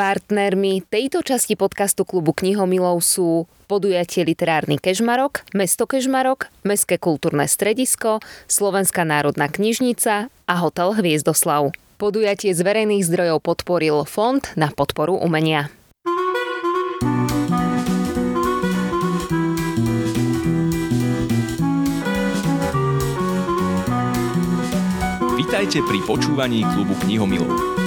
Partnermi 0.00 0.80
tejto 0.88 1.20
časti 1.20 1.60
podcastu 1.60 2.08
klubu 2.08 2.32
Knihomilov 2.32 3.04
sú 3.04 3.44
podujatie 3.68 4.24
Literárny 4.24 4.80
Kežmarok, 4.80 5.44
Mesto 5.52 5.84
Kežmarok, 5.84 6.48
Mestské 6.64 6.96
kultúrne 6.96 7.44
stredisko, 7.44 8.24
Slovenská 8.48 9.04
národná 9.04 9.52
knižnica 9.52 10.32
a 10.32 10.54
hotel 10.56 10.96
Hviezdoslav. 10.96 11.76
Podujatie 12.00 12.56
z 12.56 12.64
verejných 12.64 13.04
zdrojov 13.04 13.44
podporil 13.44 14.08
Fond 14.08 14.40
na 14.56 14.72
podporu 14.72 15.20
umenia. 15.20 15.68
Vítajte 25.36 25.84
pri 25.84 26.00
počúvaní 26.08 26.64
klubu 26.72 26.96
knihomilov. 27.04 27.79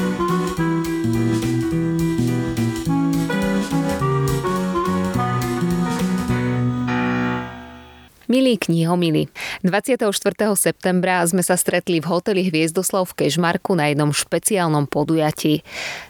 Milí 8.34 8.58
knihomili, 8.58 9.30
24. 9.62 10.10
septembra 10.58 11.22
sme 11.22 11.46
sa 11.46 11.54
stretli 11.54 12.02
v 12.02 12.10
hoteli 12.10 12.50
Hviezdoslav 12.50 13.14
v 13.14 13.22
Kežmarku 13.22 13.78
na 13.78 13.94
jednom 13.94 14.10
špeciálnom 14.10 14.90
podujatí. 14.90 15.62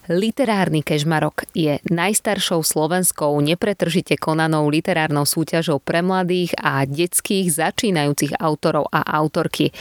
Literárny 0.08 0.88
Kežmarok 0.88 1.44
je 1.52 1.84
najstaršou 1.84 2.64
slovenskou 2.64 3.36
nepretržite 3.44 4.16
konanou 4.16 4.72
literárnou 4.72 5.28
súťažou 5.28 5.84
pre 5.84 6.00
mladých 6.00 6.56
a 6.64 6.88
detských 6.88 7.52
začínajúcich 7.52 8.40
autorov 8.40 8.88
a 8.96 9.04
autorky. 9.20 9.76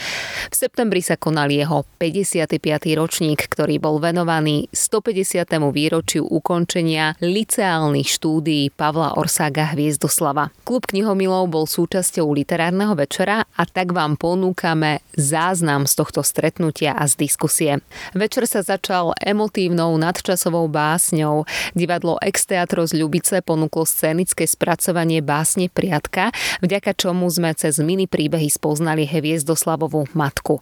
V 0.51 0.55
septembri 0.55 0.99
sa 0.99 1.15
konal 1.15 1.47
jeho 1.47 1.87
55. 2.03 2.59
ročník, 2.99 3.47
ktorý 3.47 3.79
bol 3.79 4.03
venovaný 4.03 4.67
150. 4.75 5.47
výročiu 5.71 6.27
ukončenia 6.27 7.15
liceálnych 7.23 8.11
štúdií 8.11 8.75
Pavla 8.75 9.15
Orsága 9.15 9.79
Hviezdoslava. 9.79 10.51
Klub 10.67 10.91
knihomilov 10.91 11.47
bol 11.47 11.71
súčasťou 11.71 12.32
literárneho 12.33 12.97
večera 12.97 13.45
a 13.45 13.63
tak 13.69 13.93
vám 13.93 14.17
ponúkame 14.17 15.05
záznam 15.17 15.85
z 15.85 15.95
tohto 16.01 16.21
stretnutia 16.25 16.97
a 16.97 17.05
z 17.05 17.29
diskusie. 17.29 17.73
Večer 18.17 18.49
sa 18.49 18.65
začal 18.65 19.13
emotívnou 19.21 19.97
nadčasovou 20.01 20.69
básňou. 20.69 21.45
Divadlo 21.77 22.17
Ex 22.21 22.49
Teatro 22.49 22.85
z 22.85 22.97
Ľubice 22.97 23.45
ponúklo 23.45 23.85
scénické 23.85 24.45
spracovanie 24.45 25.21
básne 25.25 25.73
Priatka, 25.73 26.33
vďaka 26.61 26.93
čomu 26.97 27.29
sme 27.33 27.53
cez 27.57 27.81
mini 27.83 28.09
príbehy 28.09 28.49
spoznali 28.53 29.09
Hviezdoslavovú 29.09 30.13
matku. 30.13 30.61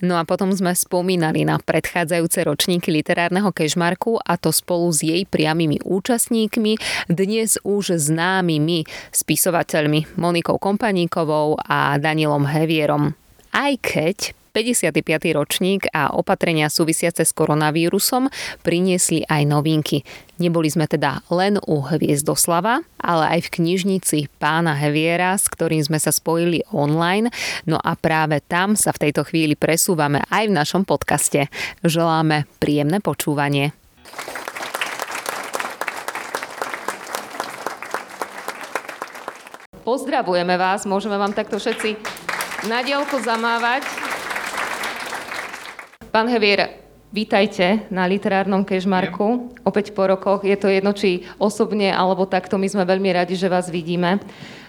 No 0.00 0.16
a 0.16 0.24
potom 0.24 0.50
sme 0.52 0.72
spomínali 0.72 1.44
na 1.44 1.60
predchádzajúce 1.60 2.44
ročníky 2.48 2.88
literárneho 2.92 3.52
kežmarku 3.52 4.20
a 4.20 4.40
to 4.40 4.52
spolu 4.52 4.88
s 4.92 5.04
jej 5.04 5.22
priamými 5.28 5.84
účastníkmi, 5.84 6.80
dnes 7.12 7.60
už 7.64 7.96
známymi 7.96 8.88
spisovateľmi 9.12 10.16
Monikou 10.16 10.56
Kompani 10.56 10.87
Koníkovou 10.88 11.60
a 11.68 12.00
Danielom 12.00 12.48
Hevierom. 12.48 13.12
Aj 13.52 13.76
keď 13.76 14.32
55. 14.56 15.04
ročník 15.36 15.84
a 15.92 16.16
opatrenia 16.16 16.72
súvisiace 16.72 17.28
s 17.28 17.36
koronavírusom 17.36 18.32
priniesli 18.64 19.20
aj 19.28 19.44
novinky. 19.44 20.00
Neboli 20.40 20.72
sme 20.72 20.88
teda 20.88 21.20
len 21.28 21.60
u 21.68 21.84
Hviezdoslava, 21.84 22.80
ale 22.96 23.24
aj 23.36 23.40
v 23.44 23.52
knižnici 23.60 24.18
pána 24.40 24.72
Heviera, 24.80 25.36
s 25.36 25.52
ktorým 25.52 25.84
sme 25.84 26.00
sa 26.00 26.08
spojili 26.08 26.64
online. 26.72 27.28
No 27.68 27.76
a 27.76 27.92
práve 27.92 28.40
tam 28.40 28.72
sa 28.72 28.88
v 28.96 29.12
tejto 29.12 29.28
chvíli 29.28 29.60
presúvame 29.60 30.24
aj 30.32 30.48
v 30.48 30.56
našom 30.56 30.88
podcaste. 30.88 31.52
Želáme 31.84 32.48
príjemné 32.56 33.04
počúvanie. 33.04 33.76
Pozdravujeme 39.88 40.60
vás, 40.60 40.84
môžeme 40.84 41.16
vám 41.16 41.32
takto 41.32 41.56
všetci 41.56 41.96
na 42.68 42.84
dielku 42.84 43.24
zamávať. 43.24 43.88
Pán 46.12 46.28
Hevier, 46.28 46.84
vítajte 47.08 47.88
na 47.88 48.04
literárnom 48.04 48.68
kežmarku. 48.68 49.48
Opäť 49.64 49.96
po 49.96 50.04
rokoch, 50.04 50.44
je 50.44 50.60
to 50.60 50.68
jedno, 50.68 50.92
či 50.92 51.24
osobne 51.40 51.88
alebo 51.88 52.28
takto, 52.28 52.60
my 52.60 52.68
sme 52.68 52.84
veľmi 52.84 53.16
radi, 53.16 53.32
že 53.32 53.48
vás 53.48 53.72
vidíme 53.72 54.20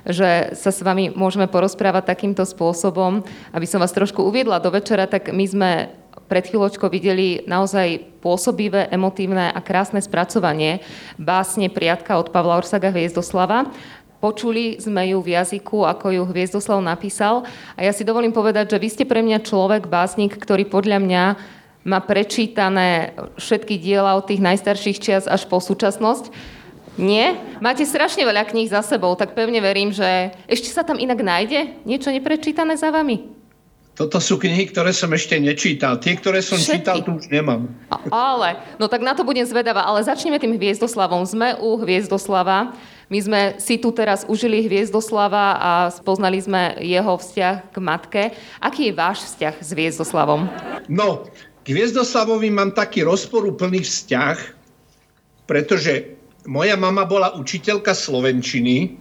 že 0.08 0.56
sa 0.56 0.72
s 0.72 0.80
vami 0.80 1.12
môžeme 1.12 1.52
porozprávať 1.52 2.16
takýmto 2.16 2.48
spôsobom. 2.48 3.20
Aby 3.52 3.68
som 3.68 3.84
vás 3.84 3.92
trošku 3.92 4.24
uviedla 4.24 4.64
do 4.64 4.72
večera, 4.72 5.04
tak 5.12 5.36
my 5.36 5.46
sme 5.46 5.72
pred 6.30 6.46
chvíľočkou 6.46 6.88
videli 6.94 7.42
naozaj 7.50 8.22
pôsobivé, 8.22 8.86
emotívne 8.94 9.50
a 9.50 9.60
krásne 9.66 9.98
spracovanie 9.98 10.86
básne 11.18 11.74
Priatka 11.74 12.22
od 12.22 12.30
Pavla 12.30 12.62
Orsaga 12.62 12.94
Hviezdoslava. 12.94 13.66
Počuli 14.20 14.76
sme 14.84 15.16
ju 15.16 15.24
v 15.24 15.32
jazyku, 15.32 15.88
ako 15.88 16.12
ju 16.12 16.24
Hviezdoslav 16.28 16.84
napísal. 16.84 17.48
A 17.80 17.88
ja 17.88 17.96
si 17.96 18.04
dovolím 18.04 18.36
povedať, 18.36 18.76
že 18.76 18.82
vy 18.84 18.90
ste 18.92 19.06
pre 19.08 19.24
mňa 19.24 19.48
človek, 19.48 19.88
básnik, 19.88 20.36
ktorý 20.36 20.68
podľa 20.68 21.00
mňa 21.00 21.24
má 21.88 22.00
prečítané 22.04 23.16
všetky 23.40 23.80
diela 23.80 24.20
od 24.20 24.28
tých 24.28 24.44
najstarších 24.44 25.00
čias 25.00 25.24
až 25.24 25.48
po 25.48 25.64
súčasnosť. 25.64 26.36
Nie? 27.00 27.40
Máte 27.64 27.88
strašne 27.88 28.28
veľa 28.28 28.44
kníh 28.44 28.68
za 28.68 28.84
sebou, 28.84 29.16
tak 29.16 29.32
pevne 29.32 29.64
verím, 29.64 29.96
že 29.96 30.36
ešte 30.52 30.68
sa 30.68 30.84
tam 30.84 31.00
inak 31.00 31.24
nájde 31.24 31.80
niečo 31.88 32.12
neprečítané 32.12 32.76
za 32.76 32.92
vami. 32.92 33.40
Toto 33.96 34.20
sú 34.24 34.40
knihy, 34.40 34.72
ktoré 34.72 34.96
som 34.96 35.12
ešte 35.12 35.36
nečítal. 35.40 36.00
Tie, 36.00 36.16
ktoré 36.16 36.40
som 36.40 36.56
Všetky. 36.56 36.76
čítal, 36.80 37.04
tu 37.04 37.20
už 37.20 37.28
nemám. 37.28 37.68
Ale, 38.08 38.56
no 38.80 38.88
tak 38.88 39.04
na 39.04 39.12
to 39.12 39.28
budem 39.28 39.44
zvedavá. 39.44 39.84
Ale 39.84 40.00
začneme 40.08 40.40
tým 40.40 40.56
Hviezdoslavom. 40.56 41.28
Sme 41.28 41.60
u 41.60 41.76
Hviezdoslava. 41.76 42.72
My 43.10 43.20
sme 43.26 43.42
si 43.58 43.82
tu 43.82 43.90
teraz 43.90 44.22
užili 44.30 44.70
Hviezdoslava 44.70 45.58
a 45.58 45.72
spoznali 45.90 46.38
sme 46.38 46.78
jeho 46.78 47.18
vzťah 47.18 47.74
k 47.74 47.78
matke. 47.82 48.22
Aký 48.62 48.90
je 48.90 48.94
váš 48.94 49.34
vzťah 49.34 49.56
s 49.58 49.70
Hviezdoslavom? 49.74 50.46
No, 50.86 51.26
k 51.66 51.74
Hviezdoslavovi 51.74 52.54
mám 52.54 52.78
taký 52.78 53.02
rozporúplný 53.02 53.82
vzťah, 53.82 54.38
pretože 55.50 56.14
moja 56.46 56.78
mama 56.78 57.02
bola 57.02 57.34
učiteľka 57.34 57.98
slovenčiny 57.98 58.94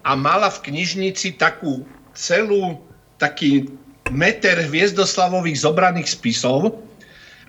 a 0.00 0.16
mala 0.16 0.48
v 0.48 0.72
knižnici 0.72 1.36
takú 1.36 1.84
celú, 2.16 2.80
taký 3.20 3.68
meter 4.08 4.64
Hviezdoslavových 4.64 5.60
zobraných 5.60 6.08
spisov 6.08 6.80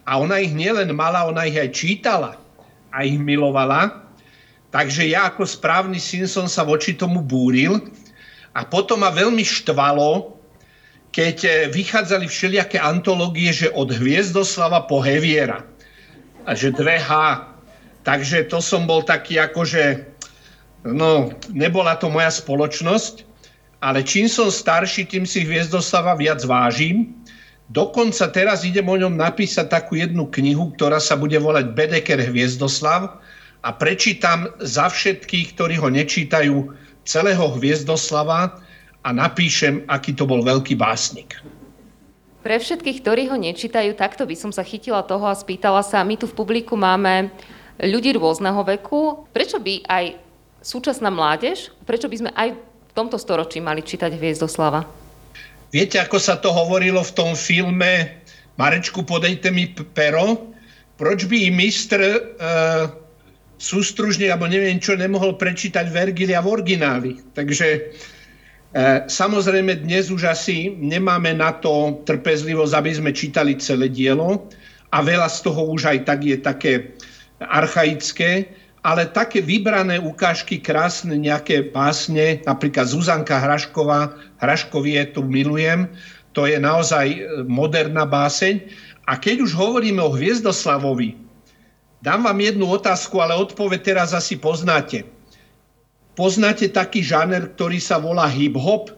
a 0.04 0.20
ona 0.20 0.44
ich 0.44 0.52
nielen 0.52 0.92
mala, 0.92 1.32
ona 1.32 1.48
ich 1.48 1.56
aj 1.56 1.70
čítala 1.72 2.32
a 2.92 3.08
ich 3.08 3.16
milovala. 3.16 4.07
Takže 4.68 5.08
ja 5.08 5.32
ako 5.32 5.48
správny 5.48 5.96
syn 5.96 6.28
som 6.28 6.46
sa 6.46 6.68
voči 6.68 6.92
tomu 6.92 7.24
búril 7.24 7.80
a 8.52 8.68
potom 8.68 9.00
ma 9.06 9.14
veľmi 9.14 9.46
štvalo, 9.46 10.36
keď 11.16 11.38
eh, 11.46 11.54
vychádzali 11.72 12.28
všelijaké 12.28 12.78
antológie, 12.82 13.54
že 13.54 13.72
od 13.72 13.94
Hviezdoslava 13.94 14.90
po 14.90 15.00
Heviera. 15.00 15.64
A 16.48 16.56
že 16.56 16.72
2H. 16.72 17.12
Takže 18.08 18.48
to 18.48 18.64
som 18.64 18.88
bol 18.88 19.04
taký 19.04 19.36
akože, 19.36 20.00
no 20.88 21.28
nebola 21.52 22.00
to 22.00 22.08
moja 22.08 22.32
spoločnosť, 22.32 23.28
ale 23.84 24.00
čím 24.00 24.32
som 24.32 24.48
starší, 24.48 25.12
tým 25.12 25.28
si 25.28 25.44
Hviezdoslava 25.44 26.16
viac 26.16 26.40
vážim. 26.48 27.12
Dokonca 27.68 28.32
teraz 28.32 28.64
idem 28.64 28.88
o 28.88 28.96
ňom 28.96 29.20
napísať 29.20 29.68
takú 29.68 30.00
jednu 30.00 30.32
knihu, 30.32 30.72
ktorá 30.80 31.04
sa 31.04 31.20
bude 31.20 31.36
volať 31.36 31.76
Bedeker 31.76 32.24
Hviezdoslav 32.32 33.20
a 33.62 33.70
prečítam 33.74 34.52
za 34.62 34.90
všetkých, 34.92 35.58
ktorí 35.58 35.76
ho 35.82 35.90
nečítajú, 35.90 36.74
celého 37.08 37.46
Hviezdoslava 37.56 38.60
a 39.00 39.10
napíšem, 39.16 39.88
aký 39.88 40.12
to 40.12 40.28
bol 40.28 40.44
veľký 40.44 40.76
básnik. 40.76 41.40
Pre 42.44 42.56
všetkých, 42.60 43.00
ktorí 43.04 43.24
ho 43.32 43.40
nečítajú, 43.40 43.96
takto 43.96 44.28
by 44.28 44.36
som 44.36 44.52
sa 44.52 44.64
chytila 44.64 45.04
toho 45.08 45.28
a 45.28 45.36
spýtala 45.36 45.84
sa, 45.84 46.04
my 46.04 46.20
tu 46.20 46.28
v 46.28 46.36
publiku 46.36 46.76
máme 46.76 47.32
ľudí 47.80 48.12
rôzneho 48.16 48.60
veku. 48.68 49.28
Prečo 49.32 49.60
by 49.60 49.88
aj 49.88 50.06
súčasná 50.60 51.08
mládež, 51.08 51.72
prečo 51.88 52.12
by 52.12 52.16
sme 52.20 52.32
aj 52.36 52.56
v 52.56 52.92
tomto 52.92 53.16
storočí 53.16 53.64
mali 53.64 53.84
čítať 53.84 54.12
Hviezdoslava? 54.16 54.84
Viete, 55.72 56.00
ako 56.00 56.18
sa 56.20 56.40
to 56.40 56.52
hovorilo 56.52 57.04
v 57.04 57.16
tom 57.16 57.32
filme 57.36 58.24
Marečku, 58.56 59.04
podejte 59.04 59.52
mi 59.52 59.72
pero? 59.92 60.56
Proč 60.98 61.30
by 61.30 61.38
i 61.46 61.50
mistr 61.54 62.02
uh, 62.02 62.90
sústružne, 63.58 64.30
alebo 64.30 64.46
neviem 64.46 64.78
čo, 64.78 64.94
nemohol 64.94 65.36
prečítať 65.36 65.90
Vergilia 65.90 66.42
v 66.46 66.62
origináli. 66.62 67.12
Takže 67.34 67.68
e, 67.74 67.80
samozrejme 69.10 69.82
dnes 69.82 70.14
už 70.14 70.30
asi 70.30 70.78
nemáme 70.78 71.34
na 71.34 71.58
to 71.58 72.02
trpezlivosť, 72.06 72.74
aby 72.78 72.92
sme 72.94 73.12
čítali 73.12 73.58
celé 73.58 73.90
dielo 73.90 74.46
a 74.94 75.02
veľa 75.02 75.28
z 75.28 75.38
toho 75.44 75.74
už 75.74 75.90
aj 75.90 75.98
tak 76.06 76.20
je 76.24 76.38
také 76.38 76.74
archaické, 77.42 78.50
ale 78.86 79.10
také 79.10 79.44
vybrané 79.44 80.00
ukážky, 80.00 80.64
krásne 80.64 81.18
nejaké 81.20 81.74
básne, 81.76 82.40
napríklad 82.48 82.88
Zuzanka 82.88 83.42
Hrašková, 83.42 84.16
Hraškovie 84.40 85.12
tu 85.12 85.28
milujem, 85.28 85.92
to 86.32 86.46
je 86.46 86.62
naozaj 86.62 87.18
moderná 87.50 88.06
báseň. 88.06 88.62
A 89.10 89.18
keď 89.18 89.44
už 89.44 89.58
hovoríme 89.58 90.00
o 90.00 90.14
Hviezdoslavovi, 90.14 91.27
Dám 92.02 92.24
vám 92.24 92.38
jednu 92.38 92.70
otázku, 92.70 93.18
ale 93.18 93.34
odpoveď 93.34 93.82
teraz 93.82 94.14
asi 94.14 94.38
poznáte. 94.38 95.02
Poznáte 96.14 96.70
taký 96.70 97.02
žáner, 97.02 97.54
ktorý 97.58 97.78
sa 97.82 97.98
volá 98.02 98.26
hip-hop? 98.30 98.94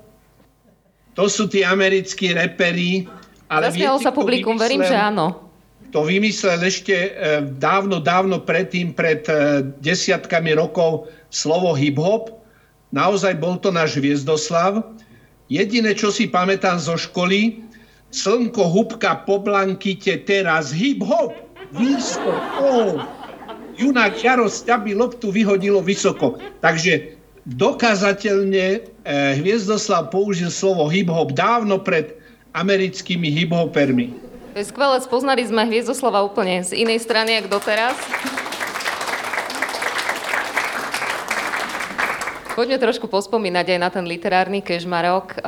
To 1.19 1.27
sú 1.27 1.51
tí 1.51 1.67
americkí 1.67 2.31
reperi. 2.31 3.07
Ale 3.51 3.71
Zasmialo 3.71 3.99
sa 3.99 4.15
publikum, 4.15 4.55
verím, 4.55 4.83
že 4.87 4.95
áno. 4.95 5.51
To 5.89 6.05
vymyslel 6.05 6.61
ešte 6.63 6.93
e, 6.93 7.09
dávno, 7.57 7.97
dávno 7.97 8.39
predtým, 8.45 8.93
pred 8.93 9.25
e, 9.25 9.65
desiatkami 9.81 10.53
rokov, 10.53 11.09
slovo 11.33 11.73
hip-hop. 11.73 12.29
Naozaj 12.93 13.41
bol 13.41 13.57
to 13.57 13.73
náš 13.73 13.97
Viezdoslav. 13.97 14.85
Jediné, 15.49 15.97
čo 15.97 16.13
si 16.13 16.29
pamätám 16.29 16.77
zo 16.77 16.93
školy, 16.93 17.65
slnko 18.13 18.69
hubka 18.69 19.25
po 19.25 19.41
blankite, 19.41 20.13
teraz 20.29 20.69
hip-hop, 20.69 21.33
výskok, 21.73 22.41
oh. 22.61 22.97
Junák 23.79 24.19
Jaro 24.19 24.51
ťaby 24.51 24.91
loptu 24.91 25.31
vyhodilo 25.31 25.79
vysoko. 25.79 26.35
Takže 26.59 27.15
dokázateľne 27.47 28.65
e, 28.75 28.79
Hviezdoslav 29.39 30.11
použil 30.11 30.51
slovo 30.51 30.91
hip-hop 30.91 31.31
dávno 31.31 31.79
pred 31.79 32.19
americkými 32.51 33.31
hip-hopermi. 33.31 34.11
To 34.51 34.57
je 34.59 34.67
skvelé, 34.67 34.99
spoznali 34.99 35.47
sme 35.47 35.63
Hviezdoslava 35.63 36.19
úplne 36.27 36.59
z 36.65 36.75
inej 36.75 37.07
strany, 37.07 37.39
ako 37.39 37.61
doteraz. 37.61 37.95
Poďme 42.59 42.75
trošku 42.75 43.07
pospomínať 43.07 43.65
aj 43.71 43.79
na 43.79 43.87
ten 43.87 44.03
literárny 44.03 44.59
kežmarok. 44.59 45.39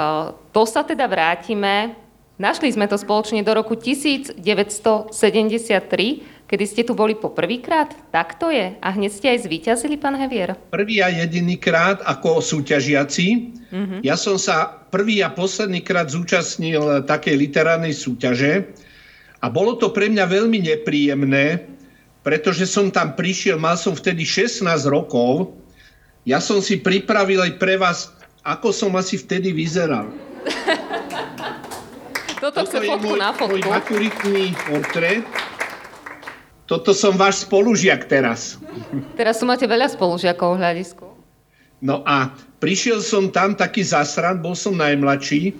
To 0.56 0.63
sa 0.63 0.88
teda 0.88 1.12
vrátime. 1.12 2.00
Našli 2.41 2.73
sme 2.73 2.89
to 2.89 2.97
spoločne 2.97 3.45
do 3.45 3.53
roku 3.53 3.77
1973, 3.77 5.13
kedy 6.49 6.65
ste 6.65 6.81
tu 6.81 6.97
boli 6.97 7.13
poprvýkrát. 7.13 7.93
Tak 8.09 8.41
to 8.41 8.49
je. 8.49 8.81
A 8.81 8.88
hneď 8.97 9.11
ste 9.13 9.27
aj 9.29 9.45
zvíťazili, 9.45 10.01
pán 10.01 10.17
Hevier? 10.17 10.57
Prvý 10.73 11.05
a 11.05 11.13
jediný 11.13 11.61
krát 11.61 12.01
ako 12.01 12.41
súťažiaci. 12.41 13.53
Mm-hmm. 13.69 13.99
Ja 14.01 14.17
som 14.17 14.41
sa 14.41 14.73
prvý 14.89 15.21
a 15.21 15.29
posledný 15.29 15.85
krát 15.85 16.09
zúčastnil 16.09 17.05
takej 17.05 17.38
literárnej 17.38 17.93
súťaže 17.93 18.73
a 19.38 19.45
bolo 19.53 19.77
to 19.77 19.93
pre 19.93 20.09
mňa 20.09 20.25
veľmi 20.25 20.65
nepríjemné, 20.65 21.69
pretože 22.25 22.65
som 22.65 22.89
tam 22.89 23.13
prišiel, 23.13 23.61
mal 23.61 23.77
som 23.77 23.93
vtedy 23.93 24.25
16 24.25 24.65
rokov, 24.89 25.53
ja 26.25 26.41
som 26.41 26.57
si 26.57 26.81
pripravil 26.81 27.38
aj 27.38 27.61
pre 27.61 27.77
vás, 27.77 28.09
ako 28.41 28.73
som 28.73 28.97
asi 28.97 29.21
vtedy 29.21 29.53
vyzeral. 29.53 30.09
Toto, 32.41 32.65
chce 32.65 32.81
fotku 32.81 33.13
môj, 33.13 33.21
na 33.21 33.29
fotku. 33.38 33.53
Môj 33.53 33.69
maturitný 33.69 34.57
portrét. 34.65 35.21
Toto 36.65 36.89
som 36.89 37.13
váš 37.13 37.45
spolužiak 37.45 38.09
teraz. 38.09 38.57
Teraz 39.13 39.38
tu 39.38 39.45
máte 39.45 39.69
veľa 39.69 39.93
spolužiakov 39.93 40.57
v 40.57 40.59
hľadisku. 40.65 41.05
No 41.85 42.01
a 42.01 42.33
prišiel 42.57 43.05
som 43.05 43.29
tam 43.29 43.53
taký 43.53 43.85
zasran, 43.85 44.41
bol 44.41 44.57
som 44.57 44.73
najmladší 44.73 45.53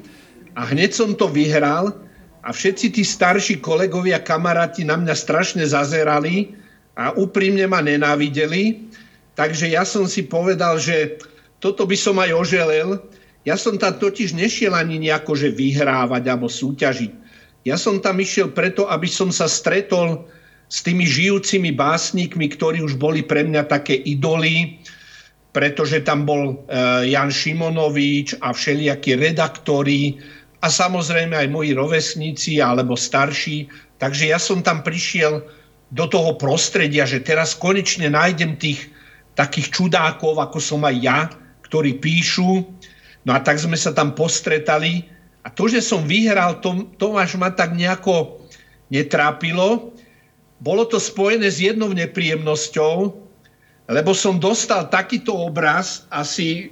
a 0.57 0.66
hneď 0.74 0.89
som 0.89 1.13
to 1.13 1.30
vyhral 1.30 1.94
a 2.42 2.50
všetci 2.50 2.98
tí 2.98 3.06
starší 3.06 3.62
kolegovia, 3.62 4.18
kamaráti 4.18 4.81
na 4.81 4.98
mňa 4.98 5.13
strašne 5.13 5.62
zazerali 5.62 6.57
a 6.98 7.13
úprimne 7.13 7.69
ma 7.69 7.86
nenávideli. 7.86 8.89
Takže 9.38 9.69
ja 9.69 9.86
som 9.86 10.10
si 10.10 10.25
povedal, 10.25 10.81
že 10.81 11.22
toto 11.62 11.86
by 11.86 11.94
som 11.94 12.18
aj 12.18 12.33
oželel. 12.33 12.98
Ja 13.42 13.58
som 13.58 13.82
tam 13.82 13.98
totiž 13.98 14.38
nešiel 14.38 14.78
ani 14.78 15.02
nejako, 15.02 15.34
že 15.34 15.50
vyhrávať 15.50 16.24
alebo 16.30 16.46
súťažiť. 16.46 17.12
Ja 17.66 17.78
som 17.78 18.02
tam 18.02 18.18
išiel 18.22 18.54
preto, 18.54 18.90
aby 18.90 19.06
som 19.10 19.30
sa 19.34 19.46
stretol 19.46 20.26
s 20.72 20.82
tými 20.86 21.06
žijúcimi 21.06 21.74
básnikmi, 21.74 22.48
ktorí 22.54 22.82
už 22.86 22.98
boli 22.98 23.26
pre 23.26 23.46
mňa 23.46 23.70
také 23.70 23.98
idoly, 23.98 24.82
pretože 25.52 26.02
tam 26.06 26.24
bol 26.24 26.64
uh, 26.70 27.04
Jan 27.04 27.30
Šimonovič 27.30 28.40
a 28.40 28.56
všelijakí 28.56 29.20
redaktori, 29.20 30.16
a 30.62 30.68
samozrejme 30.70 31.34
aj 31.34 31.50
moji 31.50 31.74
rovesníci 31.74 32.62
alebo 32.62 32.94
starší. 32.94 33.66
Takže 33.98 34.30
ja 34.30 34.38
som 34.38 34.62
tam 34.62 34.86
prišiel 34.86 35.42
do 35.92 36.06
toho 36.08 36.38
prostredia, 36.38 37.04
že 37.04 37.26
teraz 37.26 37.58
konečne 37.58 38.14
nájdem 38.14 38.56
tých 38.56 38.90
takých 39.36 39.74
čudákov, 39.74 40.38
ako 40.38 40.62
som 40.62 40.86
aj 40.86 40.96
ja, 41.02 41.20
ktorí 41.66 41.98
píšu. 41.98 42.64
No 43.25 43.38
a 43.38 43.39
tak 43.41 43.62
sme 43.62 43.77
sa 43.77 43.94
tam 43.94 44.13
postretali. 44.18 45.06
A 45.41 45.50
to, 45.50 45.69
že 45.69 45.81
som 45.81 46.06
vyhral, 46.06 46.62
to, 46.62 46.89
to 46.97 47.18
až 47.18 47.38
ma 47.38 47.50
tak 47.50 47.73
nejako 47.73 48.41
netrápilo. 48.94 49.94
Bolo 50.62 50.85
to 50.85 51.01
spojené 51.01 51.50
s 51.50 51.57
jednou 51.57 51.89
nepríjemnosťou, 51.89 53.18
lebo 53.89 54.12
som 54.13 54.38
dostal 54.38 54.85
takýto 54.94 55.33
obraz, 55.33 56.06
asi 56.13 56.69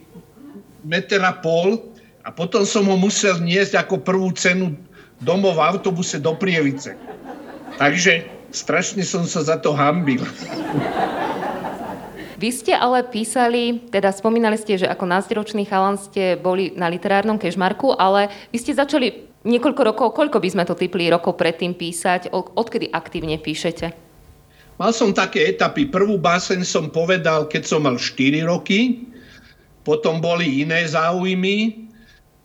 meter 0.85 1.25
a 1.25 1.33
pol, 1.33 1.89
a 2.21 2.29
potom 2.29 2.61
som 2.61 2.85
ho 2.85 2.93
musel 2.93 3.41
niesť 3.41 3.81
ako 3.81 4.05
prvú 4.05 4.29
cenu 4.37 4.77
domov 5.25 5.57
v 5.57 5.65
autobuse 5.65 6.21
do 6.21 6.37
Prievice. 6.37 6.93
Takže 7.81 8.29
strašne 8.53 9.01
som 9.01 9.25
sa 9.25 9.41
za 9.41 9.57
to 9.57 9.73
hambil. 9.73 10.21
Vy 12.39 12.55
ste 12.55 12.71
ale 12.71 13.03
písali, 13.03 13.83
teda 13.91 14.15
spomínali 14.15 14.55
ste, 14.55 14.79
že 14.79 14.87
ako 14.87 15.03
názderočný 15.03 15.67
chalan 15.67 15.99
ste 15.99 16.39
boli 16.39 16.71
na 16.71 16.87
literárnom 16.87 17.35
kežmarku, 17.35 17.99
ale 17.99 18.31
vy 18.55 18.57
ste 18.63 18.71
začali 18.71 19.27
niekoľko 19.43 19.81
rokov, 19.83 20.15
koľko 20.15 20.39
by 20.39 20.47
sme 20.47 20.63
to 20.63 20.71
typli 20.71 21.11
rokov 21.11 21.35
predtým 21.35 21.75
písať, 21.75 22.31
odkedy 22.31 22.95
aktívne 22.95 23.35
píšete? 23.35 23.91
Mal 24.79 24.91
som 24.95 25.11
také 25.11 25.51
etapy. 25.51 25.91
Prvú 25.91 26.15
báseň 26.15 26.63
som 26.63 26.87
povedal, 26.87 27.51
keď 27.51 27.67
som 27.67 27.83
mal 27.83 27.99
4 27.99 28.47
roky, 28.47 29.03
potom 29.83 30.23
boli 30.23 30.63
iné 30.63 30.87
záujmy, 30.87 31.91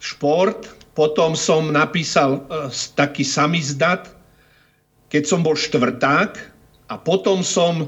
šport, 0.03 0.75
potom 0.99 1.39
som 1.39 1.71
napísal 1.71 2.43
uh, 2.51 2.67
taký 2.99 3.23
samizdat, 3.23 4.11
keď 5.07 5.23
som 5.23 5.47
bol 5.47 5.55
štvrták 5.55 6.35
a 6.91 6.99
potom 6.99 7.47
som 7.47 7.87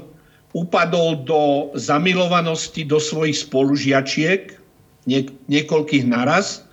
upadol 0.57 1.21
do 1.21 1.69
zamilovanosti 1.77 2.81
do 2.81 2.97
svojich 2.97 3.45
spolužiačiek, 3.45 4.57
nie, 5.05 5.29
niekoľkých 5.45 6.09
naraz. 6.09 6.65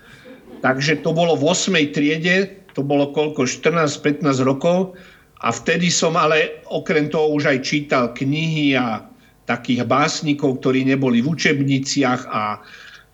Takže 0.64 1.04
to 1.04 1.12
bolo 1.12 1.36
v 1.36 1.52
8. 1.52 1.76
triede, 1.92 2.64
to 2.72 2.80
bolo 2.80 3.12
koľko, 3.12 3.44
14-15 3.44 4.24
rokov. 4.40 4.96
A 5.44 5.52
vtedy 5.52 5.92
som 5.92 6.16
ale 6.16 6.64
okrem 6.72 7.12
toho 7.12 7.36
už 7.36 7.52
aj 7.52 7.58
čítal 7.60 8.16
knihy 8.16 8.72
a 8.80 9.04
takých 9.44 9.84
básnikov, 9.84 10.64
ktorí 10.64 10.88
neboli 10.88 11.20
v 11.20 11.36
učebniciach 11.36 12.22
a 12.32 12.64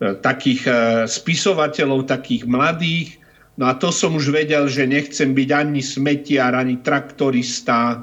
E, 0.00 0.16
takých 0.16 0.64
e, 0.64 0.72
spisovateľov, 1.04 2.08
takých 2.08 2.48
mladých. 2.48 3.20
No 3.60 3.68
a 3.68 3.76
to 3.76 3.92
som 3.92 4.16
už 4.16 4.32
vedel, 4.32 4.64
že 4.64 4.88
nechcem 4.88 5.36
byť 5.36 5.48
ani 5.52 5.84
smetiar, 5.84 6.56
ani 6.56 6.80
traktorista, 6.80 8.00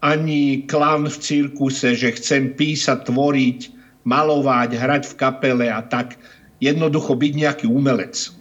ani 0.00 0.64
klan 0.64 1.08
v 1.08 1.16
cirkuse, 1.16 1.92
že 1.92 2.16
chcem 2.16 2.56
písať, 2.56 3.08
tvoriť, 3.08 3.60
malovať, 4.04 4.70
hrať 4.76 5.02
v 5.12 5.14
kapele 5.16 5.66
a 5.68 5.84
tak 5.84 6.16
jednoducho 6.60 7.16
byť 7.16 7.32
nejaký 7.36 7.66
umelec. 7.68 8.32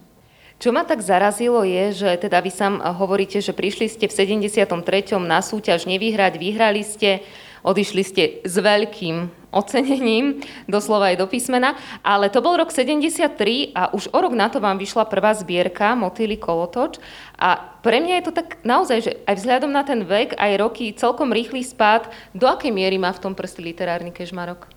Čo 0.60 0.76
ma 0.76 0.84
tak 0.84 1.00
zarazilo 1.00 1.64
je, 1.64 2.04
že 2.04 2.10
teda 2.20 2.44
vy 2.44 2.52
sám 2.52 2.84
hovoríte, 2.84 3.40
že 3.40 3.56
prišli 3.56 3.88
ste 3.88 4.12
v 4.12 4.44
73. 4.44 4.68
na 5.24 5.40
súťaž 5.40 5.88
nevyhrať, 5.88 6.36
vyhrali 6.36 6.84
ste, 6.84 7.24
odišli 7.70 8.02
ste 8.02 8.24
s 8.42 8.56
veľkým 8.58 9.40
ocenením, 9.50 10.42
doslova 10.70 11.14
aj 11.14 11.18
do 11.22 11.28
písmena, 11.30 11.74
ale 12.06 12.30
to 12.30 12.42
bol 12.42 12.54
rok 12.54 12.70
73 12.70 13.74
a 13.74 13.94
už 13.94 14.14
o 14.14 14.20
rok 14.22 14.34
na 14.38 14.50
to 14.50 14.62
vám 14.62 14.78
vyšla 14.78 15.10
prvá 15.10 15.34
zbierka 15.34 15.98
Motýly 15.98 16.38
kolotoč 16.38 17.02
a 17.38 17.58
pre 17.82 17.98
mňa 18.02 18.22
je 18.22 18.26
to 18.30 18.34
tak 18.34 18.62
naozaj, 18.62 18.98
že 19.02 19.12
aj 19.26 19.36
vzhľadom 19.42 19.72
na 19.74 19.82
ten 19.82 20.06
vek, 20.06 20.38
aj 20.38 20.54
roky, 20.62 20.94
celkom 20.94 21.34
rýchly 21.34 21.66
spád, 21.66 22.10
do 22.38 22.46
akej 22.46 22.70
miery 22.70 23.02
má 23.02 23.10
v 23.10 23.22
tom 23.26 23.34
prsti 23.34 23.62
literárny 23.66 24.14
kežmarok? 24.14 24.70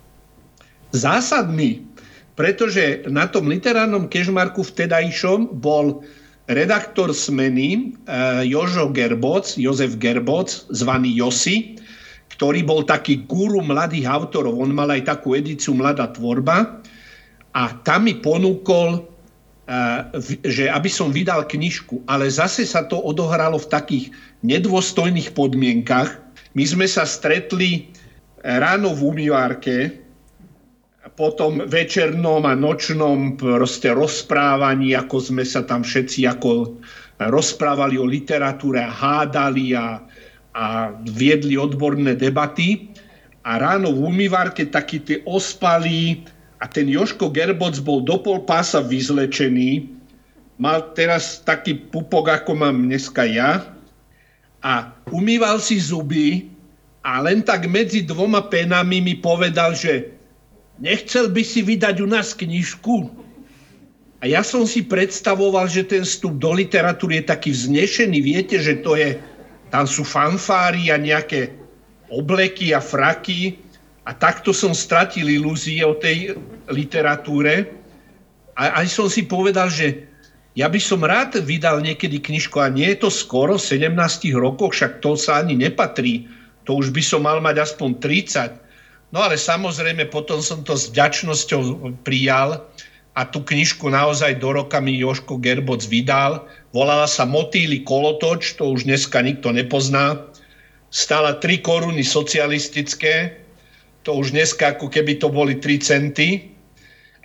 Zásadný, 0.93 1.85
pretože 2.33 3.05
na 3.09 3.29
tom 3.29 3.49
literárnom 3.49 4.09
kežmarku 4.09 4.65
vtedajšom 4.65 5.53
bol 5.53 6.01
redaktor 6.49 7.13
Smeny 7.13 7.93
eh, 8.09 8.43
Jožo 8.49 8.89
Gerboc, 8.89 9.53
Jozef 9.53 10.01
Gerboc, 10.01 10.49
zvaný 10.73 11.13
Josi, 11.13 11.77
ktorý 12.33 12.65
bol 12.65 12.81
taký 12.83 13.29
guru 13.29 13.61
mladých 13.61 14.09
autorov. 14.09 14.57
On 14.57 14.73
mal 14.73 14.89
aj 14.89 15.05
takú 15.05 15.37
edíciu 15.37 15.77
Mladá 15.77 16.09
tvorba 16.09 16.81
a 17.53 17.63
tam 17.85 18.09
mi 18.09 18.17
ponúkol, 18.17 19.05
eh, 19.69 20.09
že 20.41 20.65
aby 20.69 20.89
som 20.89 21.13
vydal 21.13 21.45
knižku, 21.45 22.09
ale 22.09 22.27
zase 22.27 22.65
sa 22.65 22.89
to 22.89 22.97
odohralo 22.97 23.61
v 23.61 23.69
takých 23.69 24.05
nedôstojných 24.41 25.37
podmienkach. 25.37 26.19
My 26.57 26.63
sme 26.65 26.85
sa 26.89 27.05
stretli 27.05 27.93
ráno 28.43 28.91
v 28.91 29.01
umývárke, 29.07 30.03
potom 31.13 31.61
večernom 31.69 32.41
a 32.47 32.57
nočnom 32.57 33.37
proste 33.37 33.93
rozprávaní, 33.93 34.97
ako 34.97 35.17
sme 35.21 35.43
sa 35.45 35.61
tam 35.61 35.85
všetci 35.85 36.25
ako 36.25 36.81
rozprávali 37.21 38.01
o 38.01 38.05
literatúre 38.07 38.81
a 38.81 38.89
hádali 38.89 39.77
a, 39.77 40.01
a 40.53 40.93
viedli 41.05 41.57
odborné 41.57 42.13
debaty. 42.17 42.93
a 43.43 43.59
ráno 43.59 43.91
v 43.91 44.07
umývarke 44.07 44.71
taký 44.71 45.03
tie 45.03 45.17
ospalý 45.27 46.23
a 46.63 46.65
ten 46.65 46.87
Joško 46.87 47.27
Gerboc 47.27 47.75
bol 47.83 47.99
do 47.99 48.15
pol 48.15 48.47
pása 48.47 48.79
vyzlečený, 48.79 49.91
mal 50.55 50.95
teraz 50.95 51.43
taký 51.43 51.75
pupok, 51.91 52.31
ako 52.31 52.55
mám 52.55 52.87
dneska 52.87 53.27
ja 53.27 53.67
a 54.63 54.95
umýval 55.11 55.59
si 55.59 55.75
zuby 55.75 56.47
a 57.03 57.19
len 57.19 57.43
tak 57.43 57.67
medzi 57.67 57.99
dvoma 57.99 58.47
penami 58.47 59.03
mi 59.03 59.19
povedal, 59.19 59.75
že 59.75 60.07
nechcel 60.79 61.27
by 61.27 61.43
si 61.43 61.59
vydať 61.59 61.99
u 61.99 62.07
nás 62.07 62.31
knižku. 62.31 63.11
A 64.23 64.31
ja 64.31 64.39
som 64.39 64.63
si 64.63 64.79
predstavoval, 64.79 65.67
že 65.67 65.83
ten 65.83 66.07
vstup 66.07 66.39
do 66.39 66.55
literatúry 66.55 67.19
je 67.19 67.27
taký 67.27 67.51
vznešený. 67.51 68.23
Viete, 68.23 68.55
že 68.55 68.79
to 68.79 68.95
je, 68.95 69.19
tam 69.73 69.89
sú 69.89 70.05
fanfári 70.05 70.93
a 70.93 71.01
nejaké 71.01 71.49
obleky 72.13 72.77
a 72.77 72.79
fraky. 72.79 73.57
A 74.05 74.13
takto 74.13 74.53
som 74.53 74.69
stratil 74.77 75.25
ilúzie 75.25 75.81
o 75.81 75.97
tej 75.97 76.37
literatúre. 76.69 77.73
A 78.53 78.85
aj 78.85 78.87
som 78.93 79.09
si 79.09 79.25
povedal, 79.25 79.73
že 79.73 80.05
ja 80.53 80.69
by 80.69 80.77
som 80.77 81.01
rád 81.01 81.41
vydal 81.41 81.81
niekedy 81.81 82.21
knižku 82.21 82.61
a 82.61 82.69
nie 82.69 82.93
je 82.93 83.01
to 83.01 83.09
skoro, 83.09 83.57
v 83.57 83.89
17 83.89 83.97
rokoch, 84.37 84.77
však 84.77 85.01
to 85.01 85.17
sa 85.17 85.41
ani 85.41 85.57
nepatrí. 85.57 86.29
To 86.69 86.77
už 86.77 86.93
by 86.93 87.01
som 87.01 87.25
mal 87.25 87.41
mať 87.41 87.65
aspoň 87.65 87.97
30. 87.97 88.61
No 89.09 89.25
ale 89.25 89.41
samozrejme 89.41 90.05
potom 90.13 90.37
som 90.45 90.61
to 90.61 90.77
s 90.77 90.93
vďačnosťou 90.93 91.81
prijal 92.05 92.61
a 93.13 93.21
tú 93.29 93.45
knižku 93.45 93.93
naozaj 93.93 94.41
do 94.41 94.49
roka 94.49 94.81
mi 94.81 94.97
Joško 94.97 95.37
Gerboc 95.37 95.85
vydal. 95.85 96.41
Volala 96.73 97.05
sa 97.05 97.29
Motýly 97.29 97.85
kolotoč, 97.85 98.57
to 98.57 98.73
už 98.73 98.89
dneska 98.89 99.21
nikto 99.21 99.53
nepozná. 99.53 100.17
Stala 100.89 101.37
3 101.37 101.61
koruny 101.61 102.01
socialistické, 102.01 103.37
to 104.01 104.17
už 104.17 104.33
dneska 104.33 104.77
ako 104.77 104.89
keby 104.89 105.21
to 105.21 105.29
boli 105.29 105.61
3 105.61 105.77
centy. 105.81 106.49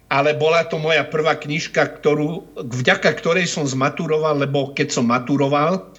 Ale 0.08 0.32
bola 0.36 0.64
to 0.64 0.80
moja 0.80 1.04
prvá 1.04 1.36
knižka, 1.36 2.00
ktorú, 2.00 2.40
vďaka 2.64 3.12
ktorej 3.20 3.44
som 3.44 3.68
zmaturoval, 3.68 4.40
lebo 4.40 4.72
keď 4.72 4.88
som 4.88 5.04
maturoval, 5.08 5.92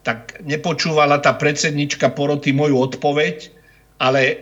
tak 0.00 0.40
nepočúvala 0.48 1.20
tá 1.20 1.36
predsednička 1.36 2.08
poroty 2.16 2.56
moju 2.56 2.80
odpoveď, 2.88 3.52
ale 4.00 4.20
e, 4.24 4.36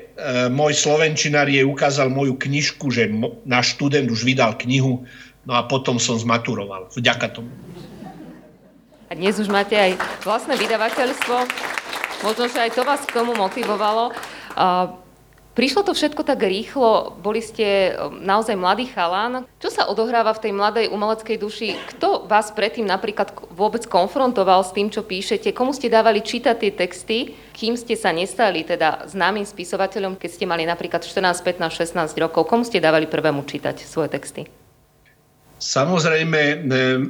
môj 0.46 0.78
slovenčinár 0.78 1.50
jej 1.50 1.66
ukázal 1.66 2.06
moju 2.14 2.38
knižku, 2.38 2.94
že 2.94 3.10
mo, 3.10 3.42
náš 3.42 3.74
študent 3.74 4.06
už 4.06 4.22
vydal 4.22 4.54
knihu, 4.54 5.02
no 5.42 5.52
a 5.58 5.66
potom 5.66 5.98
som 5.98 6.14
zmaturoval. 6.14 6.94
Vďaka 6.94 7.26
tomu. 7.34 7.50
A 9.10 9.18
dnes 9.18 9.34
už 9.34 9.50
máte 9.50 9.74
aj 9.74 9.98
vlastné 10.22 10.54
vydavateľstvo. 10.54 11.36
Možno, 12.22 12.44
že 12.46 12.70
aj 12.70 12.70
to 12.78 12.82
vás 12.86 13.02
k 13.02 13.18
tomu 13.18 13.34
motivovalo. 13.34 14.14
Prišlo 15.58 15.82
to 15.82 15.90
všetko 15.90 16.22
tak 16.22 16.38
rýchlo, 16.46 17.18
boli 17.18 17.42
ste 17.42 17.90
um, 17.98 18.22
naozaj 18.22 18.54
mladý 18.54 18.86
chalán. 18.94 19.42
Čo 19.58 19.74
sa 19.74 19.90
odohráva 19.90 20.30
v 20.30 20.46
tej 20.46 20.52
mladej 20.54 20.86
umeleckej 20.86 21.34
duši? 21.34 21.74
Kto 21.90 22.30
vás 22.30 22.54
predtým 22.54 22.86
napríklad 22.86 23.34
vôbec 23.50 23.82
konfrontoval 23.90 24.62
s 24.62 24.70
tým, 24.70 24.86
čo 24.86 25.02
píšete? 25.02 25.50
Komu 25.50 25.74
ste 25.74 25.90
dávali 25.90 26.22
čítať 26.22 26.54
tie 26.62 26.70
texty, 26.70 27.34
kým 27.58 27.74
ste 27.74 27.98
sa 27.98 28.14
nestali 28.14 28.62
teda 28.62 29.10
známym 29.10 29.42
spisovateľom, 29.42 30.14
keď 30.14 30.30
ste 30.30 30.46
mali 30.46 30.62
napríklad 30.62 31.02
14, 31.02 31.42
15, 31.42 31.90
16 32.06 32.22
rokov? 32.22 32.46
Komu 32.46 32.62
ste 32.62 32.78
dávali 32.78 33.10
prvému 33.10 33.42
čítať 33.42 33.82
svoje 33.82 34.14
texty? 34.14 34.46
Samozrejme, 35.58 36.42
e, 36.54 36.56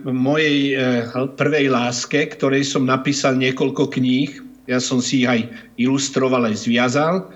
mojej 0.08 0.72
e, 0.72 1.04
prvej 1.36 1.68
láske, 1.68 2.32
ktorej 2.32 2.64
som 2.64 2.88
napísal 2.88 3.36
niekoľko 3.36 3.92
kníh, 3.92 4.40
ja 4.64 4.80
som 4.80 5.04
si 5.04 5.20
ich 5.20 5.28
aj 5.28 5.52
ilustroval, 5.76 6.48
aj 6.48 6.64
zviazal, 6.64 7.28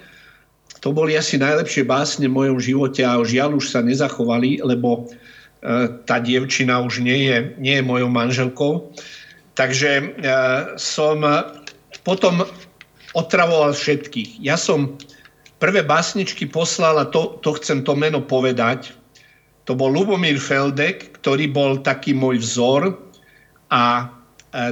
to 0.83 0.91
boli 0.91 1.15
asi 1.15 1.39
najlepšie 1.39 1.87
básne 1.87 2.27
v 2.27 2.35
mojom 2.35 2.59
živote 2.59 3.07
a 3.07 3.23
žiaľ 3.23 3.63
už 3.63 3.71
sa 3.71 3.87
nezachovali, 3.87 4.59
lebo 4.67 5.07
e, 5.07 5.95
tá 6.03 6.19
dievčina 6.19 6.83
už 6.83 7.07
nie 7.07 7.31
je, 7.31 7.55
nie 7.63 7.79
je 7.79 7.87
mojou 7.87 8.11
manželkou. 8.11 8.91
Takže 9.55 9.91
e, 9.95 10.05
som 10.75 11.23
potom 12.03 12.43
otravoval 13.15 13.71
všetkých. 13.71 14.43
Ja 14.43 14.59
som 14.59 14.99
prvé 15.63 15.87
básničky 15.87 16.51
poslal 16.51 16.99
a 16.99 17.07
to, 17.07 17.39
to 17.47 17.55
chcem 17.63 17.87
to 17.87 17.95
meno 17.95 18.19
povedať. 18.19 18.91
To 19.71 19.79
bol 19.79 19.95
Lubomír 19.95 20.43
Feldek, 20.43 21.15
ktorý 21.23 21.47
bol 21.47 21.79
taký 21.79 22.11
môj 22.11 22.43
vzor 22.43 22.99
a 23.71 24.03
e, 24.03 24.05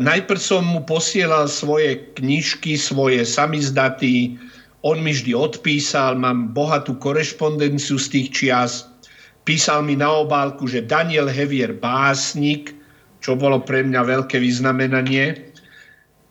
najprv 0.03 0.43
som 0.43 0.67
mu 0.67 0.83
posielal 0.83 1.47
svoje 1.47 2.03
knižky, 2.19 2.75
svoje 2.75 3.23
samizdaty, 3.23 4.35
on 4.81 5.05
mi 5.05 5.13
vždy 5.13 5.37
odpísal, 5.37 6.17
mám 6.17 6.57
bohatú 6.57 6.97
korešpondenciu 6.97 8.01
z 8.01 8.07
tých 8.09 8.29
čias. 8.33 8.73
Písal 9.45 9.85
mi 9.85 9.97
na 9.97 10.09
obálku, 10.25 10.65
že 10.65 10.85
Daniel 10.85 11.29
Hevier 11.29 11.77
básnik, 11.77 12.73
čo 13.21 13.37
bolo 13.37 13.61
pre 13.61 13.85
mňa 13.85 14.01
veľké 14.01 14.41
vyznamenanie. 14.41 15.53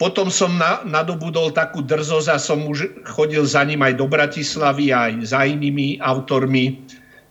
Potom 0.01 0.32
som 0.32 0.56
na, 0.56 0.82
nadobudol 0.88 1.53
takú 1.53 1.84
drzosť 1.84 2.27
a 2.32 2.38
som 2.39 2.65
už 2.65 3.06
chodil 3.06 3.44
za 3.46 3.62
ním 3.68 3.84
aj 3.84 4.00
do 4.00 4.08
Bratislavy, 4.08 4.96
aj 4.96 5.29
za 5.29 5.46
inými 5.46 6.00
autormi, 6.01 6.79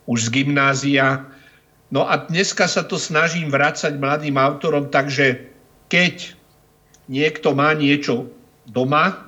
už 0.06 0.28
z 0.28 0.42
gymnázia. 0.42 1.24
No 1.88 2.04
a 2.04 2.28
dneska 2.28 2.68
sa 2.68 2.84
to 2.84 3.00
snažím 3.00 3.48
vrácať 3.48 3.96
mladým 3.96 4.36
autorom, 4.36 4.92
takže 4.92 5.48
keď 5.88 6.36
niekto 7.08 7.56
má 7.56 7.72
niečo 7.72 8.28
doma, 8.68 9.27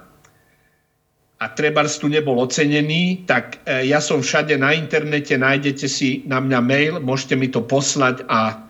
a 1.40 1.48
trebárs 1.48 1.96
tu 1.96 2.12
nebol 2.12 2.36
ocenený, 2.36 3.24
tak 3.24 3.64
e, 3.64 3.88
ja 3.88 4.04
som 4.04 4.20
všade 4.20 4.60
na 4.60 4.76
internete, 4.76 5.40
nájdete 5.40 5.88
si 5.88 6.20
na 6.28 6.36
mňa 6.36 6.60
mail, 6.60 6.94
môžete 7.00 7.32
mi 7.32 7.48
to 7.48 7.64
poslať 7.64 8.28
a 8.28 8.68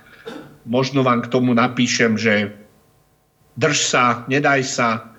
možno 0.62 1.02
vám 1.02 1.26
k 1.26 1.30
tomu 1.34 1.50
napíšem, 1.50 2.14
že 2.14 2.54
drž 3.58 3.78
sa, 3.82 4.22
nedaj 4.30 4.62
sa 4.62 5.10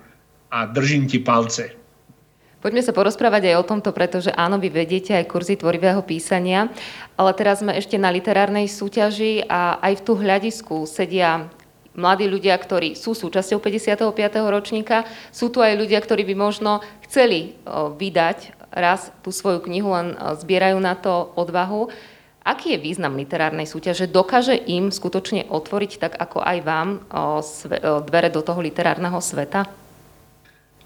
a 0.48 0.64
držím 0.64 1.04
ti 1.04 1.20
palce. 1.20 1.76
Poďme 2.64 2.80
sa 2.80 2.96
porozprávať 2.96 3.52
aj 3.52 3.56
o 3.58 3.68
tomto, 3.68 3.90
pretože 3.92 4.32
áno, 4.32 4.56
vy 4.56 4.72
vediete 4.72 5.12
aj 5.12 5.28
kurzy 5.28 5.58
tvorivého 5.58 6.00
písania, 6.06 6.72
ale 7.20 7.36
teraz 7.36 7.60
sme 7.60 7.76
ešte 7.76 8.00
na 8.00 8.08
literárnej 8.08 8.70
súťaži 8.70 9.44
a 9.44 9.82
aj 9.82 9.98
v 10.00 10.04
tú 10.06 10.12
hľadisku 10.16 10.86
sedia 10.88 11.52
mladí 11.92 12.24
ľudia, 12.28 12.56
ktorí 12.56 12.96
sú 12.96 13.12
súčasťou 13.12 13.60
55. 13.60 14.12
ročníka, 14.48 15.04
sú 15.28 15.52
tu 15.52 15.60
aj 15.60 15.76
ľudia, 15.76 16.00
ktorí 16.00 16.24
by 16.28 16.34
možno 16.36 16.80
chceli 17.04 17.56
vydať 17.68 18.56
raz 18.72 19.12
tú 19.20 19.28
svoju 19.28 19.60
knihu, 19.68 19.92
len 19.92 20.16
zbierajú 20.16 20.80
na 20.80 20.96
to 20.96 21.32
odvahu. 21.36 21.92
Aký 22.42 22.74
je 22.74 22.82
význam 22.82 23.14
literárnej 23.14 23.70
súťaže? 23.70 24.10
Dokáže 24.10 24.56
im 24.56 24.90
skutočne 24.90 25.46
otvoriť, 25.46 25.92
tak 26.00 26.12
ako 26.18 26.42
aj 26.42 26.58
vám, 26.64 26.88
dvere 28.08 28.34
do 28.34 28.42
toho 28.42 28.58
literárneho 28.58 29.20
sveta? 29.22 29.68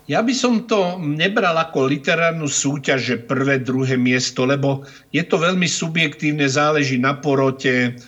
Ja 0.07 0.23
by 0.23 0.35
som 0.37 0.71
to 0.71 1.03
nebral 1.03 1.59
ako 1.59 1.91
literárnu 1.91 2.47
súťaž, 2.47 3.01
že 3.03 3.17
prvé, 3.19 3.59
druhé 3.59 3.99
miesto, 3.99 4.47
lebo 4.47 4.87
je 5.11 5.25
to 5.27 5.35
veľmi 5.35 5.67
subjektívne, 5.67 6.47
záleží 6.47 6.95
na 6.95 7.19
porote, 7.19 7.99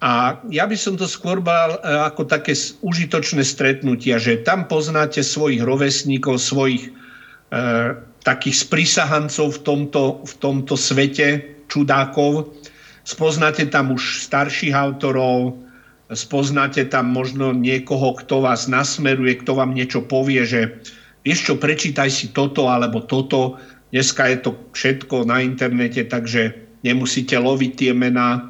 a 0.00 0.40
ja 0.48 0.64
by 0.64 0.76
som 0.80 0.96
to 0.96 1.04
skôr 1.04 1.44
bral 1.44 1.76
e, 1.76 1.80
ako 1.84 2.24
také 2.24 2.56
užitočné 2.80 3.44
stretnutia, 3.44 4.16
že 4.16 4.40
tam 4.40 4.64
poznáte 4.64 5.20
svojich 5.20 5.60
rovesníkov, 5.60 6.40
svojich 6.40 6.88
e, 6.88 6.90
takých 8.24 8.56
sprisahancov 8.64 9.60
v 9.60 9.60
tomto, 9.60 10.24
v 10.24 10.32
tomto 10.40 10.72
svete 10.80 11.44
čudákov. 11.68 12.48
Spoznáte 13.04 13.68
tam 13.68 13.92
už 13.92 14.24
starších 14.24 14.72
autorov, 14.72 15.60
spoznáte 16.08 16.88
tam 16.88 17.12
možno 17.12 17.52
niekoho, 17.52 18.16
kto 18.16 18.40
vás 18.40 18.72
nasmeruje, 18.72 19.44
kto 19.44 19.52
vám 19.52 19.76
niečo 19.76 20.00
povie, 20.00 20.48
že 20.48 20.80
vieš 21.28 21.52
čo, 21.52 21.54
prečítaj 21.60 22.08
si 22.08 22.32
toto 22.32 22.72
alebo 22.72 23.04
toto. 23.04 23.60
Dneska 23.92 24.32
je 24.32 24.38
to 24.48 24.50
všetko 24.72 25.28
na 25.28 25.44
internete, 25.44 26.08
takže 26.08 26.56
nemusíte 26.88 27.36
loviť 27.36 27.72
tie 27.76 27.92
mená 27.92 28.48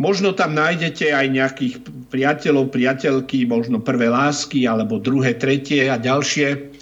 Možno 0.00 0.32
tam 0.32 0.56
nájdete 0.56 1.12
aj 1.12 1.26
nejakých 1.28 1.74
priateľov, 2.08 2.72
priateľky, 2.72 3.44
možno 3.44 3.76
prvé 3.76 4.08
lásky, 4.08 4.64
alebo 4.64 4.96
druhé, 4.96 5.36
tretie 5.36 5.88
a 5.88 6.00
ďalšie. 6.00 6.72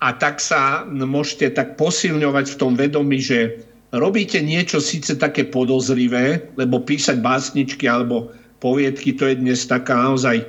A 0.00 0.16
tak 0.16 0.40
sa 0.40 0.84
môžete 0.88 1.56
tak 1.56 1.76
posilňovať 1.80 2.46
v 2.52 2.58
tom 2.60 2.72
vedomí, 2.76 3.20
že 3.20 3.64
robíte 3.92 4.40
niečo 4.40 4.80
síce 4.80 5.16
také 5.16 5.44
podozrivé, 5.48 6.52
lebo 6.56 6.80
písať 6.80 7.20
básničky 7.20 7.88
alebo 7.88 8.32
poviedky, 8.60 9.16
to 9.16 9.28
je 9.28 9.40
dnes 9.40 9.60
taká 9.66 9.96
naozaj 9.96 10.44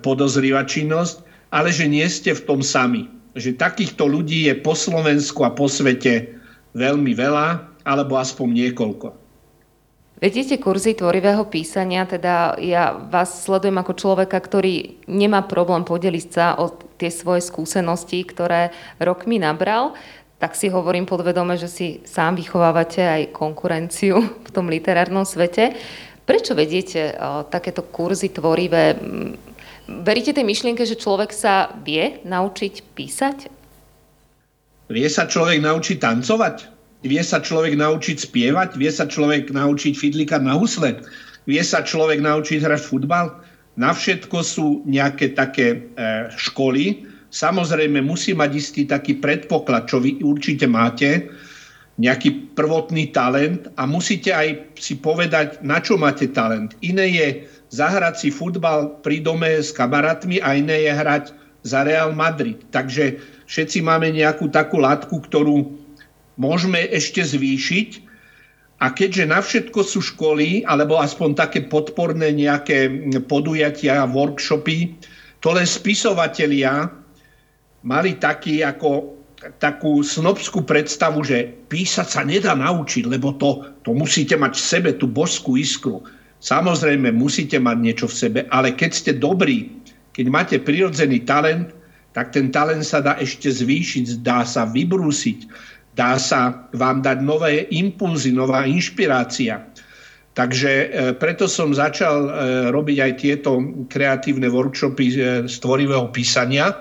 podozrivá 0.00 0.64
činnosť, 0.64 1.22
ale 1.52 1.70
že 1.70 1.86
nie 1.86 2.04
ste 2.08 2.32
v 2.32 2.44
tom 2.44 2.60
sami. 2.64 3.08
Že 3.36 3.60
takýchto 3.60 4.08
ľudí 4.08 4.48
je 4.48 4.54
po 4.58 4.72
Slovensku 4.72 5.44
a 5.44 5.54
po 5.54 5.68
svete 5.68 6.34
veľmi 6.74 7.14
veľa, 7.14 7.62
alebo 7.84 8.16
aspoň 8.16 8.48
niekoľko. 8.64 9.23
Vedete 10.14 10.56
kurzy 10.62 10.94
tvorivého 10.94 11.44
písania, 11.50 12.06
teda 12.06 12.56
ja 12.62 12.94
vás 12.94 13.44
sledujem 13.44 13.76
ako 13.76 13.92
človeka, 13.98 14.38
ktorý 14.40 15.04
nemá 15.10 15.42
problém 15.44 15.82
podeliť 15.82 16.26
sa 16.30 16.54
o 16.56 16.70
tie 16.96 17.10
svoje 17.10 17.42
skúsenosti, 17.42 18.22
ktoré 18.22 18.70
rokmi 19.02 19.42
nabral. 19.42 19.92
tak 20.44 20.60
si 20.60 20.68
hovorím 20.68 21.08
podvedome, 21.08 21.56
že 21.56 21.72
si 21.72 21.86
sám 22.04 22.36
vychovávate 22.36 23.00
aj 23.00 23.32
konkurenciu 23.32 24.20
v 24.44 24.50
tom 24.52 24.68
literárnom 24.68 25.24
svete. 25.24 25.72
Prečo 26.28 26.52
vediete 26.52 27.16
takéto 27.48 27.80
kurzy 27.80 28.28
tvorivé? 28.28 28.92
Veríte 29.88 30.36
tej 30.36 30.44
myšlienke, 30.44 30.84
že 30.84 31.00
človek 31.00 31.32
sa 31.32 31.72
vie 31.80 32.20
naučiť 32.28 32.74
písať? 32.92 33.36
Vie 34.92 35.08
sa 35.08 35.24
človek 35.24 35.64
naučiť 35.64 35.96
tancovať? 35.96 36.73
Vie 37.04 37.20
sa 37.20 37.38
človek 37.38 37.76
naučiť 37.76 38.16
spievať? 38.16 38.80
Vie 38.80 38.88
sa 38.88 39.04
človek 39.04 39.52
naučiť 39.52 39.92
fidlikať 39.92 40.40
na 40.40 40.56
husle? 40.56 40.98
Vie 41.44 41.60
sa 41.60 41.84
človek 41.84 42.24
naučiť 42.24 42.64
hrať 42.64 42.82
futbal? 42.82 43.30
Na 43.76 43.92
všetko 43.92 44.38
sú 44.40 44.80
nejaké 44.88 45.36
také 45.36 45.84
e, 45.98 46.32
školy, 46.32 47.14
Samozrejme 47.34 47.98
musí 47.98 48.30
mať 48.30 48.50
istý 48.54 48.82
taký 48.86 49.18
predpoklad, 49.18 49.90
čo 49.90 49.98
vy 49.98 50.22
určite 50.22 50.70
máte, 50.70 51.26
nejaký 51.98 52.54
prvotný 52.54 53.10
talent 53.10 53.66
a 53.74 53.90
musíte 53.90 54.30
aj 54.30 54.78
si 54.78 54.94
povedať, 54.94 55.58
na 55.58 55.82
čo 55.82 55.98
máte 55.98 56.30
talent. 56.30 56.78
Iné 56.78 57.10
je 57.10 57.28
zahrať 57.74 58.14
si 58.22 58.28
futbal 58.30 59.02
pri 59.02 59.18
dome 59.18 59.50
s 59.50 59.74
kamarátmi 59.74 60.38
a 60.46 60.54
iné 60.54 60.86
je 60.86 60.92
hrať 60.94 61.24
za 61.66 61.82
Real 61.82 62.14
Madrid. 62.14 62.62
Takže 62.70 63.18
všetci 63.50 63.82
máme 63.82 64.14
nejakú 64.14 64.46
takú 64.54 64.78
látku, 64.78 65.18
ktorú 65.26 65.74
môžeme 66.40 66.80
ešte 66.90 67.22
zvýšiť 67.22 67.88
a 68.82 68.90
keďže 68.90 69.24
na 69.30 69.40
všetko 69.40 69.80
sú 69.86 70.02
školy, 70.02 70.66
alebo 70.66 70.98
aspoň 70.98 71.38
také 71.38 71.60
podporné 71.64 72.34
nejaké 72.34 72.90
podujatia, 73.30 74.04
workshopy, 74.10 74.98
to 75.38 75.54
len 75.54 75.68
spisovatelia 75.68 76.90
mali 77.84 78.16
taký 78.18 78.64
ako, 78.64 79.14
takú 79.60 80.00
snobskú 80.00 80.64
predstavu, 80.64 81.22
že 81.22 81.52
písať 81.68 82.08
sa 82.08 82.22
nedá 82.24 82.56
naučiť, 82.56 83.04
lebo 83.06 83.36
to, 83.36 83.62
to 83.84 83.92
musíte 83.92 84.34
mať 84.34 84.56
v 84.56 84.64
sebe, 84.64 84.90
tú 84.96 85.06
božskú 85.06 85.54
iskru. 85.60 86.00
Samozrejme, 86.44 87.12
musíte 87.12 87.56
mať 87.56 87.76
niečo 87.80 88.06
v 88.08 88.18
sebe, 88.20 88.40
ale 88.52 88.76
keď 88.76 88.90
ste 88.92 89.12
dobrí, 89.16 89.70
keď 90.12 90.26
máte 90.28 90.56
prirodzený 90.60 91.24
talent, 91.24 91.72
tak 92.14 92.30
ten 92.30 92.54
talent 92.54 92.86
sa 92.86 93.02
dá 93.02 93.18
ešte 93.18 93.50
zvýšiť, 93.50 94.22
dá 94.22 94.46
sa 94.46 94.64
vybrúsiť, 94.70 95.50
dá 95.94 96.18
sa 96.18 96.66
vám 96.74 97.00
dať 97.02 97.18
nové 97.22 97.70
impulzy, 97.70 98.34
nová 98.34 98.66
inšpirácia. 98.66 99.62
Takže 100.34 100.70
e, 100.70 100.86
preto 101.14 101.46
som 101.46 101.70
začal 101.70 102.26
e, 102.26 102.30
robiť 102.74 102.98
aj 102.98 103.12
tieto 103.22 103.62
kreatívne 103.86 104.50
workshopy 104.50 105.06
e, 105.14 105.16
z 105.46 105.54
tvorivého 105.62 106.10
písania, 106.10 106.74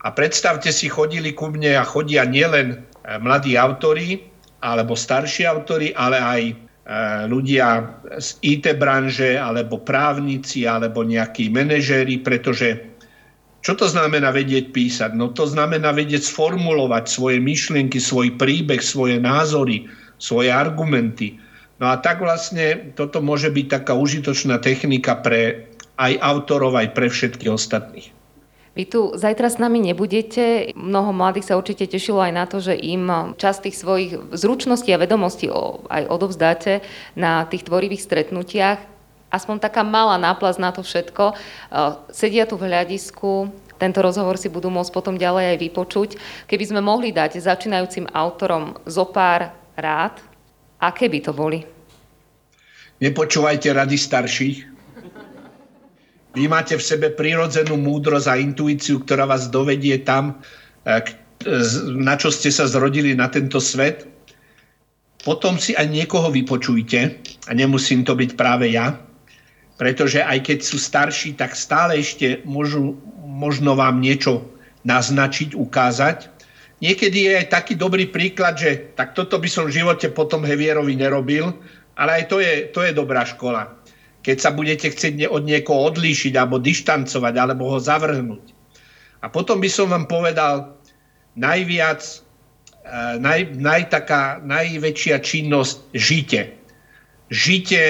a 0.00 0.08
predstavte 0.16 0.72
si, 0.72 0.88
chodili 0.88 1.36
ku 1.36 1.52
mne 1.52 1.76
a 1.76 1.84
chodia 1.84 2.24
nielen 2.24 2.80
mladí 3.20 3.52
autori, 3.60 4.16
alebo 4.64 4.96
starší 4.96 5.44
autori, 5.44 5.92
ale 5.92 6.16
aj 6.16 6.42
ľudia 7.28 7.84
z 8.16 8.28
IT 8.40 8.80
branže, 8.80 9.36
alebo 9.36 9.76
právnici, 9.84 10.64
alebo 10.64 11.04
nejakí 11.04 11.52
manažéri, 11.52 12.16
pretože 12.24 12.89
čo 13.60 13.76
to 13.76 13.86
znamená 13.88 14.32
vedieť 14.32 14.72
písať? 14.72 15.12
No 15.12 15.28
to 15.32 15.44
znamená 15.44 15.92
vedieť 15.92 16.24
sformulovať 16.24 17.04
svoje 17.12 17.38
myšlienky, 17.44 18.00
svoj 18.00 18.40
príbeh, 18.40 18.80
svoje 18.80 19.20
názory, 19.20 19.84
svoje 20.16 20.48
argumenty. 20.48 21.36
No 21.80 21.92
a 21.92 22.00
tak 22.00 22.24
vlastne 22.24 22.92
toto 22.96 23.20
môže 23.24 23.52
byť 23.52 23.66
taká 23.68 23.92
užitočná 23.96 24.60
technika 24.60 25.16
pre 25.16 25.68
aj 26.00 26.16
autorov, 26.20 26.76
aj 26.76 26.96
pre 26.96 27.12
všetkých 27.12 27.52
ostatných. 27.52 28.08
Vy 28.70 28.86
tu 28.86 29.12
zajtra 29.12 29.50
s 29.50 29.60
nami 29.60 29.82
nebudete. 29.82 30.72
Mnoho 30.78 31.12
mladých 31.12 31.52
sa 31.52 31.58
určite 31.58 31.90
tešilo 31.90 32.22
aj 32.22 32.32
na 32.32 32.44
to, 32.46 32.62
že 32.62 32.78
im 32.78 33.34
časť 33.36 33.58
tých 33.66 33.76
svojich 33.76 34.12
zručností 34.32 34.94
a 34.94 35.00
vedomostí 35.02 35.50
aj 35.90 36.08
odovzdáte 36.08 36.80
na 37.18 37.44
tých 37.50 37.66
tvorivých 37.66 38.00
stretnutiach. 38.06 38.89
Aspoň 39.30 39.62
taká 39.62 39.86
malá 39.86 40.18
náplaz 40.18 40.58
na 40.58 40.74
to 40.74 40.82
všetko. 40.82 41.38
Sedia 42.10 42.44
tu 42.50 42.58
v 42.58 42.66
hľadisku, 42.66 43.46
tento 43.80 44.04
rozhovor 44.04 44.36
si 44.36 44.52
budú 44.52 44.68
môcť 44.68 44.92
potom 44.92 45.16
ďalej 45.16 45.56
aj 45.56 45.58
vypočuť. 45.70 46.10
Keby 46.44 46.64
sme 46.68 46.80
mohli 46.84 47.14
dať 47.14 47.40
začínajúcim 47.40 48.10
autorom 48.12 48.76
zo 48.84 49.08
pár 49.08 49.56
rád, 49.78 50.20
aké 50.82 51.08
by 51.08 51.18
to 51.24 51.32
boli? 51.32 51.64
Nepočúvajte 53.00 53.72
rady 53.72 53.96
starších, 53.96 54.58
vy 56.30 56.46
máte 56.46 56.78
v 56.78 56.82
sebe 56.82 57.10
prirodzenú 57.10 57.74
múdrosť 57.74 58.28
a 58.30 58.38
intuíciu, 58.38 59.02
ktorá 59.02 59.26
vás 59.26 59.50
dovedie 59.50 59.98
tam, 60.06 60.38
e, 60.86 61.02
na 61.98 62.14
čo 62.14 62.30
ste 62.30 62.54
sa 62.54 62.70
zrodili 62.70 63.18
na 63.18 63.26
tento 63.26 63.58
svet. 63.58 64.06
Potom 65.26 65.58
si 65.58 65.74
aj 65.74 65.90
niekoho 65.90 66.30
vypočujte 66.30 67.00
a 67.48 67.50
nemusím 67.50 68.06
to 68.06 68.14
byť 68.14 68.38
práve 68.38 68.70
ja, 68.70 68.94
pretože 69.80 70.20
aj 70.20 70.44
keď 70.44 70.58
sú 70.60 70.76
starší, 70.76 71.40
tak 71.40 71.56
stále 71.56 71.96
ešte 71.96 72.44
môžu, 72.44 73.00
možno 73.24 73.72
vám 73.72 74.04
niečo 74.04 74.44
naznačiť, 74.84 75.56
ukázať. 75.56 76.28
Niekedy 76.84 77.18
je 77.24 77.32
aj 77.40 77.46
taký 77.48 77.80
dobrý 77.80 78.12
príklad, 78.12 78.60
že 78.60 78.92
tak 78.92 79.16
toto 79.16 79.40
by 79.40 79.48
som 79.48 79.64
v 79.68 79.80
živote 79.80 80.12
potom 80.12 80.44
Hevierovi 80.44 81.00
nerobil, 81.00 81.56
ale 81.96 82.20
aj 82.20 82.24
to 82.28 82.44
je, 82.44 82.68
to 82.68 82.84
je 82.84 82.92
dobrá 82.92 83.24
škola 83.24 83.80
keď 84.20 84.36
sa 84.36 84.50
budete 84.52 84.92
chcieť 84.92 85.32
od 85.32 85.48
niekoho 85.48 85.92
odlíšiť 85.92 86.36
alebo 86.36 86.60
dištancovať 86.60 87.34
alebo 87.36 87.72
ho 87.72 87.78
zavrhnúť. 87.80 88.52
A 89.24 89.28
potom 89.28 89.60
by 89.60 89.68
som 89.68 89.92
vám 89.92 90.08
povedal 90.08 90.76
najviac, 91.36 92.00
eh, 92.04 93.16
naj, 93.20 93.56
naj, 93.56 93.82
taká, 93.92 94.40
najväčšia 94.44 95.16
činnosť 95.24 95.76
žite. 95.96 96.40
Žite, 97.32 97.82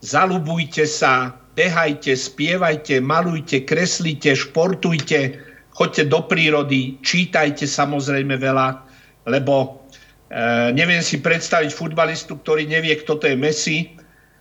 zalubujte 0.00 0.84
sa, 0.84 1.36
behajte, 1.56 2.16
spievajte, 2.16 3.00
malujte, 3.00 3.64
kreslite, 3.64 4.36
športujte, 4.36 5.40
choďte 5.72 6.04
do 6.08 6.20
prírody, 6.24 7.00
čítajte 7.00 7.64
samozrejme 7.64 8.36
veľa, 8.36 8.80
lebo 9.28 9.84
e, 10.32 10.72
neviem 10.72 11.00
si 11.00 11.20
predstaviť 11.20 11.72
futbalistu, 11.72 12.36
ktorý 12.40 12.68
nevie, 12.68 12.96
kto 13.00 13.20
to 13.20 13.24
je 13.28 13.36
Messi, 13.36 13.78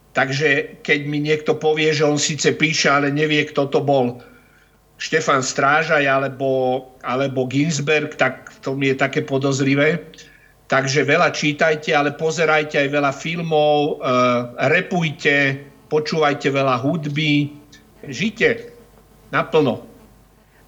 Takže 0.10 0.82
keď 0.82 1.00
mi 1.06 1.22
niekto 1.22 1.54
povie, 1.54 1.94
že 1.94 2.06
on 2.06 2.18
síce 2.18 2.58
píše, 2.58 2.90
ale 2.90 3.14
nevie, 3.14 3.46
kto 3.46 3.70
to 3.70 3.80
bol, 3.80 4.18
Štefan 5.00 5.40
Strážaj 5.40 6.04
alebo, 6.04 6.84
alebo 7.08 7.48
Ginsberg, 7.48 8.20
tak 8.20 8.52
to 8.60 8.76
mi 8.76 8.92
je 8.92 9.00
také 9.00 9.24
podozrivé. 9.24 10.04
Takže 10.70 11.02
veľa 11.02 11.34
čítajte, 11.34 11.98
ale 11.98 12.14
pozerajte 12.14 12.78
aj 12.78 12.90
veľa 12.94 13.10
filmov, 13.10 13.78
e, 13.82 13.92
repujte, 14.70 15.66
počúvajte 15.90 16.54
veľa 16.54 16.78
hudby, 16.78 17.58
žite 18.06 18.70
naplno. 19.34 19.90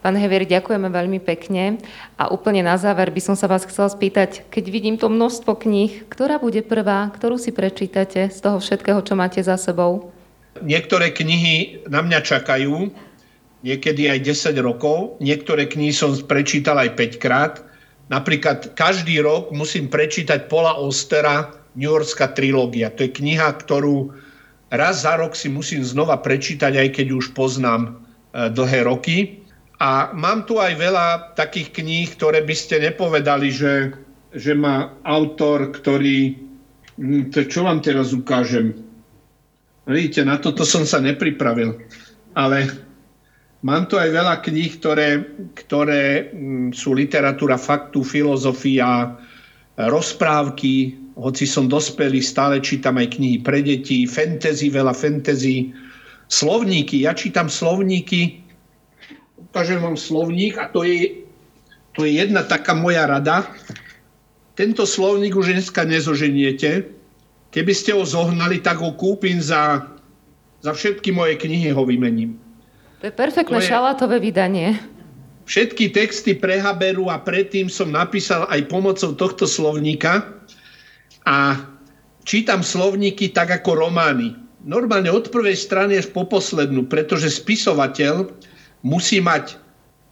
Pán 0.02 0.18
Hever, 0.18 0.50
ďakujeme 0.50 0.90
veľmi 0.90 1.22
pekne. 1.22 1.78
A 2.18 2.34
úplne 2.34 2.66
na 2.66 2.74
záver 2.82 3.14
by 3.14 3.22
som 3.22 3.36
sa 3.38 3.46
vás 3.46 3.62
chcela 3.70 3.86
spýtať, 3.86 4.50
keď 4.50 4.64
vidím 4.74 4.98
to 4.98 5.06
množstvo 5.06 5.54
kníh, 5.54 6.10
ktorá 6.10 6.42
bude 6.42 6.66
prvá, 6.66 7.06
ktorú 7.14 7.38
si 7.38 7.54
prečítate 7.54 8.34
z 8.34 8.40
toho 8.42 8.58
všetkého, 8.58 9.06
čo 9.06 9.14
máte 9.14 9.46
za 9.46 9.62
sebou? 9.62 10.10
Niektoré 10.66 11.14
knihy 11.14 11.86
na 11.86 12.02
mňa 12.02 12.26
čakajú, 12.26 12.90
niekedy 13.62 14.10
aj 14.10 14.26
10 14.26 14.58
rokov. 14.66 15.22
Niektoré 15.22 15.70
knihy 15.70 15.94
som 15.94 16.18
prečítal 16.26 16.82
aj 16.82 16.98
5 16.98 17.22
krát. 17.22 17.54
Napríklad 18.12 18.76
každý 18.76 19.24
rok 19.24 19.56
musím 19.56 19.88
prečítať 19.88 20.52
Pola 20.52 20.76
Ostera 20.76 21.48
New 21.80 21.88
Yorkská 21.88 22.36
trilógia. 22.36 22.92
To 22.92 23.08
je 23.08 23.16
kniha, 23.16 23.56
ktorú 23.56 24.12
raz 24.68 25.08
za 25.08 25.16
rok 25.16 25.32
si 25.32 25.48
musím 25.48 25.80
znova 25.88 26.20
prečítať, 26.20 26.76
aj 26.76 26.90
keď 27.00 27.08
už 27.16 27.32
poznám 27.32 27.88
e, 27.88 28.52
dlhé 28.52 28.84
roky. 28.84 29.40
A 29.80 30.12
mám 30.12 30.44
tu 30.44 30.60
aj 30.60 30.76
veľa 30.76 31.08
takých 31.40 31.72
kníh, 31.72 32.12
ktoré 32.12 32.44
by 32.44 32.52
ste 32.52 32.84
nepovedali, 32.84 33.48
že, 33.48 33.96
že 34.36 34.54
má 34.60 34.92
autor, 35.08 35.72
ktorý... 35.72 36.36
Hm, 37.00 37.32
to 37.32 37.48
čo 37.48 37.64
vám 37.64 37.80
teraz 37.80 38.12
ukážem? 38.12 38.76
Vidíte, 39.88 40.28
na 40.28 40.36
toto 40.36 40.68
som 40.68 40.84
sa 40.84 41.00
nepripravil. 41.00 41.80
Ale 42.36 42.68
mám 43.62 43.86
tu 43.86 43.98
aj 43.98 44.10
veľa 44.10 44.36
kníh, 44.42 44.82
ktoré, 44.82 45.26
ktoré 45.54 46.34
hm, 46.34 46.74
sú 46.74 46.98
literatúra 46.98 47.58
faktu, 47.58 48.02
filozofia, 48.02 49.18
rozprávky, 49.78 50.98
hoci 51.16 51.46
som 51.46 51.70
dospelý, 51.70 52.20
stále 52.24 52.58
čítam 52.60 52.98
aj 52.98 53.18
knihy 53.18 53.38
pre 53.46 53.62
deti, 53.62 54.10
fantasy, 54.10 54.74
veľa 54.74 54.94
fantasy, 54.98 55.70
slovníky. 56.34 57.06
Ja 57.06 57.14
čítam 57.14 57.46
slovníky, 57.52 58.42
ukážem 59.38 59.84
vám 59.84 60.00
slovník 60.00 60.58
a 60.58 60.66
to 60.74 60.82
je, 60.82 61.22
to 61.94 62.08
je 62.08 62.18
jedna 62.18 62.42
taká 62.42 62.74
moja 62.74 63.06
rada. 63.06 63.46
Tento 64.58 64.90
slovník 64.90 65.38
už 65.38 65.54
dneska 65.54 65.86
nezoženiete. 65.86 66.90
Keby 67.52 67.74
ste 67.76 67.94
ho 67.94 68.04
zohnali, 68.08 68.64
tak 68.64 68.80
ho 68.82 68.96
kúpim 68.96 69.44
za, 69.44 69.86
za 70.64 70.72
všetky 70.72 71.12
moje 71.14 71.36
knihy, 71.38 71.70
ho 71.76 71.84
vymením. 71.86 72.41
To 73.02 73.10
je 73.10 73.14
perfektné 73.18 73.58
to 73.58 73.66
je, 73.66 73.70
šalátové 73.74 74.22
vydanie. 74.22 74.78
všetky 75.50 75.90
texty 75.90 76.38
prehaberú 76.38 77.10
a 77.10 77.18
predtým 77.18 77.66
som 77.66 77.90
napísal 77.90 78.46
aj 78.46 78.70
pomocou 78.70 79.18
tohto 79.18 79.50
slovníka 79.50 80.22
a 81.26 81.58
čítam 82.24 82.62
slovníky 82.62 83.34
tak 83.34 83.50
ako 83.50 83.90
romány. 83.90 84.38
Normálne 84.62 85.10
od 85.10 85.34
prvej 85.34 85.58
strany 85.58 85.98
až 85.98 86.14
po 86.14 86.30
poslednú, 86.30 86.86
pretože 86.86 87.34
spisovateľ 87.34 88.30
musí 88.86 89.18
mať 89.18 89.58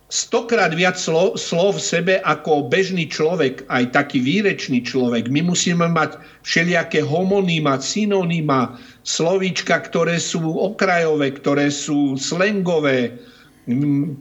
stokrát 0.10 0.74
viac 0.74 0.98
slov, 0.98 1.38
slov 1.38 1.78
v 1.78 1.86
sebe 1.86 2.14
ako 2.26 2.66
bežný 2.66 3.06
človek, 3.06 3.64
aj 3.70 3.94
taký 3.94 4.18
výrečný 4.20 4.82
človek. 4.82 5.30
My 5.30 5.46
musíme 5.46 5.86
mať 5.86 6.18
všelijaké 6.42 7.06
homonýma, 7.06 7.78
synonýma, 7.78 8.76
slovíčka, 9.06 9.78
ktoré 9.86 10.18
sú 10.18 10.42
okrajové, 10.42 11.38
ktoré 11.38 11.70
sú 11.70 12.18
slengové. 12.18 13.22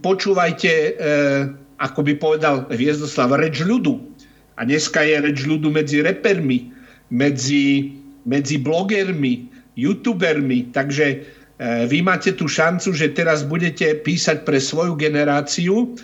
Počúvajte, 0.05 0.72
e, 0.72 0.90
ako 1.81 2.01
by 2.05 2.12
povedal 2.20 2.68
Hviezdoslav, 2.68 3.40
reč 3.40 3.64
ľudu. 3.64 3.96
A 4.61 4.68
dneska 4.68 5.01
je 5.01 5.16
reč 5.24 5.48
ľudu 5.48 5.72
medzi 5.72 6.05
repermi, 6.05 6.68
medzi, 7.09 7.96
medzi 8.29 8.61
blogermi, 8.61 9.48
youtubermi. 9.79 10.68
Takže 10.77 11.38
vy 11.59 11.99
máte 12.07 12.38
tú 12.38 12.47
šancu, 12.47 12.94
že 12.94 13.14
teraz 13.18 13.42
budete 13.42 13.99
písať 14.07 14.47
pre 14.47 14.62
svoju 14.62 14.94
generáciu, 14.94 15.99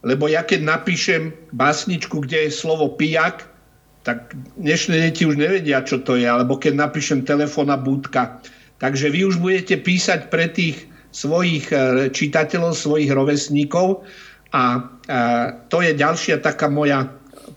lebo 0.00 0.28
ja 0.28 0.40
keď 0.44 0.64
napíšem 0.64 1.32
básničku, 1.52 2.24
kde 2.24 2.48
je 2.48 2.50
slovo 2.52 2.96
pijak, 2.96 3.44
tak 4.04 4.36
dnešné 4.60 5.00
deti 5.00 5.24
už 5.24 5.40
nevedia, 5.40 5.80
čo 5.80 6.00
to 6.00 6.16
je, 6.16 6.28
alebo 6.28 6.60
keď 6.60 6.76
napíšem 6.76 7.24
telefóna 7.24 7.80
budka. 7.80 8.40
Takže 8.80 9.08
vy 9.08 9.28
už 9.28 9.40
budete 9.40 9.80
písať 9.80 10.28
pre 10.28 10.48
tých 10.52 10.88
svojich 11.12 11.72
e, 11.72 12.08
čitateľov, 12.12 12.76
svojich 12.76 13.08
rovesníkov 13.08 14.04
a 14.52 14.62
e, 14.76 14.80
to 15.72 15.80
je 15.80 15.96
ďalšia 15.96 16.44
taká 16.44 16.68
moja 16.68 17.08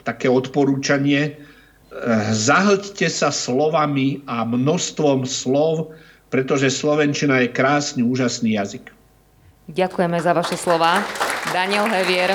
také 0.07 0.31
odporúčanie. 0.31 1.35
Zahlťte 2.31 3.07
sa 3.11 3.31
slovami 3.31 4.23
a 4.27 4.47
množstvom 4.47 5.27
slov, 5.27 5.95
pretože 6.27 6.73
Slovenčina 6.73 7.43
je 7.43 7.49
krásny, 7.51 8.01
úžasný 8.03 8.59
jazyk. 8.59 8.91
Ďakujeme 9.67 10.17
za 10.19 10.31
vaše 10.31 10.55
slova. 10.55 11.03
Daniel 11.51 11.87
Hevier. 11.91 12.31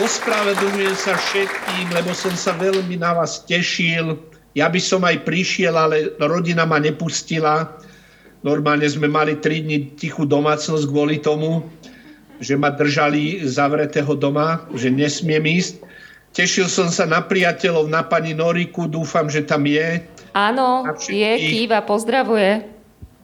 Ospravedlňujem 0.00 0.96
sa 0.96 1.18
všetkým, 1.18 1.92
lebo 1.92 2.14
som 2.16 2.32
sa 2.32 2.56
veľmi 2.56 2.96
na 2.96 3.16
vás 3.16 3.44
tešil. 3.44 4.16
Ja 4.56 4.70
by 4.70 4.80
som 4.80 5.04
aj 5.04 5.26
prišiel, 5.26 5.76
ale 5.76 6.14
rodina 6.16 6.64
ma 6.64 6.80
nepustila. 6.80 7.68
Normálne 8.40 8.88
sme 8.88 9.12
mali 9.12 9.36
3 9.36 9.66
dní 9.66 9.78
tichú 10.00 10.24
domácnosť 10.24 10.88
kvôli 10.88 11.20
tomu, 11.20 11.68
že 12.40 12.56
ma 12.56 12.72
držali 12.72 13.44
zavretého 13.44 14.16
doma, 14.16 14.64
že 14.72 14.88
nesmiem 14.88 15.44
ísť. 15.44 15.84
Tešil 16.32 16.70
som 16.70 16.88
sa 16.88 17.04
na 17.04 17.20
priateľov, 17.20 17.90
na 17.90 18.00
pani 18.00 18.32
Noriku, 18.32 18.88
dúfam, 18.88 19.28
že 19.28 19.44
tam 19.44 19.68
je. 19.68 20.00
Áno, 20.34 20.86
je, 20.96 21.30
kýva, 21.38 21.82
pozdravuje. 21.82 22.66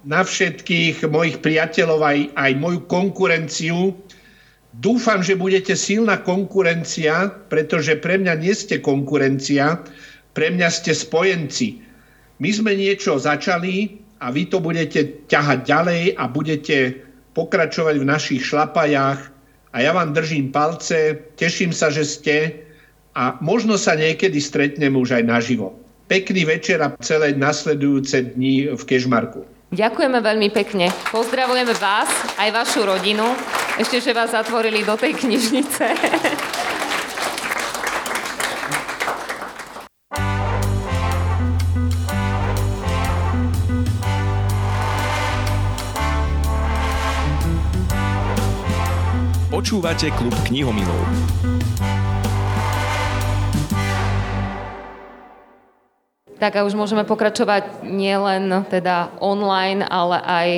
Na 0.06 0.22
všetkých 0.22 1.06
mojich 1.10 1.42
priateľov, 1.42 2.00
aj, 2.02 2.18
aj 2.34 2.52
moju 2.58 2.80
konkurenciu. 2.86 3.94
Dúfam, 4.76 5.24
že 5.24 5.38
budete 5.38 5.74
silná 5.74 6.20
konkurencia, 6.20 7.32
pretože 7.50 7.96
pre 7.98 8.20
mňa 8.20 8.34
nie 8.38 8.54
ste 8.54 8.78
konkurencia, 8.78 9.80
pre 10.36 10.52
mňa 10.52 10.68
ste 10.68 10.92
spojenci. 10.92 11.80
My 12.38 12.52
sme 12.52 12.76
niečo 12.76 13.16
začali 13.16 13.96
a 14.20 14.28
vy 14.28 14.52
to 14.52 14.60
budete 14.60 15.26
ťahať 15.32 15.58
ďalej 15.64 16.02
a 16.20 16.28
budete 16.28 17.00
pokračovať 17.32 17.96
v 18.00 18.08
našich 18.08 18.42
šlapajách 18.44 19.20
a 19.72 19.76
ja 19.84 19.92
vám 19.92 20.16
držím 20.16 20.52
palce, 20.56 21.20
teším 21.36 21.68
sa, 21.68 21.92
že 21.92 22.04
ste 22.08 22.36
a 23.12 23.36
možno 23.44 23.76
sa 23.76 23.92
niekedy 23.92 24.40
stretneme 24.40 24.96
už 24.96 25.20
aj 25.20 25.24
naživo. 25.28 25.76
Pekný 26.06 26.46
večer 26.46 26.78
a 26.86 26.94
celé 27.02 27.34
nasledujúce 27.34 28.38
dni 28.38 28.70
v 28.78 28.82
Kežmarku. 28.86 29.42
Ďakujeme 29.74 30.22
veľmi 30.22 30.54
pekne. 30.54 30.86
Pozdravujeme 31.10 31.74
vás, 31.82 32.06
aj 32.38 32.54
vašu 32.54 32.86
rodinu. 32.86 33.26
Ešte, 33.74 33.98
že 33.98 34.14
vás 34.14 34.30
zatvorili 34.30 34.86
do 34.86 34.94
tej 34.94 35.18
knižnice. 35.18 35.82
Počúvate 49.50 50.14
klub 50.14 50.38
knihomilov. 50.46 51.02
Tak 56.36 56.52
a 56.60 56.68
už 56.68 56.76
môžeme 56.76 57.00
pokračovať 57.08 57.80
nielen 57.80 58.68
teda 58.68 59.08
online, 59.24 59.80
ale 59.88 60.20
aj 60.20 60.48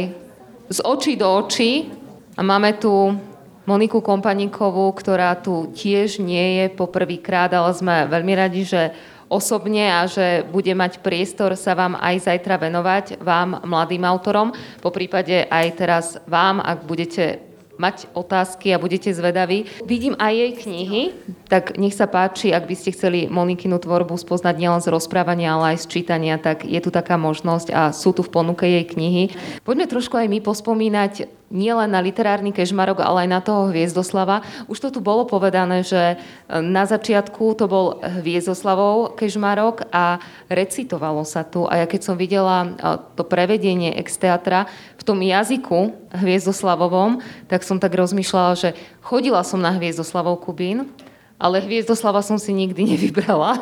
z 0.74 0.78
očí 0.82 1.14
do 1.14 1.30
očí. 1.38 1.86
A 2.34 2.42
máme 2.42 2.74
tu 2.82 3.14
Moniku 3.62 4.02
Kompaníkovú, 4.02 4.90
ktorá 4.98 5.38
tu 5.38 5.70
tiež 5.70 6.18
nie 6.18 6.62
je 6.62 6.74
poprvýkrát, 6.74 7.54
ale 7.54 7.70
sme 7.78 8.10
veľmi 8.10 8.34
radi, 8.34 8.66
že 8.66 8.90
osobne 9.30 9.92
a 9.92 10.08
že 10.08 10.42
bude 10.50 10.72
mať 10.74 10.98
priestor 10.98 11.54
sa 11.54 11.76
vám 11.78 11.94
aj 12.00 12.26
zajtra 12.26 12.58
venovať, 12.58 13.20
vám, 13.22 13.62
mladým 13.62 14.02
autorom, 14.08 14.50
po 14.82 14.90
prípade 14.90 15.46
aj 15.46 15.66
teraz 15.76 16.06
vám, 16.24 16.58
ak 16.64 16.88
budete 16.88 17.47
mať 17.78 18.10
otázky 18.12 18.74
a 18.74 18.82
budete 18.82 19.14
zvedaví. 19.14 19.70
Vidím 19.86 20.18
aj 20.18 20.32
jej 20.34 20.52
knihy, 20.66 21.02
tak 21.48 21.78
nech 21.78 21.94
sa 21.94 22.10
páči, 22.10 22.50
ak 22.52 22.66
by 22.66 22.74
ste 22.74 22.92
chceli 22.92 23.30
Monikinu 23.30 23.78
tvorbu 23.78 24.18
spoznať 24.18 24.54
nielen 24.58 24.82
z 24.82 24.92
rozprávania, 24.92 25.54
ale 25.54 25.78
aj 25.78 25.86
z 25.86 25.98
čítania, 25.98 26.36
tak 26.36 26.66
je 26.66 26.78
tu 26.82 26.90
taká 26.90 27.16
možnosť 27.16 27.68
a 27.72 27.82
sú 27.94 28.12
tu 28.12 28.26
v 28.26 28.34
ponuke 28.34 28.66
jej 28.66 28.84
knihy. 28.84 29.32
Poďme 29.62 29.86
trošku 29.86 30.18
aj 30.18 30.28
my 30.28 30.38
pospomínať 30.42 31.30
nielen 31.48 31.88
na 31.88 32.04
literárny 32.04 32.52
kežmarok, 32.52 33.00
ale 33.00 33.24
aj 33.24 33.28
na 33.28 33.40
toho 33.40 33.72
Hviezdoslava. 33.72 34.44
Už 34.68 34.78
to 34.78 34.88
tu 34.92 35.00
bolo 35.00 35.24
povedané, 35.24 35.80
že 35.80 36.14
e, 36.14 36.16
na 36.60 36.84
začiatku 36.84 37.56
to 37.56 37.64
bol 37.64 38.00
Hviezdoslavov 38.04 39.16
kežmarok 39.16 39.88
a 39.88 40.20
recitovalo 40.52 41.24
sa 41.24 41.44
tu. 41.48 41.64
A 41.64 41.84
ja 41.84 41.86
keď 41.88 42.00
som 42.04 42.20
videla 42.20 42.56
e, 42.64 42.68
to 43.16 43.24
prevedenie 43.24 43.96
ex 43.96 44.20
teatra 44.20 44.68
v 45.00 45.02
tom 45.02 45.18
jazyku 45.24 45.96
Hviezdoslavovom, 46.12 47.24
tak 47.48 47.64
som 47.64 47.80
tak 47.80 47.96
rozmýšľala, 47.96 48.52
že 48.54 48.70
chodila 49.00 49.40
som 49.40 49.58
na 49.58 49.72
Hviezdoslavov 49.72 50.44
Kubín, 50.44 50.92
ale 51.40 51.64
Hviezdoslava 51.64 52.20
som 52.20 52.36
si 52.36 52.52
nikdy 52.52 52.84
nevybrala. 52.92 53.56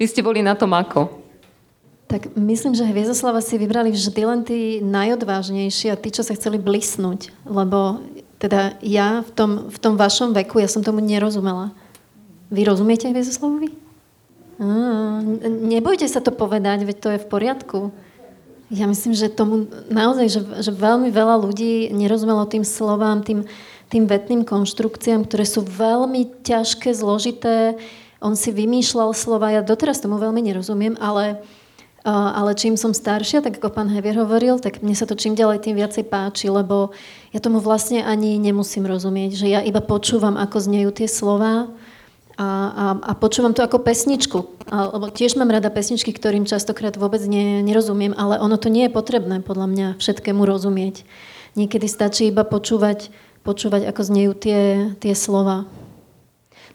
Vy 0.00 0.08
ste 0.08 0.24
boli 0.24 0.40
na 0.40 0.56
tom 0.56 0.72
ako? 0.72 1.27
Tak 2.08 2.32
myslím, 2.40 2.72
že 2.72 2.88
Hviezoslava 2.88 3.44
si 3.44 3.60
vybrali 3.60 3.92
vždy 3.92 4.22
len 4.24 4.40
tí 4.40 4.80
najodvážnejší 4.80 5.92
a 5.92 6.00
tí, 6.00 6.08
čo 6.08 6.24
sa 6.24 6.32
chceli 6.32 6.56
blisnúť. 6.56 7.28
Lebo 7.44 8.00
teda 8.40 8.80
ja 8.80 9.20
v 9.20 9.30
tom, 9.36 9.50
v 9.68 9.78
tom 9.78 10.00
vašom 10.00 10.32
veku, 10.32 10.56
ja 10.56 10.72
som 10.72 10.80
tomu 10.80 11.04
nerozumela. 11.04 11.76
Vy 12.48 12.64
rozumiete 12.64 13.12
Hviezoslavovi? 13.12 13.88
nebojte 15.46 16.10
sa 16.10 16.18
to 16.18 16.34
povedať, 16.34 16.82
veď 16.82 16.96
to 16.98 17.08
je 17.14 17.22
v 17.22 17.30
poriadku. 17.30 17.78
Ja 18.68 18.84
myslím, 18.84 19.16
že 19.16 19.32
tomu 19.32 19.70
naozaj, 19.88 20.26
že, 20.28 20.40
že 20.60 20.72
veľmi 20.74 21.08
veľa 21.08 21.40
ľudí 21.40 21.88
nerozumelo 21.94 22.44
tým 22.44 22.66
slovám, 22.66 23.24
tým, 23.24 23.48
tým 23.88 24.04
vetným 24.04 24.44
konštrukciám, 24.44 25.24
ktoré 25.24 25.48
sú 25.48 25.64
veľmi 25.64 26.44
ťažké, 26.44 26.92
zložité. 26.92 27.80
On 28.20 28.36
si 28.36 28.52
vymýšľal 28.52 29.14
slova, 29.16 29.54
ja 29.54 29.64
doteraz 29.64 30.02
tomu 30.02 30.20
veľmi 30.20 30.42
nerozumiem, 30.42 30.98
ale 31.00 31.40
ale 32.06 32.54
čím 32.54 32.78
som 32.78 32.94
staršia, 32.94 33.42
tak 33.42 33.58
ako 33.58 33.74
pán 33.74 33.90
Hevier 33.90 34.22
hovoril, 34.22 34.62
tak 34.62 34.80
mne 34.80 34.94
sa 34.94 35.04
to 35.04 35.18
čím 35.18 35.34
ďalej 35.34 35.66
tým 35.66 35.74
viacej 35.74 36.06
páči, 36.06 36.46
lebo 36.46 36.94
ja 37.34 37.42
tomu 37.42 37.58
vlastne 37.58 38.06
ani 38.06 38.38
nemusím 38.38 38.86
rozumieť, 38.86 39.34
že 39.34 39.46
ja 39.50 39.60
iba 39.60 39.82
počúvam, 39.82 40.38
ako 40.38 40.56
znejú 40.62 40.94
tie 40.94 41.10
slova 41.10 41.68
a, 42.38 42.46
a, 42.46 42.84
a 43.02 43.12
počúvam 43.18 43.50
to 43.50 43.66
ako 43.66 43.82
pesničku. 43.82 44.38
A, 44.70 44.94
lebo 44.94 45.10
tiež 45.10 45.34
mám 45.34 45.50
rada 45.50 45.74
pesničky, 45.74 46.14
ktorým 46.14 46.46
častokrát 46.46 46.94
vôbec 46.94 47.18
ne, 47.26 47.66
nerozumiem, 47.66 48.14
ale 48.14 48.38
ono 48.38 48.54
to 48.54 48.70
nie 48.70 48.86
je 48.86 48.94
potrebné 48.94 49.42
podľa 49.42 49.66
mňa 49.66 49.86
všetkému 49.98 50.46
rozumieť. 50.46 51.02
Niekedy 51.58 51.90
stačí 51.90 52.30
iba 52.30 52.46
počúvať, 52.46 53.10
počúvať 53.42 53.90
ako 53.90 54.02
znejú 54.06 54.32
tie, 54.38 54.94
tie 55.02 55.18
slova. 55.18 55.66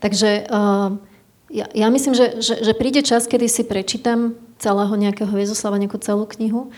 Takže 0.03 0.51
uh, 0.51 0.99
ja, 1.47 1.71
ja 1.71 1.87
myslím, 1.87 2.11
že, 2.11 2.43
že, 2.43 2.59
že 2.59 2.73
príde 2.75 2.99
čas, 2.99 3.23
kedy 3.23 3.47
si 3.47 3.63
prečítam 3.63 4.35
celého 4.63 4.95
nejakého 4.95 5.27
Viezoslava, 5.27 5.75
nejakú 5.75 5.99
celú 5.99 6.23
knihu. 6.39 6.71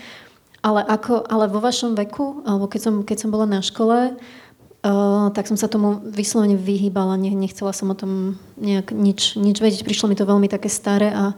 Ale, 0.66 0.82
ako, 0.82 1.22
ale 1.30 1.46
vo 1.46 1.62
vašom 1.62 1.94
veku, 1.94 2.42
alebo 2.42 2.66
keď 2.66 2.82
som, 2.90 2.96
keď 3.06 3.18
som 3.22 3.30
bola 3.30 3.46
na 3.46 3.62
škole, 3.62 4.18
uh, 4.18 5.30
tak 5.30 5.46
som 5.46 5.54
sa 5.54 5.70
tomu 5.70 6.02
vyslovene 6.02 6.58
vyhýbala. 6.58 7.22
Ne, 7.22 7.38
nechcela 7.38 7.70
som 7.70 7.94
o 7.94 7.96
tom 7.96 8.42
nejak 8.58 8.90
nič, 8.90 9.38
nič 9.38 9.62
vedieť. 9.62 9.86
Prišlo 9.86 10.10
mi 10.10 10.18
to 10.18 10.26
veľmi 10.26 10.50
také 10.50 10.66
staré 10.66 11.14
a, 11.14 11.38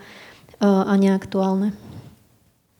uh, 0.63 0.83
a 0.87 0.93
neaktuálne. 0.95 1.75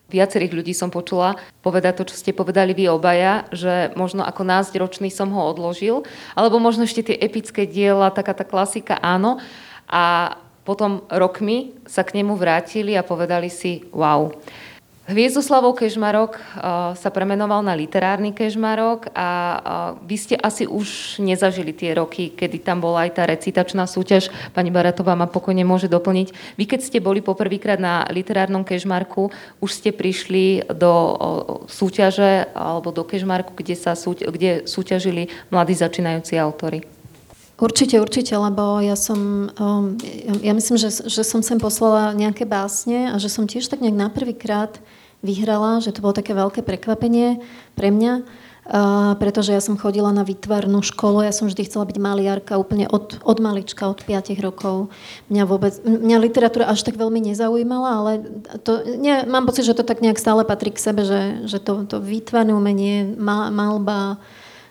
viacerých 0.07 0.55
ľudí 0.55 0.71
som 0.71 0.87
počula 0.87 1.35
povedať 1.59 1.99
to, 1.99 2.03
čo 2.07 2.15
ste 2.15 2.31
povedali 2.31 2.71
vy 2.71 2.87
obaja, 2.87 3.43
že 3.51 3.91
možno 3.99 4.23
ako 4.23 4.47
násťročný 4.47 5.11
som 5.11 5.27
ho 5.35 5.51
odložil, 5.51 6.07
alebo 6.31 6.63
možno 6.63 6.87
ešte 6.87 7.11
tie 7.11 7.17
epické 7.19 7.67
diela, 7.67 8.07
taká 8.07 8.31
tá 8.31 8.47
klasika, 8.47 8.95
áno. 9.03 9.43
A 9.87 10.35
potom 10.67 11.07
rokmi 11.07 11.79
sa 11.87 12.03
k 12.03 12.19
nemu 12.19 12.35
vrátili 12.35 12.99
a 12.99 13.07
povedali 13.07 13.47
si, 13.47 13.87
wow, 13.95 14.35
Hviezdoslavov 15.07 15.79
Kežmarok 15.79 16.35
uh, 16.35 16.91
sa 16.91 17.07
premenoval 17.07 17.63
na 17.63 17.71
literárny 17.71 18.35
Kežmarok 18.35 19.07
a 19.15 19.29
uh, 19.31 19.59
vy 20.03 20.19
ste 20.19 20.35
asi 20.35 20.67
už 20.67 21.15
nezažili 21.23 21.71
tie 21.71 21.95
roky, 21.95 22.35
kedy 22.35 22.59
tam 22.59 22.83
bola 22.83 23.07
aj 23.07 23.15
tá 23.15 23.23
recitačná 23.23 23.87
súťaž. 23.87 24.27
Pani 24.51 24.67
Baratová 24.67 25.15
ma 25.15 25.31
pokojne 25.31 25.63
môže 25.63 25.87
doplniť. 25.87 26.59
Vy 26.59 26.63
keď 26.67 26.79
ste 26.83 26.99
boli 26.99 27.23
poprvýkrát 27.23 27.79
na 27.79 28.03
literárnom 28.11 28.67
Kežmarku, 28.67 29.31
už 29.63 29.71
ste 29.71 29.95
prišli 29.95 30.67
do 30.75 30.91
uh, 30.91 31.15
súťaže 31.71 32.51
alebo 32.51 32.91
do 32.91 33.07
Kežmarku, 33.07 33.55
kde, 33.55 33.79
sa 33.79 33.95
súť, 33.95 34.27
kde 34.27 34.67
súťažili 34.67 35.31
mladí 35.47 35.71
začínajúci 35.71 36.35
autory. 36.35 36.96
Určite, 37.57 37.97
určite, 37.97 38.37
lebo 38.37 38.77
ja 38.85 38.93
som, 38.93 39.49
um, 39.49 39.97
ja, 40.45 40.53
myslím, 40.53 40.77
že, 40.77 40.93
že 41.09 41.25
som 41.25 41.41
sem 41.41 41.57
poslala 41.57 42.13
nejaké 42.13 42.45
básne 42.45 43.09
a 43.09 43.17
že 43.17 43.33
som 43.33 43.49
tiež 43.49 43.65
tak 43.65 43.81
nejak 43.81 43.97
na 43.97 44.13
prvýkrát 44.13 44.77
vyhrala, 45.25 45.81
že 45.81 45.89
to 45.89 46.05
bolo 46.05 46.13
také 46.13 46.37
veľké 46.37 46.61
prekvapenie 46.61 47.41
pre 47.73 47.89
mňa, 47.89 48.13
uh, 48.21 49.17
pretože 49.17 49.57
ja 49.57 49.57
som 49.57 49.73
chodila 49.73 50.13
na 50.13 50.21
výtvarnú 50.21 50.85
školu, 50.85 51.25
ja 51.25 51.33
som 51.33 51.49
vždy 51.49 51.65
chcela 51.65 51.89
byť 51.89 51.97
maliarka 51.97 52.61
úplne 52.61 52.85
od, 52.93 53.17
od 53.25 53.37
malička, 53.41 53.89
od 53.89 54.05
5 54.05 54.37
rokov. 54.37 54.93
Mňa 55.33 55.43
vôbec, 55.49 55.81
mňa 55.81 56.17
literatúra 56.21 56.69
až 56.69 56.85
tak 56.85 56.93
veľmi 56.93 57.25
nezaujímala, 57.33 57.89
ale 57.89 58.11
to, 58.61 58.85
nie, 59.01 59.25
mám 59.25 59.49
pocit, 59.49 59.65
že 59.65 59.73
to 59.73 59.81
tak 59.81 60.05
nejak 60.05 60.21
stále 60.21 60.45
patrí 60.45 60.69
k 60.69 60.93
sebe, 60.93 61.09
že, 61.09 61.49
že 61.49 61.57
to, 61.57 61.89
to 61.89 61.97
výtvarné 62.05 62.53
umenie, 62.53 63.17
mal, 63.17 63.49
malba, 63.49 64.21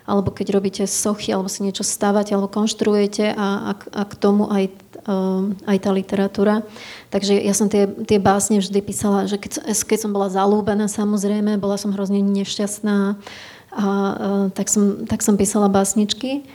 alebo 0.07 0.31
keď 0.31 0.55
robíte 0.55 0.83
sochy, 0.87 1.35
alebo 1.35 1.51
si 1.51 1.67
niečo 1.67 1.83
stávate, 1.83 2.31
alebo 2.31 2.47
konštruujete 2.47 3.35
a, 3.35 3.47
a, 3.69 3.71
a 3.75 4.01
k 4.07 4.13
tomu 4.15 4.47
aj, 4.47 4.71
uh, 5.03 5.51
aj 5.67 5.77
tá 5.83 5.91
literatúra. 5.91 6.63
Takže 7.11 7.35
ja 7.35 7.51
som 7.51 7.67
tie, 7.67 7.91
tie 8.07 8.15
básne 8.15 8.63
vždy 8.63 8.79
písala, 8.79 9.27
že 9.27 9.35
keď, 9.35 9.67
keď 9.67 9.99
som 9.99 10.15
bola 10.15 10.31
zalúbená 10.31 10.87
samozrejme, 10.87 11.59
bola 11.59 11.75
som 11.75 11.91
hrozne 11.91 12.23
nešťastná 12.23 13.19
a 13.77 13.87
tak, 14.55 14.71
som, 14.71 15.05
tak 15.05 15.21
som 15.21 15.35
písala 15.35 15.67
básničky. 15.67 16.47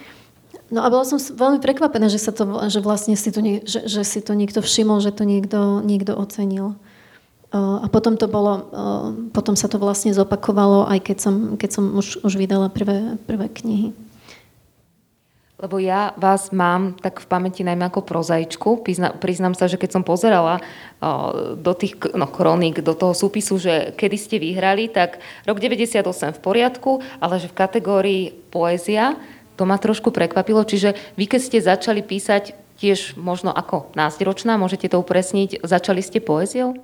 No 0.73 0.81
a 0.81 0.89
bola 0.89 1.05
som 1.05 1.21
veľmi 1.21 1.61
prekvapená, 1.61 2.09
že, 2.09 2.17
sa 2.17 2.33
to, 2.33 2.49
že 2.73 2.81
vlastne 2.81 3.13
si 3.15 3.29
to, 3.29 3.45
že, 3.69 3.85
že 3.85 4.03
si 4.03 4.25
to 4.25 4.33
niekto 4.33 4.65
všimol, 4.65 5.05
že 5.05 5.13
to 5.13 5.29
niekto, 5.29 5.85
niekto 5.85 6.17
ocenil. 6.17 6.75
A 7.53 7.87
potom 7.93 8.17
to 8.17 8.33
bolo, 8.33 8.65
potom 9.37 9.53
sa 9.53 9.69
to 9.69 9.77
vlastne 9.77 10.17
zopakovalo, 10.17 10.89
aj 10.89 11.05
keď 11.05 11.17
som, 11.21 11.35
keď 11.61 11.71
som 11.71 11.85
už, 12.01 12.25
už 12.25 12.33
vydala 12.41 12.73
prvé, 12.73 13.21
prvé 13.29 13.53
knihy. 13.53 13.93
Lebo 15.63 15.79
ja 15.79 16.11
vás 16.19 16.51
mám 16.51 16.99
tak 16.99 17.23
v 17.23 17.31
pamäti 17.31 17.63
najmä 17.63 17.87
ako 17.87 18.03
prozaičku. 18.03 18.83
Priznám, 18.83 19.15
priznám 19.23 19.55
sa, 19.55 19.71
že 19.71 19.79
keď 19.79 19.95
som 19.95 20.03
pozerala 20.03 20.59
do 21.55 21.73
tých 21.79 22.03
no, 22.19 22.27
kroník, 22.27 22.83
do 22.83 22.99
toho 22.99 23.15
súpisu, 23.15 23.63
že 23.63 23.95
kedy 23.95 24.17
ste 24.19 24.37
vyhrali, 24.43 24.91
tak 24.91 25.23
rok 25.47 25.63
98 25.63 26.35
v 26.35 26.41
poriadku, 26.43 26.99
ale 27.23 27.39
že 27.39 27.47
v 27.47 27.55
kategórii 27.55 28.23
poézia 28.51 29.15
to 29.55 29.63
ma 29.63 29.79
trošku 29.79 30.11
prekvapilo. 30.11 30.67
Čiže 30.67 30.99
vy, 31.15 31.31
keď 31.31 31.41
ste 31.45 31.59
začali 31.63 32.03
písať 32.03 32.59
tiež 32.83 33.15
možno 33.15 33.55
ako 33.55 33.95
násťročná, 33.95 34.59
môžete 34.59 34.91
to 34.91 34.99
upresniť, 34.99 35.63
začali 35.63 36.03
ste 36.03 36.19
poéziou? 36.19 36.75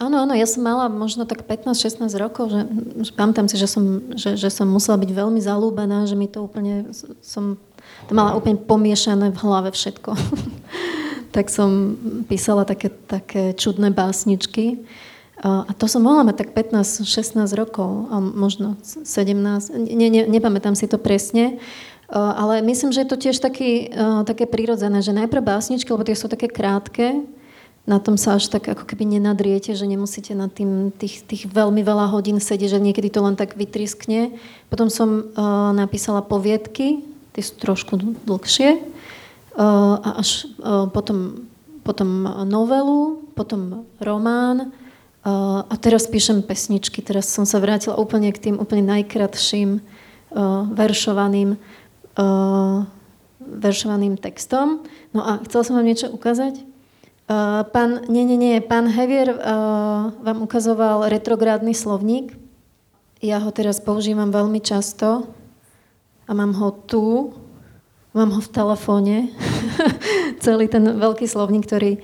Áno, 0.00 0.24
áno, 0.24 0.32
ja 0.32 0.48
som 0.48 0.64
mala 0.64 0.88
možno 0.88 1.28
tak 1.28 1.44
15-16 1.44 2.08
rokov, 2.16 2.48
že, 2.48 2.60
že 3.04 3.12
pamätám 3.12 3.52
si, 3.52 3.60
že 3.60 3.68
som, 3.68 4.00
že, 4.16 4.32
že 4.32 4.48
som 4.48 4.64
musela 4.64 4.96
byť 4.96 5.12
veľmi 5.12 5.36
zalúbená, 5.44 6.08
že 6.08 6.16
mi 6.16 6.24
to 6.24 6.40
úplne, 6.40 6.88
som 7.20 7.60
to 8.08 8.16
mala 8.16 8.32
úplne 8.32 8.56
pomiešané 8.56 9.28
v 9.28 9.40
hlave 9.44 9.76
všetko. 9.76 10.16
tak 11.36 11.52
som 11.52 12.00
písala 12.32 12.64
také, 12.64 12.88
také 12.88 13.52
čudné 13.52 13.92
básničky. 13.92 14.80
A 15.40 15.68
to 15.76 15.84
som 15.84 16.04
mohla 16.04 16.24
mať 16.24 16.48
tak 16.48 16.50
15-16 16.56 17.44
rokov, 17.56 18.12
a 18.12 18.20
možno 18.20 18.76
17, 18.80 19.04
ne, 19.72 20.08
ne, 20.08 20.22
nepamätám 20.28 20.76
si 20.76 20.84
to 20.88 20.96
presne. 20.96 21.56
Ale 22.12 22.64
myslím, 22.64 22.92
že 22.92 23.04
je 23.04 23.08
to 23.08 23.20
tiež 23.20 23.36
taký, 23.40 23.92
také 24.24 24.44
prirodzené, 24.44 25.00
že 25.00 25.16
najprv 25.16 25.44
básničky, 25.44 25.88
lebo 25.92 26.04
tie 26.04 26.16
sú 26.16 26.28
také 26.28 26.48
krátke, 26.48 27.24
na 27.90 27.98
tom 27.98 28.14
sa 28.14 28.38
až 28.38 28.46
tak 28.46 28.70
ako 28.70 28.86
keby 28.86 29.18
nenadriete, 29.18 29.74
že 29.74 29.82
nemusíte 29.82 30.30
na 30.38 30.46
tým 30.46 30.94
tých, 30.94 31.26
tých 31.26 31.50
veľmi 31.50 31.82
veľa 31.82 32.06
hodín 32.14 32.38
sedieť, 32.38 32.78
že 32.78 32.84
niekedy 32.86 33.10
to 33.10 33.18
len 33.18 33.34
tak 33.34 33.58
vytriskne. 33.58 34.38
Potom 34.70 34.86
som 34.86 35.34
uh, 35.34 35.74
napísala 35.74 36.22
poviedky, 36.22 37.02
tie 37.34 37.42
sú 37.42 37.58
trošku 37.58 37.98
dlhšie. 38.22 38.78
Uh, 39.58 39.98
a 39.98 40.22
až 40.22 40.46
uh, 40.62 40.86
potom, 40.86 41.50
potom 41.82 42.30
novelu, 42.46 43.26
potom 43.34 43.82
román 43.98 44.70
uh, 44.70 45.66
a 45.66 45.74
teraz 45.74 46.06
píšem 46.06 46.46
pesničky. 46.46 47.02
Teraz 47.02 47.26
som 47.26 47.42
sa 47.42 47.58
vrátila 47.58 47.98
úplne 47.98 48.30
k 48.30 48.38
tým 48.38 48.56
úplne 48.62 48.86
najkratším 48.86 49.82
uh, 49.82 50.70
veršovaným, 50.70 51.58
uh, 52.14 52.86
veršovaným 53.42 54.14
textom. 54.14 54.86
No 55.10 55.26
a 55.26 55.42
chcela 55.42 55.66
som 55.66 55.74
vám 55.74 55.90
niečo 55.90 56.06
ukázať. 56.14 56.69
Uh, 57.30 57.62
pán, 57.70 58.10
nie, 58.10 58.26
nie, 58.26 58.34
nie, 58.34 58.58
pán 58.58 58.90
Hevier 58.90 59.30
uh, 59.30 60.10
vám 60.18 60.42
ukazoval 60.42 61.06
retrográdny 61.06 61.78
slovník. 61.78 62.34
Ja 63.22 63.38
ho 63.38 63.54
teraz 63.54 63.78
používam 63.78 64.34
veľmi 64.34 64.58
často 64.58 65.30
a 66.26 66.30
mám 66.34 66.58
ho 66.58 66.74
tu, 66.74 67.30
mám 68.18 68.34
ho 68.34 68.42
v 68.42 68.50
telefóne. 68.50 69.30
Celý 70.44 70.66
ten 70.66 70.82
veľký 70.82 71.30
slovník, 71.30 71.70
ktorý, 71.70 72.02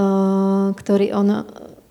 uh, 0.00 0.72
ktorý 0.72 1.12
on, 1.12 1.44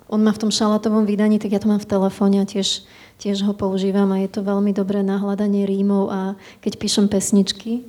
on 0.09 0.21
má 0.25 0.33
v 0.33 0.41
tom 0.41 0.49
šalatovom 0.49 1.05
vydaní, 1.05 1.37
tak 1.37 1.53
ja 1.53 1.61
to 1.61 1.69
mám 1.69 1.77
v 1.77 1.93
telefóne 1.93 2.41
a 2.41 2.49
tiež, 2.49 2.89
tiež 3.21 3.45
ho 3.45 3.53
používam 3.53 4.09
a 4.09 4.25
je 4.25 4.33
to 4.33 4.41
veľmi 4.41 4.73
dobré 4.73 5.05
na 5.05 5.21
hľadanie 5.21 5.69
rímov 5.69 6.09
a 6.09 6.33
keď 6.65 6.81
píšem 6.81 7.05
pesničky. 7.05 7.85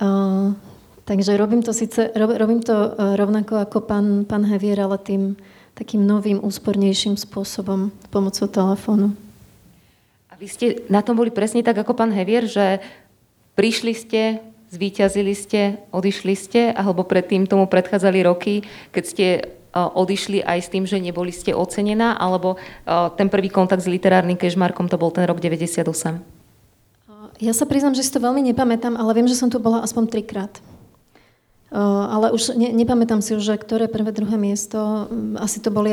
Uh, 0.00 0.56
Takže 1.06 1.38
robím 1.38 1.62
to, 1.62 1.70
síce, 1.70 2.10
robím 2.18 2.66
to 2.66 2.74
e, 2.74 3.14
rovnako 3.14 3.62
ako 3.62 3.78
pán, 3.86 4.26
pán 4.26 4.42
Hevier, 4.42 4.82
ale 4.82 4.98
tým 4.98 5.38
takým 5.78 6.02
novým, 6.02 6.42
úspornejším 6.42 7.14
spôsobom 7.14 7.94
pomocou 8.10 8.50
telefónu. 8.50 9.14
A 10.26 10.34
vy 10.34 10.50
ste 10.50 10.66
na 10.90 11.06
tom 11.06 11.14
boli 11.14 11.30
presne 11.30 11.62
tak 11.62 11.78
ako 11.78 11.94
pán 11.94 12.10
Hevier, 12.10 12.50
že 12.50 12.82
prišli 13.54 13.94
ste, 13.94 14.42
zvíťazili 14.74 15.30
ste, 15.30 15.78
odišli 15.94 16.34
ste, 16.34 16.74
alebo 16.74 17.06
predtým 17.06 17.46
tomu 17.46 17.70
predchádzali 17.70 18.26
roky, 18.26 18.66
keď 18.90 19.04
ste 19.06 19.26
e, 19.38 19.42
odišli 19.78 20.42
aj 20.42 20.58
s 20.58 20.72
tým, 20.74 20.90
že 20.90 20.98
neboli 20.98 21.30
ste 21.30 21.54
ocenená, 21.54 22.18
alebo 22.18 22.58
e, 22.58 23.14
ten 23.14 23.30
prvý 23.30 23.46
kontakt 23.46 23.86
s 23.86 23.92
literárnym 23.92 24.34
kežmarkom 24.34 24.90
to 24.90 24.98
bol 24.98 25.14
ten 25.14 25.22
rok 25.22 25.38
98? 25.38 26.18
Ja 27.38 27.54
sa 27.54 27.62
priznám, 27.62 27.94
že 27.94 28.02
si 28.02 28.10
to 28.10 28.18
veľmi 28.18 28.42
nepamätám, 28.50 28.98
ale 28.98 29.14
viem, 29.14 29.30
že 29.30 29.38
som 29.38 29.46
tu 29.46 29.62
bola 29.62 29.86
aspoň 29.86 30.10
trikrát. 30.10 30.50
Ale 31.74 32.30
už 32.30 32.54
ne, 32.54 32.70
nepamätám 32.70 33.18
si 33.18 33.34
už, 33.34 33.58
ktoré 33.58 33.90
prvé, 33.90 34.14
druhé 34.14 34.38
miesto. 34.38 35.10
Asi 35.34 35.58
to 35.58 35.74
boli, 35.74 35.90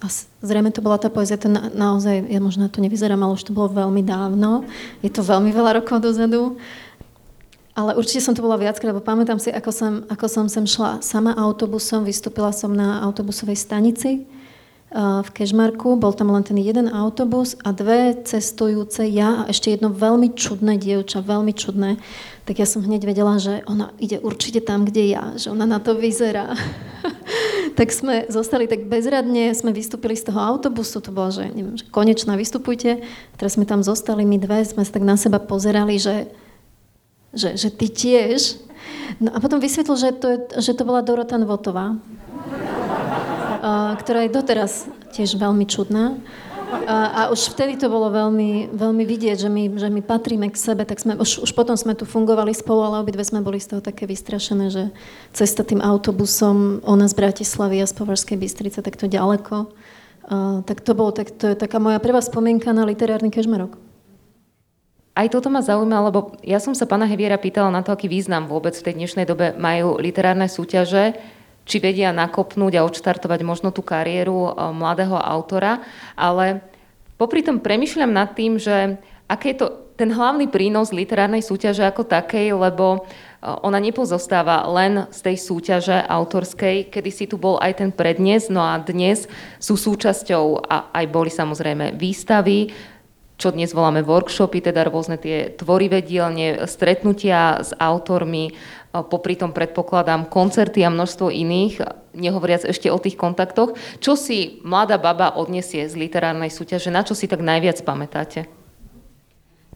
asi, 0.00 0.24
zrejme 0.40 0.72
to 0.72 0.80
bola 0.80 0.96
tá 0.96 1.12
poezia, 1.12 1.36
to 1.36 1.52
na, 1.52 1.68
naozaj, 1.68 2.32
ja 2.32 2.40
možno 2.40 2.72
to 2.72 2.80
nevyzerám, 2.80 3.20
ale 3.20 3.36
už 3.36 3.44
to 3.44 3.52
bolo 3.52 3.68
veľmi 3.70 4.00
dávno. 4.00 4.64
Je 5.04 5.12
to 5.12 5.20
veľmi 5.20 5.52
veľa 5.52 5.84
rokov 5.84 6.00
dozadu. 6.00 6.56
Ale 7.72 7.96
určite 7.96 8.24
som 8.24 8.36
to 8.36 8.44
bola 8.44 8.60
viackrát, 8.60 8.92
lebo 8.92 9.04
pamätám 9.04 9.40
si, 9.40 9.48
ako 9.52 9.70
som, 9.72 9.92
ako 10.08 10.26
som 10.28 10.44
sem 10.48 10.64
šla 10.64 11.00
sama 11.04 11.32
autobusom, 11.36 12.04
vystúpila 12.04 12.52
som 12.52 12.72
na 12.72 13.00
autobusovej 13.04 13.56
stanici 13.56 14.24
v 14.92 15.28
Kežmarku, 15.32 15.96
bol 15.96 16.12
tam 16.12 16.28
len 16.36 16.44
ten 16.44 16.60
jeden 16.60 16.84
autobus 16.92 17.56
a 17.64 17.72
dve 17.72 18.12
cestujúce, 18.28 19.08
ja 19.08 19.40
a 19.40 19.48
ešte 19.48 19.72
jedno 19.72 19.88
veľmi 19.88 20.36
čudné 20.36 20.76
dievča, 20.76 21.24
veľmi 21.24 21.56
čudné, 21.56 21.96
tak 22.44 22.60
ja 22.60 22.68
som 22.68 22.84
hneď 22.84 23.08
vedela, 23.08 23.40
že 23.40 23.64
ona 23.64 23.88
ide 23.96 24.20
určite 24.20 24.60
tam, 24.60 24.84
kde 24.84 25.16
ja, 25.16 25.32
že 25.40 25.48
ona 25.48 25.64
na 25.64 25.80
to 25.80 25.96
vyzerá. 25.96 26.52
tak 27.78 27.88
sme 27.88 28.28
zostali 28.28 28.68
tak 28.68 28.84
bezradne, 28.84 29.56
sme 29.56 29.72
vystúpili 29.72 30.12
z 30.12 30.28
toho 30.28 30.44
autobusu, 30.44 31.00
to 31.00 31.08
bolo, 31.08 31.32
že 31.32 31.48
neviem, 31.48 31.80
že 31.80 31.88
konečná 31.88 32.36
vystupujte, 32.36 33.00
teraz 33.40 33.56
sme 33.56 33.64
tam 33.64 33.80
zostali 33.80 34.28
my 34.28 34.36
dve, 34.36 34.60
sme 34.60 34.84
sa 34.84 34.92
tak 34.92 35.08
na 35.08 35.16
seba 35.16 35.40
pozerali, 35.40 35.96
že, 35.96 36.28
že, 37.32 37.56
že 37.56 37.72
ty 37.72 37.88
tiež. 37.88 38.60
No 39.24 39.32
a 39.32 39.40
potom 39.40 39.56
vysvetlil, 39.56 39.96
že 39.96 40.10
to, 40.20 40.28
že 40.60 40.76
to 40.76 40.84
bola 40.84 41.00
Dorota 41.00 41.40
Nvotová 41.40 41.96
ktorá 43.62 44.26
je 44.26 44.34
doteraz 44.34 44.90
tiež 45.14 45.38
veľmi 45.38 45.62
čudná. 45.70 46.18
A, 46.88 47.28
už 47.28 47.52
vtedy 47.52 47.76
to 47.76 47.92
bolo 47.92 48.08
veľmi, 48.08 48.72
veľmi 48.72 49.04
vidieť, 49.04 49.44
že 49.44 49.50
my, 49.52 49.76
že 49.76 49.92
my 49.92 50.00
patríme 50.00 50.48
k 50.48 50.56
sebe, 50.56 50.88
tak 50.88 50.98
sme, 50.98 51.20
už, 51.20 51.44
už 51.44 51.52
potom 51.52 51.76
sme 51.76 51.92
tu 51.92 52.08
fungovali 52.08 52.50
spolu, 52.56 52.80
ale 52.82 53.04
obidve 53.04 53.20
sme 53.22 53.44
boli 53.44 53.60
z 53.60 53.76
toho 53.76 53.84
také 53.84 54.08
vystrašené, 54.08 54.72
že 54.72 54.88
cesta 55.36 55.68
tým 55.68 55.84
autobusom, 55.84 56.80
ona 56.82 57.04
z 57.06 57.14
Bratislavy 57.14 57.84
a 57.84 57.86
z 57.86 57.92
Považskej 57.92 58.40
Bystrice, 58.40 58.80
takto 58.80 59.04
ďaleko, 59.06 59.68
Uh, 60.22 60.62
tak 60.62 60.78
to, 60.86 60.94
bolo, 60.94 61.10
tak 61.10 61.34
to 61.34 61.50
je 61.50 61.58
taká 61.58 61.82
moja 61.82 61.98
prvá 61.98 62.22
spomienka 62.22 62.70
na 62.70 62.86
literárny 62.86 63.26
kežmarok. 63.26 63.74
Aj 65.18 65.26
toto 65.26 65.50
ma 65.50 65.58
zaujíma, 65.58 65.98
lebo 65.98 66.38
ja 66.46 66.62
som 66.62 66.78
sa 66.78 66.86
pána 66.86 67.10
Heviera 67.10 67.34
pýtala 67.42 67.74
na 67.74 67.82
to, 67.82 67.90
aký 67.90 68.06
význam 68.06 68.46
vôbec 68.46 68.70
v 68.70 68.86
tej 68.86 68.94
dnešnej 69.02 69.26
dobe 69.26 69.50
majú 69.58 69.98
literárne 69.98 70.46
súťaže, 70.46 71.18
či 71.62 71.78
vedia 71.78 72.10
nakopnúť 72.10 72.78
a 72.78 72.86
odštartovať 72.86 73.40
možno 73.46 73.70
tú 73.70 73.86
kariéru 73.86 74.54
mladého 74.74 75.14
autora, 75.14 75.82
ale 76.18 76.62
popri 77.16 77.46
tom 77.46 77.62
premyšľam 77.62 78.10
nad 78.10 78.34
tým, 78.34 78.58
že 78.58 78.98
aké 79.30 79.54
je 79.54 79.62
to 79.62 79.66
ten 79.94 80.10
hlavný 80.10 80.48
prínos 80.50 80.90
literárnej 80.90 81.44
súťaže 81.44 81.86
ako 81.86 82.02
takej, 82.08 82.56
lebo 82.56 83.06
ona 83.42 83.78
nepozostáva 83.78 84.66
len 84.70 85.06
z 85.10 85.18
tej 85.30 85.36
súťaže 85.38 85.98
autorskej, 85.98 86.90
kedy 86.90 87.10
si 87.10 87.24
tu 87.26 87.38
bol 87.38 87.58
aj 87.58 87.82
ten 87.82 87.90
prednes, 87.90 88.50
no 88.50 88.62
a 88.62 88.78
dnes 88.78 89.26
sú 89.58 89.74
súčasťou 89.78 90.66
a 90.66 90.90
aj 90.94 91.06
boli 91.10 91.30
samozrejme 91.30 91.94
výstavy, 91.94 92.70
čo 93.40 93.50
dnes 93.50 93.74
voláme 93.74 94.06
workshopy, 94.06 94.62
teda 94.62 94.86
rôzne 94.86 95.18
tie 95.18 95.50
tvorivé 95.50 95.98
dielne, 95.98 96.62
stretnutia 96.70 97.58
s 97.58 97.74
autormi, 97.74 98.54
popri 98.92 99.34
tom 99.34 99.50
predpokladám 99.50 100.30
koncerty 100.30 100.84
a 100.86 100.92
množstvo 100.92 101.32
iných, 101.32 101.82
nehovoriac 102.14 102.68
ešte 102.68 102.92
o 102.92 103.00
tých 103.00 103.18
kontaktoch. 103.18 103.74
Čo 103.98 104.14
si 104.14 104.62
mladá 104.62 105.00
baba 105.00 105.34
odniesie 105.34 105.88
z 105.88 105.96
literárnej 105.96 106.52
súťaže? 106.52 106.92
Na 106.92 107.02
čo 107.02 107.18
si 107.18 107.26
tak 107.26 107.42
najviac 107.42 107.82
pamätáte? 107.82 108.61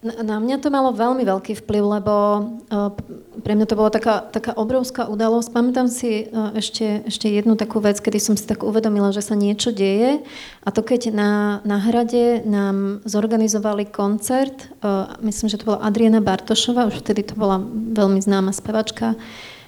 Na 0.06 0.38
mňa 0.38 0.62
to 0.62 0.70
malo 0.70 0.94
veľmi 0.94 1.26
veľký 1.26 1.58
vplyv, 1.64 1.82
lebo 1.98 2.14
uh, 2.70 2.94
pre 3.42 3.58
mňa 3.58 3.66
to 3.66 3.78
bola 3.78 3.90
taká, 3.90 4.22
taká 4.30 4.54
obrovská 4.54 5.10
udalosť. 5.10 5.48
Pamätám 5.50 5.90
si 5.90 6.30
uh, 6.30 6.54
ešte, 6.54 7.02
ešte 7.06 7.26
jednu 7.26 7.58
takú 7.58 7.82
vec, 7.82 7.98
kedy 7.98 8.18
som 8.22 8.34
si 8.38 8.46
tak 8.46 8.62
uvedomila, 8.62 9.10
že 9.10 9.26
sa 9.26 9.34
niečo 9.34 9.74
deje. 9.74 10.22
A 10.62 10.68
to 10.70 10.86
keď 10.86 11.10
na, 11.10 11.60
na 11.66 11.82
hrade 11.82 12.46
nám 12.46 13.02
zorganizovali 13.02 13.90
koncert, 13.90 14.70
uh, 14.80 15.18
myslím, 15.20 15.50
že 15.50 15.58
to 15.58 15.74
bola 15.74 15.82
Adriana 15.82 16.22
Bartošova, 16.22 16.88
už 16.88 17.02
vtedy 17.02 17.26
to 17.26 17.34
bola 17.34 17.58
veľmi 17.92 18.22
známa 18.22 18.54
spevačka, 18.54 19.18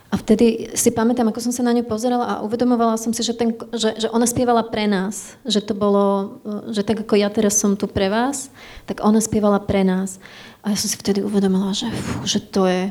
a 0.08 0.16
vtedy 0.16 0.72
si 0.72 0.88
pamätám, 0.88 1.28
ako 1.28 1.44
som 1.44 1.52
sa 1.52 1.60
na 1.60 1.76
ňu 1.76 1.84
pozerala 1.84 2.24
a 2.24 2.34
uvedomovala 2.40 2.96
som 2.96 3.12
si, 3.12 3.20
že, 3.20 3.36
ten, 3.36 3.52
že, 3.76 3.92
že 4.00 4.08
ona 4.08 4.24
spievala 4.24 4.64
pre 4.64 4.88
nás. 4.88 5.36
Že 5.44 5.60
to 5.68 5.74
bolo, 5.76 6.04
že 6.72 6.80
tak 6.80 7.04
ako 7.04 7.12
ja 7.20 7.28
teraz 7.28 7.60
som 7.60 7.76
tu 7.76 7.84
pre 7.84 8.08
vás, 8.08 8.48
tak 8.88 9.04
ona 9.04 9.20
spievala 9.20 9.60
pre 9.60 9.84
nás. 9.84 10.16
A 10.64 10.72
ja 10.72 10.80
som 10.80 10.88
si 10.88 10.96
vtedy 10.96 11.20
uvedomila, 11.20 11.76
že, 11.76 11.92
fú, 11.92 12.24
že 12.24 12.40
to 12.40 12.64
je, 12.64 12.88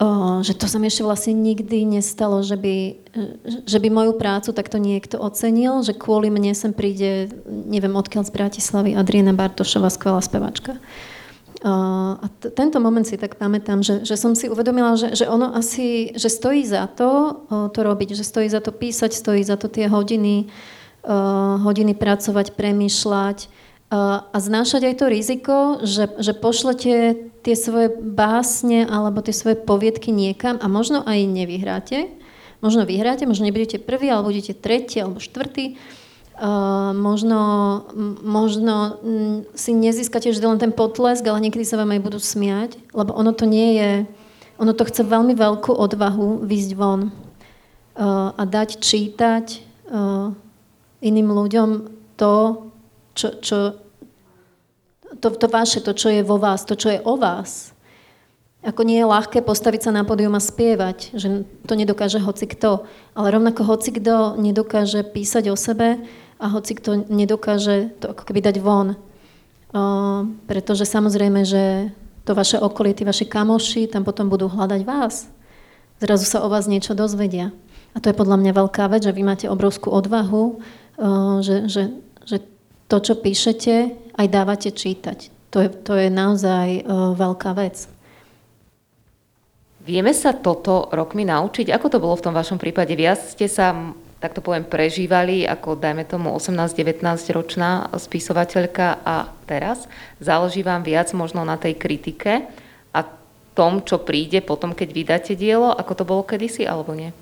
o, 0.00 0.40
že 0.40 0.56
to 0.56 0.64
sa 0.64 0.80
mi 0.80 0.88
ešte 0.88 1.04
vlastne 1.04 1.36
nikdy 1.36 1.84
nestalo, 1.84 2.40
že 2.40 2.56
by, 2.56 2.76
že 3.68 3.76
by 3.76 3.88
moju 3.92 4.16
prácu 4.16 4.56
takto 4.56 4.80
niekto 4.80 5.20
ocenil, 5.20 5.84
že 5.84 5.92
kvôli 5.92 6.32
mne 6.32 6.56
sem 6.56 6.72
príde, 6.72 7.36
neviem 7.44 7.92
odkiaľ 7.92 8.24
z 8.24 8.32
Bratislavy, 8.32 8.96
Adriana 8.96 9.36
Bartošová, 9.36 9.92
skvelá 9.92 10.24
spevačka. 10.24 10.80
A 11.60 12.24
t- 12.40 12.48
tento 12.56 12.80
moment 12.80 13.04
si 13.04 13.20
tak 13.20 13.36
pamätám, 13.36 13.84
že, 13.84 14.00
že 14.00 14.16
som 14.16 14.32
si 14.32 14.48
uvedomila, 14.48 14.96
že, 14.96 15.12
že 15.12 15.28
ono 15.28 15.52
asi, 15.52 16.08
že 16.16 16.32
stojí 16.32 16.64
za 16.64 16.88
to 16.88 17.44
to 17.76 17.80
robiť, 17.84 18.16
že 18.16 18.24
stojí 18.24 18.48
za 18.48 18.64
to 18.64 18.72
písať, 18.72 19.12
stojí 19.12 19.44
za 19.44 19.60
to 19.60 19.68
tie 19.68 19.84
hodiny, 19.84 20.48
hodiny 21.60 21.92
pracovať, 21.92 22.56
premýšľať 22.56 23.52
a 23.92 24.36
znášať 24.38 24.88
aj 24.88 24.94
to 24.96 25.06
riziko, 25.12 25.56
že, 25.84 26.08
že 26.16 26.32
pošlete 26.32 26.94
tie 27.44 27.54
svoje 27.58 27.92
básne 27.92 28.88
alebo 28.88 29.20
tie 29.20 29.36
svoje 29.36 29.60
poviedky 29.60 30.14
niekam 30.14 30.56
a 30.62 30.66
možno 30.70 31.04
aj 31.04 31.28
nevyhráte. 31.28 32.08
Možno 32.60 32.84
vyhráte, 32.84 33.24
možno 33.24 33.48
nebudete 33.48 33.80
prvý, 33.80 34.12
alebo 34.12 34.28
budete 34.32 34.52
tretí 34.52 35.00
alebo 35.00 35.20
štvrtý 35.20 35.80
Uh, 36.40 36.96
možno, 36.96 37.40
možno 38.24 38.96
si 39.52 39.76
nezískate 39.76 40.32
vždy 40.32 40.46
len 40.48 40.56
ten 40.56 40.72
potlesk, 40.72 41.20
ale 41.28 41.36
niekedy 41.44 41.68
sa 41.68 41.76
vám 41.76 41.92
aj 41.92 42.00
budú 42.00 42.16
smiať, 42.16 42.80
lebo 42.96 43.12
ono 43.12 43.36
to 43.36 43.44
nie 43.44 43.76
je, 43.76 44.08
ono 44.56 44.72
to 44.72 44.88
chce 44.88 45.04
veľmi 45.04 45.36
veľkú 45.36 45.68
odvahu 45.68 46.40
výjsť 46.40 46.72
von 46.80 47.12
uh, 47.12 48.32
a 48.32 48.42
dať 48.48 48.80
čítať 48.80 49.60
uh, 49.92 50.32
iným 51.04 51.28
ľuďom 51.28 51.68
to, 52.16 52.34
čo, 53.12 53.28
čo 53.44 53.76
to, 55.20 55.28
to 55.36 55.46
vaše, 55.52 55.84
to, 55.84 55.92
čo 55.92 56.08
je 56.08 56.24
vo 56.24 56.40
vás, 56.40 56.64
to, 56.64 56.72
čo 56.72 56.88
je 56.88 57.04
o 57.04 57.20
vás. 57.20 57.76
Ako 58.60 58.84
nie 58.84 59.00
je 59.00 59.08
ľahké 59.08 59.40
postaviť 59.40 59.88
sa 59.88 59.90
na 59.92 60.04
pódium 60.04 60.36
a 60.36 60.40
spievať, 60.40 61.16
že 61.16 61.48
to 61.64 61.72
nedokáže 61.76 62.20
hoci 62.20 62.44
kto, 62.44 62.84
ale 63.16 63.32
rovnako 63.32 63.64
hoci 63.64 63.92
kto 63.96 64.36
nedokáže 64.36 65.00
písať 65.04 65.48
o 65.48 65.56
sebe, 65.56 66.00
a 66.40 66.46
hoci 66.48 66.72
kto 66.72 67.04
nedokáže 67.12 67.92
to 68.00 68.16
ako 68.16 68.24
keby 68.24 68.40
dať 68.40 68.56
von. 68.64 68.96
Uh, 69.70 70.26
pretože 70.48 70.88
samozrejme, 70.88 71.44
že 71.46 71.92
to 72.24 72.32
vaše 72.32 72.58
okolie, 72.58 72.96
tí 72.96 73.04
vaši 73.04 73.28
kamoši 73.28 73.86
tam 73.86 74.02
potom 74.02 74.26
budú 74.26 74.48
hľadať 74.50 74.82
vás. 74.82 75.28
Zrazu 76.00 76.24
sa 76.26 76.42
o 76.42 76.48
vás 76.48 76.64
niečo 76.64 76.96
dozvedia. 76.96 77.52
A 77.92 78.00
to 78.00 78.10
je 78.10 78.16
podľa 78.16 78.40
mňa 78.40 78.52
veľká 78.56 78.88
vec, 78.88 79.04
že 79.04 79.14
vy 79.14 79.22
máte 79.22 79.46
obrovskú 79.46 79.92
odvahu, 79.92 80.58
uh, 80.58 81.38
že, 81.44 81.68
že, 81.68 81.92
že 82.24 82.42
to, 82.88 82.96
čo 82.98 83.14
píšete, 83.20 83.74
aj 84.16 84.26
dávate 84.26 84.72
čítať. 84.74 85.30
To 85.54 85.62
je, 85.62 85.68
to 85.70 85.92
je 85.94 86.08
naozaj 86.08 86.82
uh, 86.82 87.12
veľká 87.14 87.52
vec. 87.54 87.86
Vieme 89.80 90.12
sa 90.12 90.36
toto 90.36 90.92
rokmi 90.92 91.24
naučiť? 91.24 91.72
Ako 91.72 91.88
to 91.88 92.02
bolo 92.02 92.14
v 92.14 92.24
tom 92.26 92.34
vašom 92.36 92.60
prípade? 92.60 92.92
Viac 92.94 93.34
ste 93.34 93.48
sa 93.48 93.72
tak 94.20 94.36
to 94.36 94.44
poviem, 94.44 94.68
prežívali 94.68 95.48
ako, 95.48 95.80
dajme 95.80 96.04
tomu, 96.04 96.36
18-19 96.36 97.00
ročná 97.32 97.88
spisovateľka 97.96 99.00
a 99.00 99.32
teraz? 99.48 99.88
Záleží 100.20 100.60
vám 100.60 100.84
viac 100.84 101.08
možno 101.16 101.40
na 101.48 101.56
tej 101.56 101.80
kritike 101.80 102.44
a 102.92 103.00
tom, 103.56 103.80
čo 103.80 103.96
príde 103.96 104.44
potom, 104.44 104.76
keď 104.76 104.88
vydáte 104.92 105.32
dielo, 105.32 105.72
ako 105.72 105.92
to 105.96 106.04
bolo 106.04 106.22
kedysi, 106.22 106.68
alebo 106.68 106.92
nie? 106.92 107.16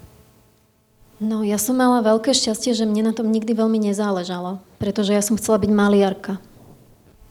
No, 1.22 1.46
ja 1.46 1.58
som 1.58 1.78
mala 1.78 2.02
veľké 2.02 2.34
šťastie, 2.34 2.74
že 2.74 2.86
mne 2.86 3.10
na 3.10 3.12
tom 3.14 3.30
nikdy 3.30 3.54
veľmi 3.54 3.78
nezáležalo, 3.90 4.58
pretože 4.82 5.14
ja 5.14 5.22
som 5.22 5.38
chcela 5.38 5.58
byť 5.58 5.70
maliarka. 5.70 6.42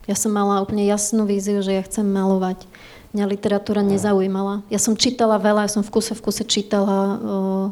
Ja 0.07 0.15
som 0.15 0.31
mala 0.31 0.63
úplne 0.63 0.87
jasnú 0.87 1.27
víziu, 1.27 1.59
že 1.59 1.75
ja 1.75 1.83
chcem 1.83 2.07
malovať. 2.07 2.63
Mňa 3.11 3.25
literatúra 3.27 3.83
nezaujímala. 3.83 4.63
Ja 4.71 4.79
som 4.79 4.95
čítala 4.95 5.35
veľa, 5.39 5.67
ja 5.67 5.71
som 5.75 5.83
v 5.83 5.91
kuse 5.91 6.15
v 6.15 6.23
kuse 6.23 6.43
čítala 6.47 6.99
uh, 7.15 7.67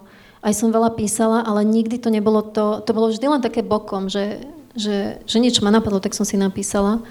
aj 0.46 0.54
som 0.54 0.70
veľa 0.70 0.94
písala, 0.94 1.42
ale 1.42 1.66
nikdy 1.66 1.98
to 1.98 2.14
nebolo 2.14 2.46
to, 2.46 2.86
to 2.86 2.94
bolo 2.94 3.10
vždy 3.10 3.26
len 3.26 3.42
také 3.42 3.66
bokom, 3.66 4.14
že, 4.14 4.46
že, 4.78 5.18
že 5.26 5.38
niečo 5.42 5.66
ma 5.66 5.74
napadlo, 5.74 5.98
tak 5.98 6.14
som 6.14 6.22
si 6.22 6.38
napísala. 6.38 7.02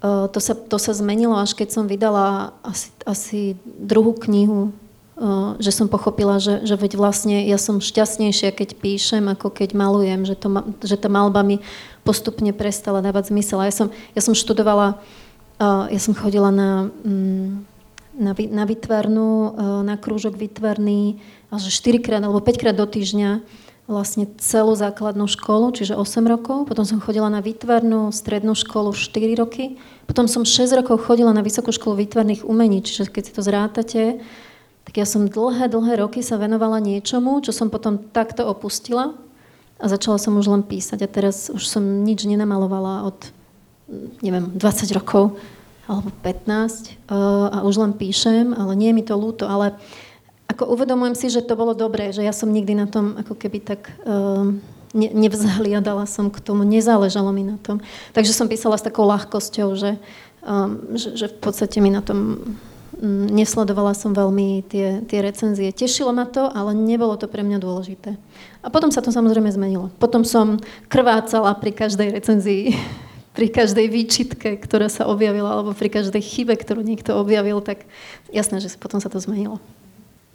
Uh, 0.00 0.32
to, 0.32 0.40
sa, 0.40 0.56
to 0.56 0.80
sa 0.80 0.96
zmenilo, 0.96 1.36
až 1.36 1.52
keď 1.52 1.68
som 1.76 1.84
vydala 1.84 2.56
asi, 2.64 2.88
asi 3.04 3.40
druhú 3.64 4.16
knihu, 4.16 4.72
uh, 5.20 5.60
že 5.60 5.76
som 5.76 5.92
pochopila, 5.92 6.40
že, 6.40 6.64
že 6.64 6.72
veď 6.80 6.96
vlastne 6.96 7.44
ja 7.44 7.60
som 7.60 7.84
šťastnejšia, 7.84 8.56
keď 8.56 8.80
píšem, 8.80 9.28
ako 9.28 9.52
keď 9.52 9.76
malujem, 9.76 10.24
že, 10.24 10.32
to, 10.32 10.48
že 10.80 10.96
tá 10.96 11.12
malba 11.12 11.44
mi 11.44 11.60
postupne 12.00 12.52
prestala 12.56 13.04
dávať 13.04 13.28
zmysel. 13.28 13.60
A 13.60 13.68
ja 13.68 13.74
som, 13.76 13.88
ja 14.16 14.20
som 14.24 14.32
študovala, 14.32 14.96
uh, 15.60 15.84
ja 15.92 16.00
som 16.00 16.16
chodila 16.16 16.48
na... 16.48 16.88
Um, 17.04 17.68
na, 18.14 18.32
na 18.32 18.64
vytvarnú, 18.64 19.54
na 19.82 19.94
krúžok 19.98 20.38
vytvarný, 20.38 21.18
že 21.54 21.70
4 21.70 22.02
krát 22.02 22.22
alebo 22.22 22.42
5 22.42 22.60
krát 22.60 22.74
do 22.74 22.86
týždňa 22.86 23.42
vlastne 23.84 24.24
celú 24.40 24.72
základnú 24.72 25.28
školu, 25.28 25.76
čiže 25.76 25.92
8 25.92 26.24
rokov. 26.24 26.64
Potom 26.64 26.88
som 26.88 27.04
chodila 27.04 27.28
na 27.28 27.44
výtvarnú 27.44 28.08
strednú 28.16 28.56
školu 28.56 28.96
4 28.96 29.36
roky. 29.36 29.76
Potom 30.08 30.24
som 30.24 30.48
6 30.48 30.72
rokov 30.80 31.04
chodila 31.04 31.36
na 31.36 31.44
Vysokú 31.44 31.68
školu 31.68 32.00
výtvarných 32.00 32.48
umení, 32.48 32.80
čiže 32.80 33.12
keď 33.12 33.22
si 33.28 33.32
to 33.36 33.42
zrátate, 33.44 34.02
tak 34.88 34.94
ja 34.96 35.04
som 35.04 35.28
dlhé, 35.28 35.68
dlhé 35.68 36.00
roky 36.00 36.24
sa 36.24 36.40
venovala 36.40 36.80
niečomu, 36.80 37.40
čo 37.44 37.52
som 37.52 37.68
potom 37.68 38.00
takto 38.12 38.48
opustila 38.48 39.16
a 39.76 39.84
začala 39.84 40.16
som 40.16 40.36
už 40.36 40.48
len 40.48 40.64
písať. 40.64 41.04
A 41.04 41.08
teraz 41.08 41.52
už 41.52 41.64
som 41.68 41.84
nič 41.84 42.24
nenamalovala 42.24 43.04
od, 43.08 43.18
neviem, 44.24 44.48
20 44.56 44.96
rokov 44.96 45.36
alebo 45.84 46.08
15 46.22 46.96
a 47.12 47.60
už 47.64 47.76
len 47.76 47.92
píšem, 47.92 48.56
ale 48.56 48.72
nie 48.72 48.88
je 48.92 48.96
mi 48.96 49.04
to 49.04 49.14
ľúto, 49.16 49.44
ale 49.44 49.76
ako 50.48 50.70
uvedomujem 50.70 51.16
si, 51.16 51.26
že 51.32 51.44
to 51.44 51.56
bolo 51.56 51.72
dobré, 51.72 52.12
že 52.12 52.22
ja 52.22 52.32
som 52.32 52.52
nikdy 52.52 52.76
na 52.76 52.86
tom 52.86 53.16
ako 53.16 53.34
keby 53.34 53.58
tak 53.64 53.90
uh, 54.04 54.44
ne, 54.94 55.08
nevzhliadala 55.10 56.06
som 56.06 56.30
k 56.30 56.38
tomu, 56.38 56.62
nezáležalo 56.62 57.34
mi 57.34 57.42
na 57.42 57.58
tom. 57.58 57.82
Takže 58.14 58.36
som 58.36 58.46
písala 58.46 58.78
s 58.78 58.86
takou 58.86 59.02
ľahkosťou, 59.08 59.68
že, 59.74 59.98
um, 60.46 60.94
že, 60.94 61.18
že 61.18 61.26
v 61.32 61.36
podstate 61.42 61.82
mi 61.82 61.90
na 61.90 62.04
tom 62.04 62.38
um, 62.38 63.26
nesledovala 63.34 63.96
som 63.98 64.14
veľmi 64.14 64.62
tie, 64.70 65.02
tie 65.08 65.18
recenzie. 65.24 65.74
Tešilo 65.74 66.14
ma 66.14 66.28
to, 66.28 66.46
ale 66.46 66.76
nebolo 66.76 67.18
to 67.18 67.26
pre 67.26 67.42
mňa 67.42 67.58
dôležité. 67.58 68.14
A 68.62 68.70
potom 68.70 68.94
sa 68.94 69.02
to 69.02 69.10
samozrejme 69.10 69.50
zmenilo. 69.50 69.90
Potom 69.98 70.22
som 70.22 70.62
krvácala 70.86 71.56
pri 71.58 71.74
každej 71.74 72.14
recenzii 72.14 72.64
pri 73.34 73.50
každej 73.50 73.86
výčitke, 73.90 74.54
ktorá 74.62 74.86
sa 74.86 75.10
objavila, 75.10 75.58
alebo 75.58 75.74
pri 75.74 75.90
každej 75.90 76.22
chybe, 76.22 76.54
ktorú 76.54 76.86
niekto 76.86 77.18
objavil, 77.18 77.58
tak 77.58 77.82
jasné, 78.30 78.62
že 78.62 78.78
potom 78.78 79.02
sa 79.02 79.10
to 79.10 79.18
zmenilo. 79.18 79.58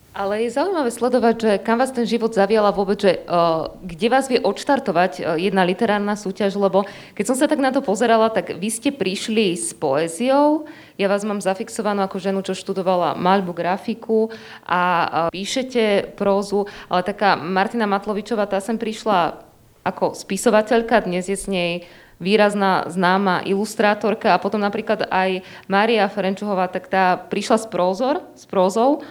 Ale 0.09 0.43
je 0.43 0.51
zaujímavé 0.51 0.91
sledovať, 0.91 1.35
že 1.39 1.51
kam 1.63 1.79
vás 1.79 1.95
ten 1.95 2.03
život 2.03 2.35
zaviala 2.35 2.75
vôbec, 2.75 2.99
že 2.99 3.23
uh, 3.23 3.71
kde 3.79 4.07
vás 4.11 4.27
vie 4.27 4.41
odštartovať 4.41 5.11
uh, 5.21 5.39
jedna 5.39 5.63
literárna 5.63 6.19
súťaž, 6.19 6.59
lebo 6.59 6.83
keď 7.15 7.23
som 7.23 7.37
sa 7.39 7.47
tak 7.47 7.61
na 7.63 7.71
to 7.71 7.79
pozerala, 7.79 8.27
tak 8.27 8.57
vy 8.57 8.67
ste 8.67 8.91
prišli 8.91 9.55
s 9.55 9.71
poéziou, 9.71 10.67
ja 10.99 11.07
vás 11.07 11.23
mám 11.23 11.39
zafixovanú 11.39 12.03
ako 12.03 12.19
ženu, 12.19 12.43
čo 12.43 12.51
študovala 12.51 13.15
maľbu, 13.15 13.53
grafiku 13.55 14.33
a 14.67 14.81
uh, 14.81 15.07
píšete 15.31 16.17
prózu, 16.19 16.67
ale 16.91 17.05
taká 17.05 17.39
Martina 17.39 17.87
Matlovičová, 17.87 18.43
tá 18.49 18.59
sem 18.59 18.75
prišla 18.75 19.45
ako 19.87 20.17
spisovateľka, 20.17 21.05
dnes 21.07 21.31
je 21.31 21.37
s 21.37 21.47
nej 21.47 21.87
výrazná 22.19 22.85
známa 22.91 23.41
ilustrátorka 23.47 24.35
a 24.35 24.41
potom 24.43 24.59
napríklad 24.59 25.07
aj 25.07 25.41
Mária 25.71 26.05
Ferenčuhová, 26.11 26.67
tak 26.67 26.91
tá 26.91 27.15
prišla 27.15 27.57
s 27.63 27.65
prózor, 27.65 28.21
s 28.35 28.43
prózou, 28.43 29.01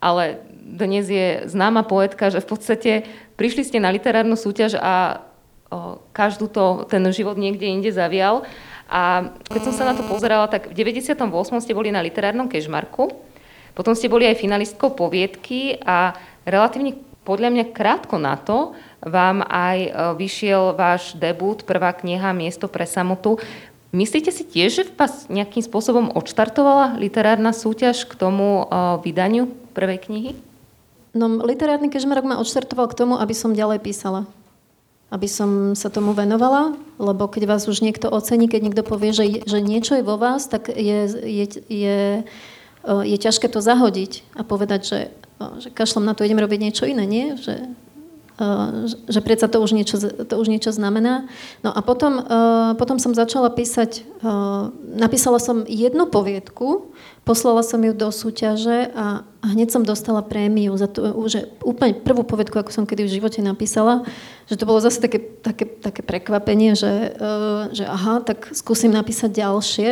ale 0.00 0.40
dnes 0.64 1.06
je 1.06 1.44
známa 1.44 1.84
poetka, 1.84 2.32
že 2.32 2.40
v 2.40 2.48
podstate 2.48 2.92
prišli 3.36 3.68
ste 3.68 3.78
na 3.78 3.92
literárnu 3.92 4.34
súťaž 4.34 4.80
a 4.80 5.20
o, 5.68 6.00
každú 6.16 6.48
to, 6.48 6.88
ten 6.88 7.04
život 7.12 7.36
niekde 7.36 7.68
inde 7.68 7.92
zavial. 7.92 8.48
A 8.88 9.32
keď 9.48 9.62
som 9.68 9.74
sa 9.76 9.84
na 9.84 9.94
to 9.96 10.04
pozerala, 10.04 10.48
tak 10.48 10.72
v 10.72 10.76
98. 10.76 11.20
ste 11.60 11.76
boli 11.76 11.92
na 11.92 12.04
literárnom 12.04 12.48
kežmarku, 12.48 13.12
potom 13.76 13.92
ste 13.92 14.08
boli 14.08 14.24
aj 14.24 14.40
finalistkou 14.40 14.92
poviedky 14.96 15.82
a 15.82 16.16
relatívne 16.46 17.00
podľa 17.24 17.48
mňa 17.50 17.64
krátko 17.72 18.20
na 18.20 18.36
to 18.36 18.76
vám 19.00 19.40
aj 19.44 19.78
vyšiel 20.20 20.76
váš 20.76 21.16
debut, 21.16 21.64
prvá 21.64 21.96
kniha 21.96 22.36
Miesto 22.36 22.68
pre 22.68 22.84
samotu. 22.84 23.40
Myslíte 23.94 24.34
si 24.34 24.44
tiež, 24.44 24.70
že 24.74 24.82
vás 24.92 25.30
nejakým 25.30 25.62
spôsobom 25.62 26.12
odštartovala 26.12 27.00
literárna 27.00 27.54
súťaž 27.54 28.04
k 28.04 28.12
tomu 28.18 28.66
vydaniu 29.06 29.54
prvej 29.72 29.98
knihy? 30.08 30.32
No, 31.14 31.30
literárny 31.46 31.88
kežmarok 31.94 32.26
ma 32.26 32.40
odštartoval 32.42 32.90
k 32.90 32.98
tomu, 32.98 33.14
aby 33.22 33.30
som 33.30 33.54
ďalej 33.54 33.78
písala. 33.86 34.26
Aby 35.14 35.30
som 35.30 35.78
sa 35.78 35.94
tomu 35.94 36.10
venovala, 36.10 36.74
lebo 36.98 37.30
keď 37.30 37.54
vás 37.54 37.70
už 37.70 37.86
niekto 37.86 38.10
ocení, 38.10 38.50
keď 38.50 38.60
niekto 38.66 38.82
povie, 38.82 39.14
že, 39.14 39.46
že 39.46 39.62
niečo 39.62 39.94
je 39.94 40.02
vo 40.02 40.18
vás, 40.18 40.50
tak 40.50 40.74
je, 40.74 41.06
je, 41.22 41.46
je, 41.70 41.98
je 42.82 43.16
ťažké 43.20 43.46
to 43.46 43.62
zahodiť 43.62 44.26
a 44.34 44.42
povedať, 44.42 44.80
že, 44.82 44.98
že 45.58 45.68
kašlom 45.72 46.04
na 46.04 46.14
to 46.14 46.24
idem 46.24 46.40
robiť 46.40 46.60
niečo 46.60 46.84
iné, 46.84 47.04
nie? 47.08 47.36
Že, 47.36 47.56
že 49.06 49.20
predsa 49.22 49.46
to 49.46 49.62
už 49.62 49.78
niečo, 49.78 49.94
to 50.00 50.34
už 50.34 50.50
niečo 50.50 50.74
znamená. 50.74 51.30
No 51.62 51.70
a 51.70 51.78
potom, 51.86 52.18
potom 52.74 52.98
som 52.98 53.14
začala 53.14 53.46
písať, 53.46 54.02
napísala 54.82 55.38
som 55.38 55.62
jednu 55.70 56.10
poviedku, 56.10 56.90
poslala 57.22 57.62
som 57.62 57.78
ju 57.78 57.94
do 57.94 58.10
súťaže 58.10 58.90
a 58.90 59.22
hneď 59.46 59.70
som 59.70 59.86
dostala 59.86 60.20
prémiu 60.20 60.74
za 60.74 60.90
to, 60.90 61.30
že 61.30 61.46
úplne 61.62 61.94
prvú 61.94 62.26
povedku, 62.26 62.58
ako 62.58 62.74
som 62.74 62.84
kedy 62.84 63.06
v 63.06 63.14
živote 63.22 63.38
napísala, 63.38 64.02
že 64.50 64.58
to 64.58 64.66
bolo 64.66 64.82
zase 64.82 64.98
také, 64.98 65.22
také, 65.22 65.64
také 65.70 66.02
prekvapenie, 66.02 66.74
že, 66.74 67.14
že 67.70 67.86
aha, 67.86 68.18
tak 68.20 68.50
skúsim 68.50 68.90
napísať 68.90 69.40
ďalšie. 69.40 69.90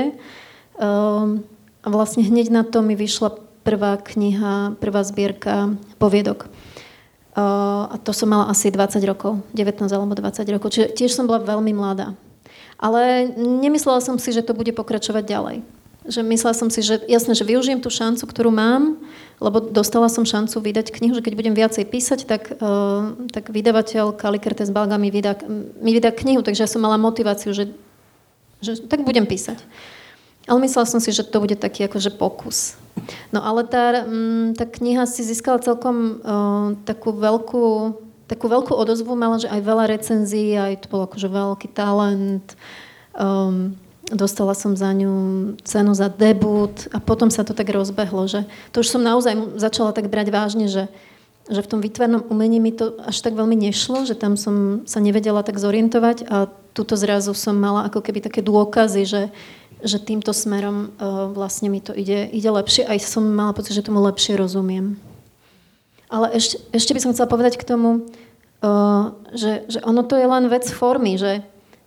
A 1.83 1.87
vlastne 1.91 2.23
hneď 2.23 2.51
na 2.51 2.63
to 2.63 2.83
mi 2.83 2.99
vyšla 2.99 3.42
prvá 3.63 3.97
kniha, 3.97 4.77
prvá 4.79 5.03
zbierka 5.07 5.75
poviedok. 5.99 6.51
A 7.33 7.97
to 8.05 8.13
som 8.13 8.29
mala 8.29 8.53
asi 8.53 8.69
20 8.69 9.01
rokov, 9.09 9.41
19 9.57 9.89
alebo 9.89 10.13
20 10.13 10.45
rokov. 10.53 10.69
Čiže 10.69 10.93
tiež 10.93 11.17
som 11.17 11.25
bola 11.25 11.41
veľmi 11.41 11.73
mladá. 11.73 12.13
Ale 12.77 13.31
nemyslela 13.39 14.05
som 14.05 14.21
si, 14.21 14.35
že 14.35 14.45
to 14.45 14.53
bude 14.53 14.75
pokračovať 14.77 15.25
ďalej. 15.25 15.57
Že 16.03 16.21
myslela 16.29 16.55
som 16.59 16.69
si, 16.69 16.83
že 16.83 16.99
jasne, 17.07 17.33
že 17.33 17.47
využijem 17.47 17.79
tú 17.79 17.89
šancu, 17.89 18.27
ktorú 18.27 18.51
mám, 18.51 18.99
lebo 19.39 19.63
dostala 19.63 20.11
som 20.11 20.27
šancu 20.27 20.59
vydať 20.59 20.91
knihu, 20.91 21.15
že 21.15 21.23
keď 21.23 21.35
budem 21.39 21.55
viacej 21.55 21.87
písať, 21.87 22.21
tak, 22.27 22.59
uh, 22.59 23.15
tak 23.31 23.55
vydavateľ 23.55 24.19
Kalikertes 24.19 24.75
Balga 24.75 24.99
mi 24.99 25.15
vydá, 25.15 25.39
mi 25.79 25.95
vydá 25.95 26.11
knihu, 26.11 26.43
takže 26.43 26.67
ja 26.67 26.71
som 26.71 26.83
mala 26.83 26.99
motiváciu, 26.99 27.55
že, 27.55 27.71
že 28.59 28.83
tak 28.83 29.07
budem 29.07 29.31
písať. 29.31 29.63
Ale 30.51 30.59
myslela 30.63 30.87
som 30.91 30.99
si, 30.99 31.15
že 31.15 31.23
to 31.23 31.39
bude 31.39 31.55
taký 31.55 31.87
akože 31.87 32.15
pokus. 32.19 32.75
No 33.31 33.41
ale 33.41 33.65
tá, 33.65 34.05
mm, 34.05 34.59
tá 34.59 34.67
kniha 34.67 35.07
si 35.07 35.23
získala 35.23 35.63
celkom 35.63 36.21
uh, 36.21 36.75
takú 36.85 37.15
veľkú 37.15 37.65
takú 38.33 38.49
veľkú 38.49 38.73
odozvu 38.73 39.13
mala, 39.13 39.37
že 39.37 39.53
aj 39.53 39.61
veľa 39.61 39.93
recenzií, 39.93 40.57
aj 40.57 40.81
to 40.81 40.87
bol 40.89 41.05
akože 41.05 41.29
veľký 41.29 41.69
talent. 41.77 42.57
Um, 43.13 43.77
dostala 44.09 44.57
som 44.57 44.73
za 44.73 44.89
ňu 44.89 45.13
cenu 45.61 45.93
za 45.93 46.09
debut 46.09 46.73
a 46.97 46.99
potom 47.01 47.29
sa 47.29 47.45
to 47.45 47.53
tak 47.53 47.69
rozbehlo, 47.69 48.25
že 48.25 48.49
to 48.73 48.81
už 48.81 48.89
som 48.89 49.05
naozaj 49.05 49.37
začala 49.61 49.93
tak 49.93 50.09
brať 50.09 50.33
vážne, 50.33 50.65
že, 50.69 50.89
že 51.45 51.61
v 51.61 51.71
tom 51.77 51.81
výtvarnom 51.85 52.25
umení 52.33 52.57
mi 52.57 52.73
to 52.73 52.97
až 53.05 53.21
tak 53.21 53.37
veľmi 53.37 53.57
nešlo, 53.69 54.09
že 54.09 54.17
tam 54.17 54.41
som 54.41 54.81
sa 54.89 54.97
nevedela 54.97 55.45
tak 55.45 55.61
zorientovať 55.61 56.25
a 56.29 56.49
túto 56.73 56.97
zrazu 56.97 57.37
som 57.37 57.53
mala 57.53 57.89
ako 57.89 58.01
keby 58.01 58.25
také 58.25 58.41
dôkazy, 58.41 59.03
že, 59.05 59.23
že 59.83 59.99
týmto 59.99 60.31
smerom 60.31 60.95
uh, 60.97 61.29
vlastne 61.31 61.69
mi 61.69 61.83
to 61.83 61.93
ide, 61.93 62.31
ide 62.31 62.51
lepšie. 62.51 62.87
Aj 62.87 62.99
som 63.03 63.27
mala 63.27 63.55
pocit, 63.55 63.75
že 63.75 63.85
tomu 63.87 64.03
lepšie 64.03 64.39
rozumiem. 64.39 64.97
Ale 66.07 66.31
ešte, 66.37 66.61
ešte 66.71 66.93
by 66.95 67.01
som 67.03 67.13
chcela 67.13 67.31
povedať 67.31 67.59
k 67.59 67.67
tomu, 67.67 68.07
uh, 68.63 69.17
že, 69.35 69.67
že 69.67 69.79
ono 69.83 70.07
to 70.07 70.15
je 70.15 70.27
len 70.29 70.47
vec 70.47 70.65
formy, 70.71 71.19
že, 71.19 71.43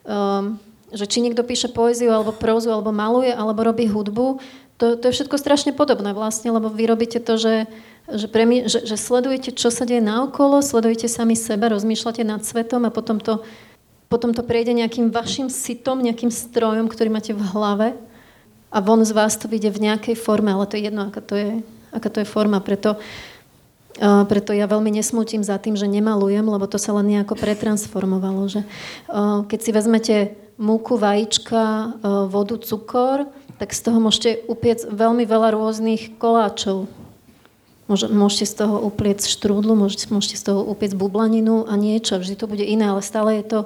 uh, 0.06 0.52
že 0.91 1.06
či 1.08 1.24
niekto 1.24 1.48
píše 1.48 1.72
poéziu, 1.72 2.12
alebo 2.12 2.36
prózu, 2.36 2.70
alebo 2.70 2.91
maluje, 2.91 3.32
alebo 3.32 3.64
robí 3.64 3.88
hudbu, 3.88 4.43
to, 4.76 5.00
to 5.00 5.08
je 5.08 5.16
všetko 5.22 5.39
strašne 5.39 5.72
podobné 5.72 6.12
vlastne, 6.12 6.52
lebo 6.52 6.68
vy 6.68 6.84
robíte 6.91 7.24
to, 7.24 7.39
že, 7.39 7.64
že, 8.12 8.28
premi- 8.28 8.68
že, 8.68 8.84
že 8.84 9.00
sledujete, 9.00 9.56
čo 9.56 9.72
sa 9.72 9.88
deje 9.88 10.04
naokolo, 10.04 10.60
sledujete 10.60 11.08
sami 11.08 11.39
seba, 11.39 11.72
rozmýšľate 11.72 12.28
nad 12.28 12.43
svetom 12.43 12.84
a 12.84 12.91
potom 12.91 13.24
to 13.24 13.39
potom 14.10 14.32
to 14.32 14.45
prejde 14.45 14.74
nejakým 14.78 15.10
vašim 15.10 15.49
sitom, 15.49 16.01
nejakým 16.01 16.30
strojom, 16.30 16.86
ktorý 16.86 17.10
máte 17.10 17.34
v 17.34 17.41
hlave 17.41 17.88
a 18.70 18.78
von 18.84 19.01
z 19.01 19.12
vás 19.16 19.39
to 19.39 19.47
vyjde 19.47 19.72
v 19.72 19.91
nejakej 19.91 20.16
forme, 20.20 20.51
ale 20.51 20.68
to 20.70 20.78
je 20.78 20.91
jedno, 20.91 21.10
aká 21.10 21.22
to 21.24 21.36
je, 21.36 21.51
aká 21.95 22.10
to 22.12 22.22
je 22.22 22.28
forma. 22.28 22.60
Preto, 22.60 22.99
uh, 22.99 24.24
preto 24.28 24.51
ja 24.51 24.68
veľmi 24.68 24.91
nesmutím 24.93 25.41
za 25.41 25.56
tým, 25.58 25.80
že 25.80 25.88
nemalujem, 25.88 26.45
lebo 26.45 26.68
to 26.68 26.76
sa 26.76 26.93
len 26.93 27.08
nejako 27.08 27.39
pretransformovalo. 27.39 28.51
Že, 28.51 28.62
uh, 28.62 29.47
keď 29.47 29.60
si 29.64 29.72
vezmete 29.72 30.16
múku, 30.60 30.99
vajíčka, 30.99 31.64
uh, 31.64 32.28
vodu, 32.28 32.60
cukor, 32.60 33.32
tak 33.56 33.72
z 33.72 33.88
toho 33.88 34.03
môžete 34.03 34.43
upiec 34.51 34.84
veľmi 34.84 35.24
veľa 35.24 35.56
rôznych 35.56 36.20
koláčov. 36.20 36.91
Môžete 37.88 38.45
z 38.49 38.56
toho 38.66 38.82
upiec 38.82 39.22
štrúdlu, 39.22 39.78
môžete, 39.78 40.10
môžete 40.10 40.41
z 40.41 40.43
toho 40.49 40.66
upiec 40.66 40.97
bublaninu 40.97 41.70
a 41.70 41.78
niečo. 41.78 42.18
Vždy 42.18 42.36
to 42.36 42.49
bude 42.49 42.66
iné, 42.66 42.89
ale 42.89 43.06
stále 43.06 43.39
je 43.39 43.45
to 43.45 43.60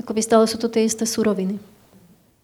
Akoby 0.00 0.20
stále 0.24 0.44
sú 0.48 0.56
to 0.56 0.72
tie 0.72 0.88
isté 0.88 1.04
suroviny. 1.04 1.60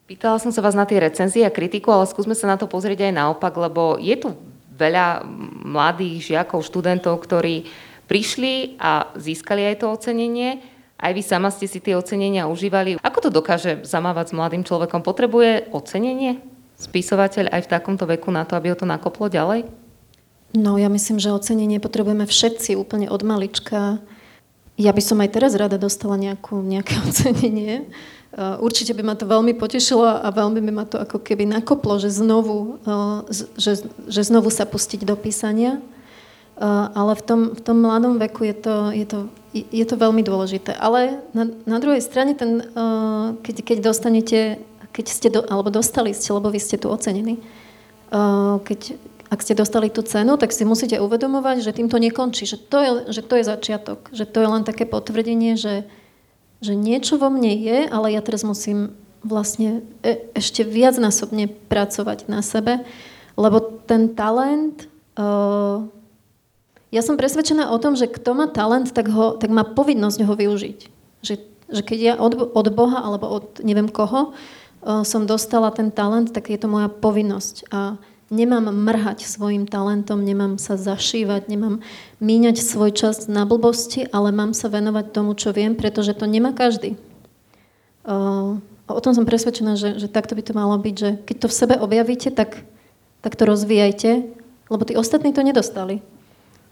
Pýtala 0.09 0.40
som 0.40 0.49
sa 0.49 0.64
vás 0.64 0.72
na 0.72 0.88
tie 0.88 1.01
recenzie 1.01 1.44
a 1.44 1.53
kritiku, 1.53 1.92
ale 1.92 2.09
skúsme 2.09 2.32
sa 2.32 2.49
na 2.49 2.57
to 2.57 2.64
pozrieť 2.64 3.09
aj 3.09 3.12
naopak, 3.12 3.53
lebo 3.61 4.01
je 4.01 4.16
tu 4.16 4.32
veľa 4.78 5.20
mladých 5.68 6.32
žiakov, 6.32 6.64
študentov, 6.64 7.20
ktorí 7.20 7.68
prišli 8.09 8.80
a 8.80 9.12
získali 9.20 9.68
aj 9.68 9.84
to 9.84 9.86
ocenenie. 9.92 10.64
Aj 10.96 11.12
vy 11.12 11.20
sama 11.20 11.53
ste 11.53 11.68
si 11.68 11.78
tie 11.78 11.92
ocenenia 11.92 12.49
užívali. 12.49 12.96
Ako 13.05 13.28
to 13.28 13.30
dokáže 13.30 13.84
zamávať 13.84 14.32
s 14.32 14.36
mladým 14.36 14.64
človekom? 14.64 15.05
Potrebuje 15.05 15.70
ocenenie 15.76 16.40
spisovateľ 16.78 17.53
aj 17.53 17.66
v 17.66 17.70
takomto 17.70 18.07
veku 18.07 18.30
na 18.30 18.46
to, 18.46 18.55
aby 18.55 18.72
ho 18.72 18.76
to 18.78 18.86
nakoplo 18.86 19.28
ďalej? 19.28 19.66
No, 20.57 20.80
ja 20.80 20.88
myslím, 20.88 21.20
že 21.20 21.34
ocenenie 21.34 21.82
potrebujeme 21.82 22.24
všetci 22.24 22.78
úplne 22.78 23.12
od 23.12 23.20
malička. 23.20 24.01
Ja 24.79 24.95
by 24.95 25.03
som 25.03 25.18
aj 25.18 25.35
teraz 25.35 25.59
rada 25.59 25.74
dostala 25.74 26.14
nejakú, 26.14 26.62
nejaké 26.62 26.95
ocenenie. 27.11 27.91
Určite 28.39 28.95
by 28.95 29.03
ma 29.03 29.14
to 29.18 29.26
veľmi 29.26 29.59
potešilo 29.59 30.07
a 30.07 30.29
veľmi 30.31 30.62
by 30.62 30.72
ma 30.72 30.85
to 30.87 31.03
ako 31.03 31.18
keby 31.18 31.49
nakoplo, 31.49 31.99
že 31.99 32.14
znovu, 32.14 32.79
že, 33.59 33.83
že 34.07 34.20
znovu 34.22 34.55
sa 34.55 34.62
pustiť 34.62 35.03
do 35.03 35.18
písania. 35.18 35.83
Ale 36.95 37.18
v 37.18 37.22
tom, 37.24 37.41
v 37.57 37.61
tom 37.62 37.83
mladom 37.83 38.22
veku 38.22 38.47
je 38.47 38.55
to, 38.55 38.74
je 38.95 39.07
to, 39.09 39.18
je 39.55 39.85
to 39.87 39.97
veľmi 39.99 40.22
dôležité. 40.22 40.76
Ale 40.79 41.24
na, 41.35 41.51
na 41.66 41.79
druhej 41.83 42.05
strane, 42.05 42.39
ten, 42.39 42.62
keď, 43.43 43.57
keď 43.66 43.79
dostanete, 43.83 44.39
keď 44.95 45.07
ste, 45.11 45.29
do, 45.35 45.43
alebo 45.49 45.74
dostali 45.74 46.14
ste, 46.14 46.31
lebo 46.31 46.53
vy 46.53 46.61
ste 46.62 46.79
tu 46.79 46.93
ocenení, 46.93 47.43
keď, 48.62 48.81
ak 49.29 49.45
ste 49.45 49.53
dostali 49.53 49.93
tú 49.93 50.01
cenu, 50.01 50.41
tak 50.41 50.57
si 50.57 50.64
musíte 50.64 50.97
uvedomovať, 50.97 51.61
že 51.61 51.76
týmto 51.76 52.01
nekončí, 52.01 52.49
že 52.49 52.57
to 52.57 52.79
je, 52.81 52.91
že 53.12 53.22
to 53.24 53.37
je 53.37 53.45
začiatok, 53.45 54.09
že 54.09 54.24
to 54.24 54.41
je 54.41 54.49
len 54.49 54.64
také 54.64 54.89
potvrdenie, 54.89 55.61
že, 55.61 55.85
že 56.64 56.72
niečo 56.72 57.20
vo 57.20 57.29
mne 57.29 57.53
je, 57.53 57.79
ale 57.93 58.16
ja 58.16 58.24
teraz 58.24 58.41
musím 58.41 58.97
vlastne 59.20 59.85
e, 60.01 60.33
ešte 60.33 60.64
viacnásobne 60.64 61.53
pracovať 61.68 62.31
na 62.31 62.41
sebe, 62.41 62.81
lebo 63.39 63.61
ten 63.87 64.16
talent, 64.18 64.91
uh, 65.14 65.87
ja 66.91 67.03
som 67.07 67.14
presvedčená 67.14 67.70
o 67.70 67.79
tom, 67.79 67.95
že 67.95 68.11
kto 68.11 68.35
má 68.35 68.51
talent, 68.51 68.91
tak, 68.91 69.07
ho, 69.14 69.39
tak 69.39 69.55
má 69.55 69.62
povinnosť 69.62 70.18
ho 70.26 70.35
využiť. 70.35 70.79
Že, 71.22 71.35
že 71.70 71.83
keď 71.87 71.99
ja 72.03 72.14
od, 72.18 72.35
od 72.35 72.66
Boha 72.74 72.99
alebo 72.99 73.31
od 73.31 73.62
neviem 73.62 73.87
koho 73.87 74.35
uh, 74.35 75.07
som 75.07 75.22
dostala 75.22 75.70
ten 75.70 75.95
talent, 75.95 76.35
tak 76.35 76.51
je 76.51 76.59
to 76.59 76.66
moja 76.66 76.91
povinnosť. 76.91 77.70
A 77.70 77.95
Nemám 78.29 78.68
mrhať 78.68 79.24
svojim 79.24 79.64
talentom, 79.64 80.20
nemám 80.20 80.61
sa 80.61 80.76
zašívať, 80.76 81.49
nemám 81.49 81.81
míňať 82.20 82.61
svoj 82.61 82.93
čas 82.93 83.24
na 83.24 83.49
blbosti, 83.49 84.05
ale 84.12 84.37
mám 84.37 84.53
sa 84.53 84.68
venovať 84.68 85.16
tomu, 85.16 85.33
čo 85.33 85.57
viem, 85.57 85.72
pretože 85.72 86.12
to 86.12 86.29
nemá 86.29 86.53
každý. 86.53 87.01
O 88.89 89.01
tom 89.01 89.12
som 89.16 89.24
presvedčená, 89.24 89.81
že, 89.81 89.97
že 89.97 90.12
takto 90.12 90.37
by 90.37 90.45
to 90.45 90.53
malo 90.53 90.76
byť, 90.76 90.95
že 90.97 91.11
keď 91.24 91.37
to 91.41 91.49
v 91.49 91.57
sebe 91.57 91.74
objavíte, 91.81 92.29
tak, 92.29 92.68
tak 93.24 93.33
to 93.33 93.49
rozvíjajte, 93.49 94.29
lebo 94.68 94.83
tí 94.85 94.93
ostatní 94.93 95.33
to 95.33 95.41
nedostali. 95.41 96.05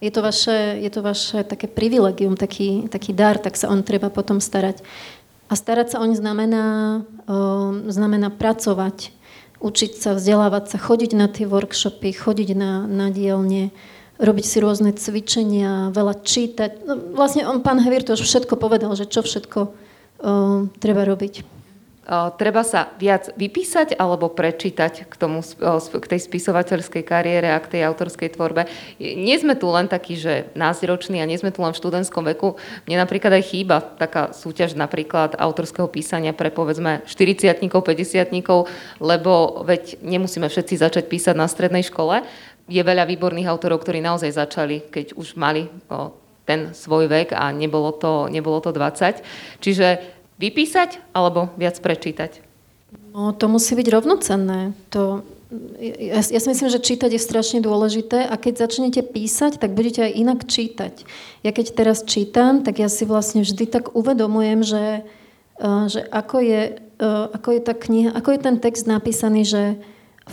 Je 0.05 0.13
to 0.13 0.21
vaše, 0.21 0.77
je 0.77 0.91
to 0.93 1.01
vaše 1.01 1.41
také 1.41 1.73
privilegium, 1.73 2.37
taký, 2.37 2.85
taký 2.93 3.17
dar, 3.17 3.41
tak 3.41 3.57
sa 3.57 3.73
on 3.73 3.81
treba 3.81 4.13
potom 4.13 4.45
starať. 4.45 4.85
A 5.49 5.57
starať 5.57 5.97
sa 5.97 6.05
oň 6.05 6.21
znamená, 6.21 7.01
znamená 7.89 8.29
pracovať, 8.29 9.16
učiť 9.67 9.99
sa, 9.99 10.15
vzdelávať 10.15 10.71
sa, 10.71 10.79
chodiť 10.79 11.11
na 11.19 11.27
tie 11.27 11.51
workshopy, 11.51 12.15
chodiť 12.15 12.55
na, 12.55 12.87
na 12.87 13.11
dielne, 13.11 13.75
robiť 14.23 14.45
si 14.47 14.57
rôzne 14.63 14.95
cvičenia, 14.95 15.91
veľa 15.91 16.23
čítať. 16.23 16.71
No, 16.87 16.95
vlastne 17.19 17.45
on, 17.51 17.61
pán 17.61 17.83
Hevier, 17.83 18.07
to 18.07 18.15
už 18.15 18.23
všetko 18.23 18.55
povedal, 18.57 18.95
že 18.95 19.11
čo 19.11 19.27
všetko 19.27 19.59
uh, 19.67 20.71
treba 20.79 21.03
robiť 21.03 21.57
treba 22.39 22.63
sa 22.63 22.95
viac 23.03 23.35
vypísať 23.35 23.99
alebo 23.99 24.31
prečítať 24.31 25.11
k, 25.11 25.15
tomu, 25.19 25.43
k 25.43 26.07
tej 26.07 26.21
spisovateľskej 26.23 27.03
kariére 27.03 27.51
a 27.51 27.59
k 27.59 27.79
tej 27.79 27.83
autorskej 27.83 28.39
tvorbe. 28.39 28.71
Nie 29.03 29.37
sme 29.43 29.59
tu 29.59 29.67
len 29.75 29.91
takí, 29.91 30.15
že 30.15 30.47
názroční 30.55 31.19
a 31.19 31.27
nie 31.27 31.35
sme 31.35 31.51
tu 31.51 31.67
len 31.67 31.75
v 31.75 31.81
študentskom 31.83 32.23
veku. 32.31 32.55
Mne 32.87 33.03
napríklad 33.03 33.35
aj 33.35 33.51
chýba 33.51 33.83
taká 33.83 34.31
súťaž 34.31 34.79
napríklad 34.79 35.35
autorského 35.35 35.91
písania 35.91 36.31
pre 36.31 36.55
povedzme 36.55 37.03
40 37.11 37.59
50 37.59 39.03
lebo 39.03 39.67
veď 39.67 39.99
nemusíme 40.03 40.47
všetci 40.47 40.79
začať 40.79 41.05
písať 41.11 41.35
na 41.35 41.51
strednej 41.51 41.83
škole. 41.83 42.23
Je 42.71 42.83
veľa 42.83 43.07
výborných 43.07 43.51
autorov, 43.51 43.83
ktorí 43.83 43.99
naozaj 43.99 44.31
začali, 44.35 44.91
keď 44.91 45.19
už 45.19 45.39
mali 45.39 45.71
ten 46.47 46.71
svoj 46.71 47.11
vek 47.11 47.35
a 47.35 47.51
nebolo 47.51 47.91
to, 47.99 48.31
nebolo 48.31 48.63
to 48.63 48.71
20. 48.71 49.21
Čiže 49.59 50.16
vypísať 50.37 51.01
alebo 51.17 51.53
viac 51.57 51.77
prečítať? 51.81 52.45
No, 53.17 53.33
to 53.33 53.49
musí 53.49 53.73
byť 53.73 53.89
rovnocenné. 53.89 54.77
To, 54.93 55.25
ja, 55.81 56.21
ja 56.21 56.41
si 56.41 56.49
myslím, 56.53 56.69
že 56.69 56.85
čítať 56.85 57.17
je 57.17 57.21
strašne 57.23 57.65
dôležité 57.65 58.29
a 58.29 58.37
keď 58.37 58.69
začnete 58.69 59.01
písať, 59.01 59.57
tak 59.57 59.73
budete 59.73 60.05
aj 60.05 60.13
inak 60.13 60.41
čítať. 60.45 61.09
Ja 61.41 61.51
keď 61.57 61.73
teraz 61.73 62.05
čítam, 62.05 62.61
tak 62.61 62.77
ja 62.77 62.93
si 62.93 63.09
vlastne 63.09 63.41
vždy 63.41 63.65
tak 63.71 63.97
uvedomujem, 63.97 64.61
že, 64.61 64.85
eh, 65.63 65.85
že 65.89 66.05
ako, 66.13 66.45
je, 66.45 66.63
eh, 66.77 67.27
ako 67.33 67.49
je 67.57 67.61
tá 67.65 67.73
kniha, 67.73 68.11
ako 68.13 68.29
je 68.37 68.41
ten 68.45 68.57
text 68.61 68.85
napísaný, 68.85 69.49
že 69.49 69.63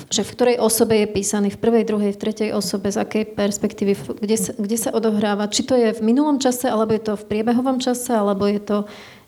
že 0.09 0.25
v 0.25 0.33
ktorej 0.33 0.57
osobe 0.57 1.05
je 1.05 1.07
písaný, 1.07 1.53
v 1.53 1.61
prvej, 1.61 1.85
druhej, 1.85 2.17
v 2.17 2.21
tretej 2.21 2.49
osobe, 2.57 2.89
z 2.89 2.97
akej 2.97 3.23
perspektívy, 3.37 3.93
kde 4.17 4.37
sa, 4.41 4.51
kde 4.57 4.77
sa 4.77 4.89
odohráva, 4.89 5.45
či 5.53 5.61
to 5.61 5.77
je 5.77 5.93
v 5.93 6.01
minulom 6.01 6.41
čase, 6.41 6.65
alebo 6.65 6.97
je 6.97 7.03
to 7.05 7.13
v 7.13 7.27
priebehovom 7.29 7.77
čase, 7.77 8.09
alebo 8.09 8.49
je 8.49 8.57
to, 8.57 8.77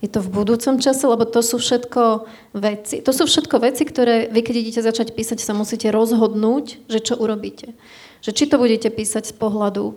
je 0.02 0.10
to 0.10 0.26
v 0.26 0.30
budúcom 0.34 0.82
čase, 0.82 1.06
lebo 1.06 1.22
to 1.30 1.46
sú 1.46 1.62
všetko 1.62 2.26
veci. 2.58 3.06
To 3.06 3.14
sú 3.14 3.30
všetko 3.30 3.62
veci, 3.62 3.86
ktoré 3.86 4.26
vy, 4.34 4.42
keď 4.42 4.56
idete 4.58 4.82
začať 4.82 5.14
písať, 5.14 5.38
sa 5.38 5.54
musíte 5.54 5.94
rozhodnúť, 5.94 6.90
že 6.90 6.98
čo 6.98 7.14
urobíte. 7.14 7.78
Že 8.26 8.32
či 8.34 8.44
to 8.50 8.58
budete 8.58 8.90
písať 8.90 9.30
z 9.30 9.34
pohľadu 9.38 9.94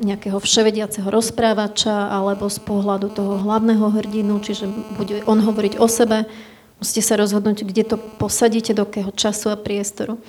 nejakého 0.00 0.40
vševediaceho 0.40 1.12
rozprávača 1.12 2.08
alebo 2.08 2.48
z 2.48 2.56
pohľadu 2.64 3.12
toho 3.12 3.36
hlavného 3.44 3.92
hrdinu, 3.92 4.40
čiže 4.40 4.64
bude 4.96 5.20
on 5.28 5.44
hovoriť 5.44 5.76
o 5.76 5.84
sebe, 5.84 6.24
Musíte 6.76 7.00
sa 7.00 7.16
rozhodnúť, 7.16 7.64
kde 7.64 7.82
to 7.88 7.96
posadíte, 8.20 8.76
do 8.76 8.84
akého 8.84 9.08
času 9.16 9.48
a 9.48 9.56
priestoru. 9.56 10.20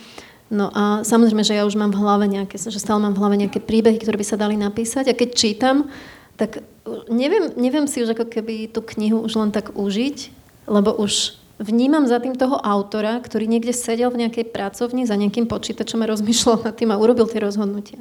No 0.47 0.71
a 0.71 1.03
samozrejme, 1.03 1.43
že 1.43 1.59
ja 1.59 1.67
už 1.67 1.75
mám 1.75 1.91
v 1.91 1.99
hlave 1.99 2.25
nejaké, 2.31 2.55
že 2.55 2.79
stále 2.79 3.03
mám 3.03 3.11
v 3.11 3.19
hlave 3.19 3.35
nejaké 3.35 3.59
príbehy, 3.59 3.99
ktoré 3.99 4.15
by 4.15 4.25
sa 4.27 4.39
dali 4.39 4.55
napísať 4.55 5.11
a 5.11 5.17
keď 5.17 5.29
čítam, 5.35 5.91
tak 6.39 6.63
neviem, 7.11 7.51
neviem 7.59 7.83
si 7.83 7.99
už 7.99 8.15
ako 8.15 8.31
keby 8.31 8.71
tú 8.71 8.79
knihu 8.95 9.19
už 9.27 9.35
len 9.35 9.51
tak 9.51 9.75
užiť, 9.75 10.31
lebo 10.71 10.95
už 10.95 11.35
vnímam 11.59 12.07
za 12.07 12.23
tým 12.23 12.37
toho 12.37 12.55
autora, 12.63 13.19
ktorý 13.19 13.43
niekde 13.49 13.75
sedel 13.75 14.07
v 14.07 14.23
nejakej 14.23 14.47
pracovni 14.47 15.03
za 15.03 15.19
nejakým 15.19 15.51
počítačom 15.51 15.99
a 15.99 16.09
rozmýšľal 16.15 16.63
nad 16.63 16.75
tým 16.79 16.95
a 16.95 17.01
urobil 17.01 17.27
tie 17.27 17.43
rozhodnutia. 17.43 17.99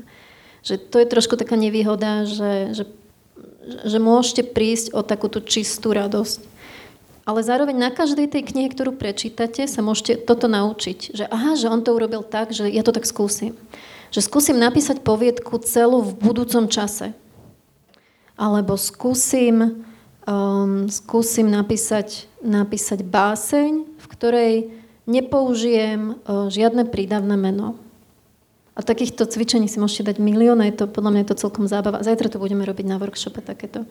Že 0.63 0.75
to 0.87 0.97
je 1.03 1.07
trošku 1.11 1.35
taká 1.35 1.59
nevýhoda, 1.59 2.31
že, 2.31 2.79
že, 2.79 2.85
že 3.91 3.99
môžete 3.99 4.47
prísť 4.55 4.95
o 4.95 5.03
takú 5.03 5.27
tú 5.27 5.43
čistú 5.43 5.91
radosť 5.91 6.56
ale 7.27 7.43
zároveň 7.43 7.75
na 7.75 7.91
každej 7.91 8.31
tej 8.31 8.55
knihe, 8.55 8.71
ktorú 8.71 8.95
prečítate, 8.95 9.67
sa 9.67 9.83
môžete 9.83 10.23
toto 10.23 10.47
naučiť. 10.47 11.11
Že 11.11 11.25
aha, 11.27 11.59
že 11.59 11.67
on 11.67 11.83
to 11.83 11.91
urobil 11.91 12.23
tak, 12.23 12.55
že 12.55 12.71
ja 12.71 12.87
to 12.87 12.95
tak 12.95 13.03
skúsim. 13.03 13.59
Že 14.15 14.31
skúsim 14.31 14.55
napísať 14.55 15.03
poviedku 15.03 15.59
celú 15.59 16.07
v 16.07 16.15
budúcom 16.15 16.71
čase. 16.71 17.11
Alebo 18.39 18.79
skúsim, 18.79 19.83
um, 20.23 20.87
skúsim 20.87 21.51
napísať, 21.51 22.31
napísať 22.47 23.03
báseň, 23.03 23.99
v 23.99 24.07
ktorej 24.07 24.55
nepoužijem 25.11 26.23
uh, 26.23 26.47
žiadne 26.47 26.87
prídavné 26.87 27.35
meno. 27.35 27.75
A 28.79 28.87
takýchto 28.87 29.27
cvičení 29.27 29.67
si 29.67 29.83
môžete 29.83 30.15
dať 30.15 30.17
milión 30.23 30.63
je 30.63 30.79
to, 30.79 30.85
podľa 30.87 31.11
mňa 31.11 31.21
je 31.27 31.31
to 31.33 31.43
celkom 31.49 31.67
zábava. 31.67 32.07
Zajtra 32.07 32.31
to 32.31 32.39
budeme 32.39 32.63
robiť 32.63 32.87
na 32.87 33.01
workshope, 33.01 33.41
takéto, 33.43 33.89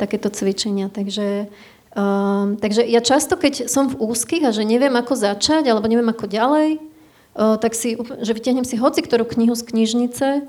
takéto 0.00 0.32
cvičenia. 0.32 0.88
Takže 0.88 1.52
Uh, 1.92 2.56
takže 2.56 2.88
ja 2.88 3.04
často, 3.04 3.36
keď 3.36 3.68
som 3.68 3.92
v 3.92 4.00
úzkých 4.00 4.48
a 4.48 4.54
že 4.56 4.64
neviem, 4.64 4.96
ako 4.96 5.12
začať, 5.12 5.68
alebo 5.68 5.84
neviem, 5.84 6.08
ako 6.08 6.24
ďalej, 6.24 6.80
uh, 6.80 7.60
tak 7.60 7.76
si, 7.76 8.00
že 8.00 8.32
vyťahnem 8.32 8.64
si 8.64 8.80
hoci 8.80 9.04
ktorú 9.04 9.28
knihu 9.28 9.52
z 9.52 9.68
knižnice, 9.68 10.48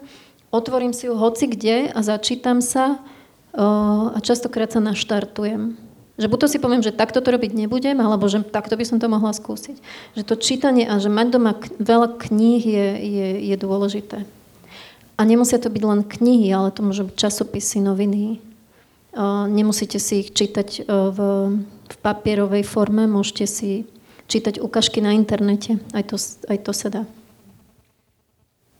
otvorím 0.55 0.95
si 0.95 1.11
ju 1.11 1.19
hoci 1.19 1.51
kde 1.51 1.91
a 1.91 1.99
začítam 1.99 2.63
sa 2.63 2.95
uh, 2.95 4.15
a 4.15 4.17
častokrát 4.23 4.71
sa 4.71 4.79
naštartujem. 4.79 5.75
Že 6.15 6.31
buď 6.31 6.39
to 6.39 6.47
si 6.47 6.57
poviem, 6.63 6.79
že 6.79 6.95
takto 6.95 7.19
to 7.19 7.27
robiť 7.27 7.51
nebudem, 7.57 7.99
alebo 7.99 8.29
že 8.31 8.39
takto 8.45 8.79
by 8.79 8.87
som 8.87 9.03
to 9.03 9.11
mohla 9.11 9.35
skúsiť. 9.35 9.75
Že 10.15 10.23
to 10.23 10.35
čítanie 10.39 10.87
a 10.87 10.95
že 10.95 11.11
mať 11.11 11.27
doma 11.27 11.59
k- 11.59 11.75
veľa 11.75 12.23
kníh 12.23 12.63
je, 12.63 12.87
je, 13.03 13.27
je 13.51 13.55
dôležité. 13.59 14.23
A 15.19 15.21
nemusia 15.27 15.59
to 15.59 15.67
byť 15.67 15.83
len 15.83 16.07
knihy, 16.07 16.47
ale 16.55 16.71
to 16.71 16.85
môžu 16.85 17.09
byť 17.09 17.19
časopisy, 17.19 17.83
noviny, 17.83 18.39
Nemusíte 19.47 20.01
si 20.01 20.25
ich 20.25 20.33
čítať 20.33 20.89
v, 20.89 21.19
v 21.69 21.95
papierovej 22.01 22.65
forme, 22.65 23.05
môžete 23.05 23.45
si 23.45 23.71
čítať 24.25 24.57
ukážky 24.57 25.05
na 25.05 25.13
internete. 25.13 25.77
Aj 25.93 26.01
to, 26.01 26.17
aj 26.49 26.57
to 26.65 26.71
sa 26.73 26.89
dá. 26.89 27.03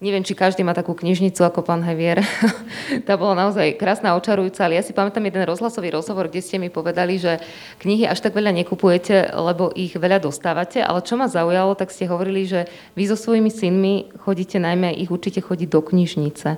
Neviem, 0.03 0.19
či 0.19 0.35
každý 0.35 0.67
má 0.67 0.75
takú 0.75 0.91
knižnicu 0.99 1.47
ako 1.47 1.63
pán 1.63 1.79
Hevier. 1.79 2.19
tá 3.07 3.15
bola 3.15 3.39
naozaj 3.39 3.79
krásna, 3.79 4.19
očarujúca, 4.19 4.67
ale 4.67 4.75
ja 4.75 4.83
si 4.83 4.91
pamätám 4.91 5.23
jeden 5.23 5.47
rozhlasový 5.47 5.95
rozhovor, 5.95 6.27
kde 6.27 6.43
ste 6.43 6.59
mi 6.59 6.67
povedali, 6.67 7.15
že 7.15 7.39
knihy 7.79 8.03
až 8.03 8.19
tak 8.19 8.35
veľa 8.35 8.51
nekupujete, 8.51 9.31
lebo 9.31 9.71
ich 9.71 9.95
veľa 9.95 10.19
dostávate, 10.19 10.83
ale 10.83 11.07
čo 11.07 11.15
ma 11.15 11.31
zaujalo, 11.31 11.79
tak 11.79 11.87
ste 11.87 12.11
hovorili, 12.11 12.43
že 12.43 12.67
vy 12.99 13.07
so 13.07 13.15
svojimi 13.15 13.47
synmi 13.47 14.11
chodíte 14.19 14.59
najmä, 14.59 14.91
ich 14.91 15.07
určite 15.07 15.39
chodiť 15.39 15.71
do 15.71 15.79
knižnice, 15.79 16.49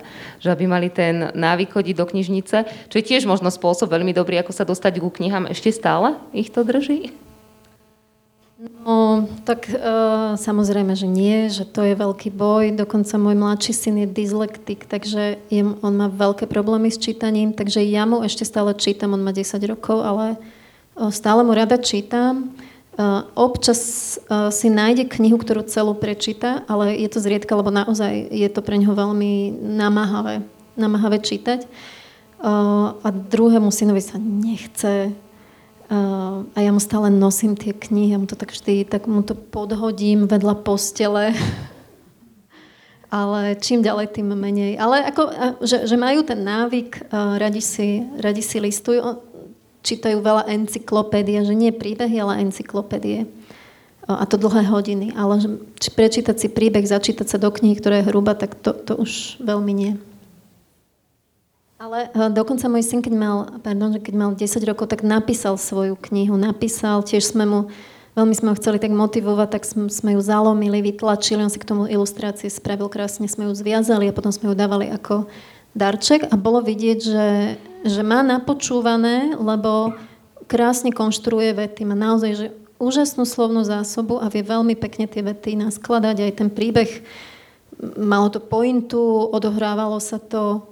že 0.42 0.48
aby 0.50 0.66
mali 0.66 0.90
ten 0.90 1.30
návyk 1.30 1.70
chodiť 1.70 1.94
do 1.94 2.02
knižnice, 2.02 2.56
čo 2.90 2.96
je 2.98 3.04
tiež 3.06 3.30
možno 3.30 3.54
spôsob 3.54 3.94
veľmi 3.94 4.10
dobrý, 4.10 4.42
ako 4.42 4.50
sa 4.50 4.66
dostať 4.66 4.98
ku 4.98 5.14
knihám. 5.14 5.54
Ešte 5.54 5.70
stále 5.70 6.18
ich 6.34 6.50
to 6.50 6.66
drží? 6.66 7.25
No, 8.66 9.26
tak 9.42 9.66
e, 9.70 9.78
samozrejme, 10.38 10.94
že 10.94 11.10
nie, 11.10 11.50
že 11.50 11.66
to 11.66 11.82
je 11.82 11.98
veľký 11.98 12.30
boj. 12.30 12.74
Dokonca 12.74 13.18
môj 13.18 13.34
mladší 13.34 13.72
syn 13.74 13.94
je 14.02 14.08
dyslektik, 14.10 14.86
takže 14.86 15.42
je, 15.50 15.62
on 15.62 15.94
má 15.94 16.06
veľké 16.06 16.46
problémy 16.46 16.90
s 16.90 16.98
čítaním, 16.98 17.50
takže 17.50 17.82
ja 17.82 18.06
mu 18.06 18.22
ešte 18.22 18.46
stále 18.46 18.74
čítam, 18.78 19.14
on 19.14 19.22
má 19.26 19.34
10 19.34 19.58
rokov, 19.66 20.02
ale 20.02 20.38
e, 20.94 21.10
stále 21.10 21.42
mu 21.42 21.50
rada 21.54 21.78
čítam. 21.78 22.54
E, 22.94 23.02
občas 23.34 23.80
e, 24.22 24.54
si 24.54 24.70
nájde 24.70 25.10
knihu, 25.18 25.38
ktorú 25.38 25.66
celú 25.66 25.98
prečíta, 25.98 26.62
ale 26.70 26.94
je 26.94 27.10
to 27.10 27.18
zriedka, 27.18 27.58
lebo 27.58 27.74
naozaj 27.74 28.30
je 28.30 28.48
to 28.50 28.62
pre 28.62 28.78
neho 28.78 28.94
veľmi 28.94 29.50
namáhavé, 29.62 30.46
namáhavé 30.78 31.18
čítať. 31.22 31.66
E, 31.66 31.68
a 33.02 33.08
druhému 33.10 33.74
synovi 33.74 33.98
sa 33.98 34.14
nechce 34.18 35.10
a 35.86 36.58
ja 36.58 36.70
mu 36.74 36.82
stále 36.82 37.14
nosím 37.14 37.54
tie 37.54 37.70
knihy, 37.70 38.10
ja 38.10 38.18
mu 38.18 38.26
to 38.26 38.34
tak 38.34 38.50
vždy, 38.50 38.82
tak 38.90 39.06
mu 39.06 39.22
to 39.22 39.38
podhodím 39.38 40.26
vedľa 40.26 40.58
postele. 40.66 41.30
Ale 43.06 43.54
čím 43.62 43.86
ďalej, 43.86 44.18
tým 44.18 44.34
menej. 44.34 44.82
Ale 44.82 45.06
ako, 45.06 45.22
že, 45.62 45.86
že 45.86 45.94
majú 45.94 46.26
ten 46.26 46.42
návyk, 46.42 47.06
radi 47.38 47.62
si, 47.62 48.02
radi 48.18 48.42
si 48.42 48.58
listujú, 48.58 49.22
čítajú 49.86 50.18
veľa 50.18 50.50
encyklopédie, 50.50 51.38
že 51.46 51.54
nie 51.54 51.70
príbehy, 51.70 52.18
ale 52.18 52.42
encyklopédie. 52.42 53.30
A 54.10 54.26
to 54.26 54.34
dlhé 54.34 54.66
hodiny. 54.66 55.14
Ale 55.14 55.38
že, 55.38 55.48
či 55.78 55.94
prečítať 55.94 56.34
si 56.34 56.48
príbeh, 56.50 56.82
začítať 56.82 57.30
sa 57.30 57.38
do 57.38 57.46
knihy, 57.54 57.78
ktorá 57.78 58.02
je 58.02 58.10
hruba, 58.10 58.34
tak 58.34 58.58
to, 58.58 58.74
to 58.74 58.98
už 58.98 59.38
veľmi 59.38 59.70
nie. 59.70 59.92
Ale 61.76 62.08
e, 62.08 62.32
dokonca 62.32 62.72
môj 62.72 62.84
syn, 62.88 63.04
keď 63.04 63.14
mal, 63.16 63.36
pardon, 63.60 64.00
keď 64.00 64.14
mal 64.16 64.30
10 64.32 64.40
rokov, 64.64 64.88
tak 64.88 65.04
napísal 65.04 65.60
svoju 65.60 65.96
knihu. 66.08 66.40
Napísal, 66.40 67.04
tiež 67.04 67.36
sme 67.36 67.44
mu 67.44 67.60
veľmi 68.16 68.32
sme 68.32 68.48
ho 68.50 68.56
chceli 68.56 68.80
tak 68.80 68.96
motivovať, 68.96 69.48
tak 69.52 69.62
sme 69.68 70.16
ju 70.16 70.20
zalomili, 70.24 70.80
vytlačili, 70.80 71.44
on 71.44 71.52
si 71.52 71.60
k 71.60 71.68
tomu 71.68 71.84
ilustrácie 71.84 72.48
spravil 72.48 72.88
krásne, 72.88 73.28
sme 73.28 73.44
ju 73.44 73.52
zviazali 73.52 74.08
a 74.08 74.16
potom 74.16 74.32
sme 74.32 74.48
ju 74.48 74.54
dávali 74.56 74.88
ako 74.88 75.28
darček. 75.76 76.32
A 76.32 76.34
bolo 76.40 76.64
vidieť, 76.64 76.98
že, 77.04 77.28
že 77.84 78.00
má 78.00 78.24
napočúvané, 78.24 79.36
lebo 79.36 79.92
krásne 80.48 80.96
konštruuje 80.96 81.52
vety, 81.52 81.84
má 81.84 81.92
naozaj 81.92 82.32
že 82.32 82.46
úžasnú 82.80 83.28
slovnú 83.28 83.60
zásobu 83.68 84.16
a 84.16 84.32
vie 84.32 84.40
veľmi 84.40 84.72
pekne 84.80 85.04
tie 85.04 85.20
vety 85.20 85.60
naskladať, 85.60 86.24
aj 86.24 86.32
ten 86.40 86.48
príbeh. 86.48 87.04
Malo 88.00 88.32
to 88.32 88.40
pointu, 88.40 89.28
odohrávalo 89.28 90.00
sa 90.00 90.16
to 90.16 90.64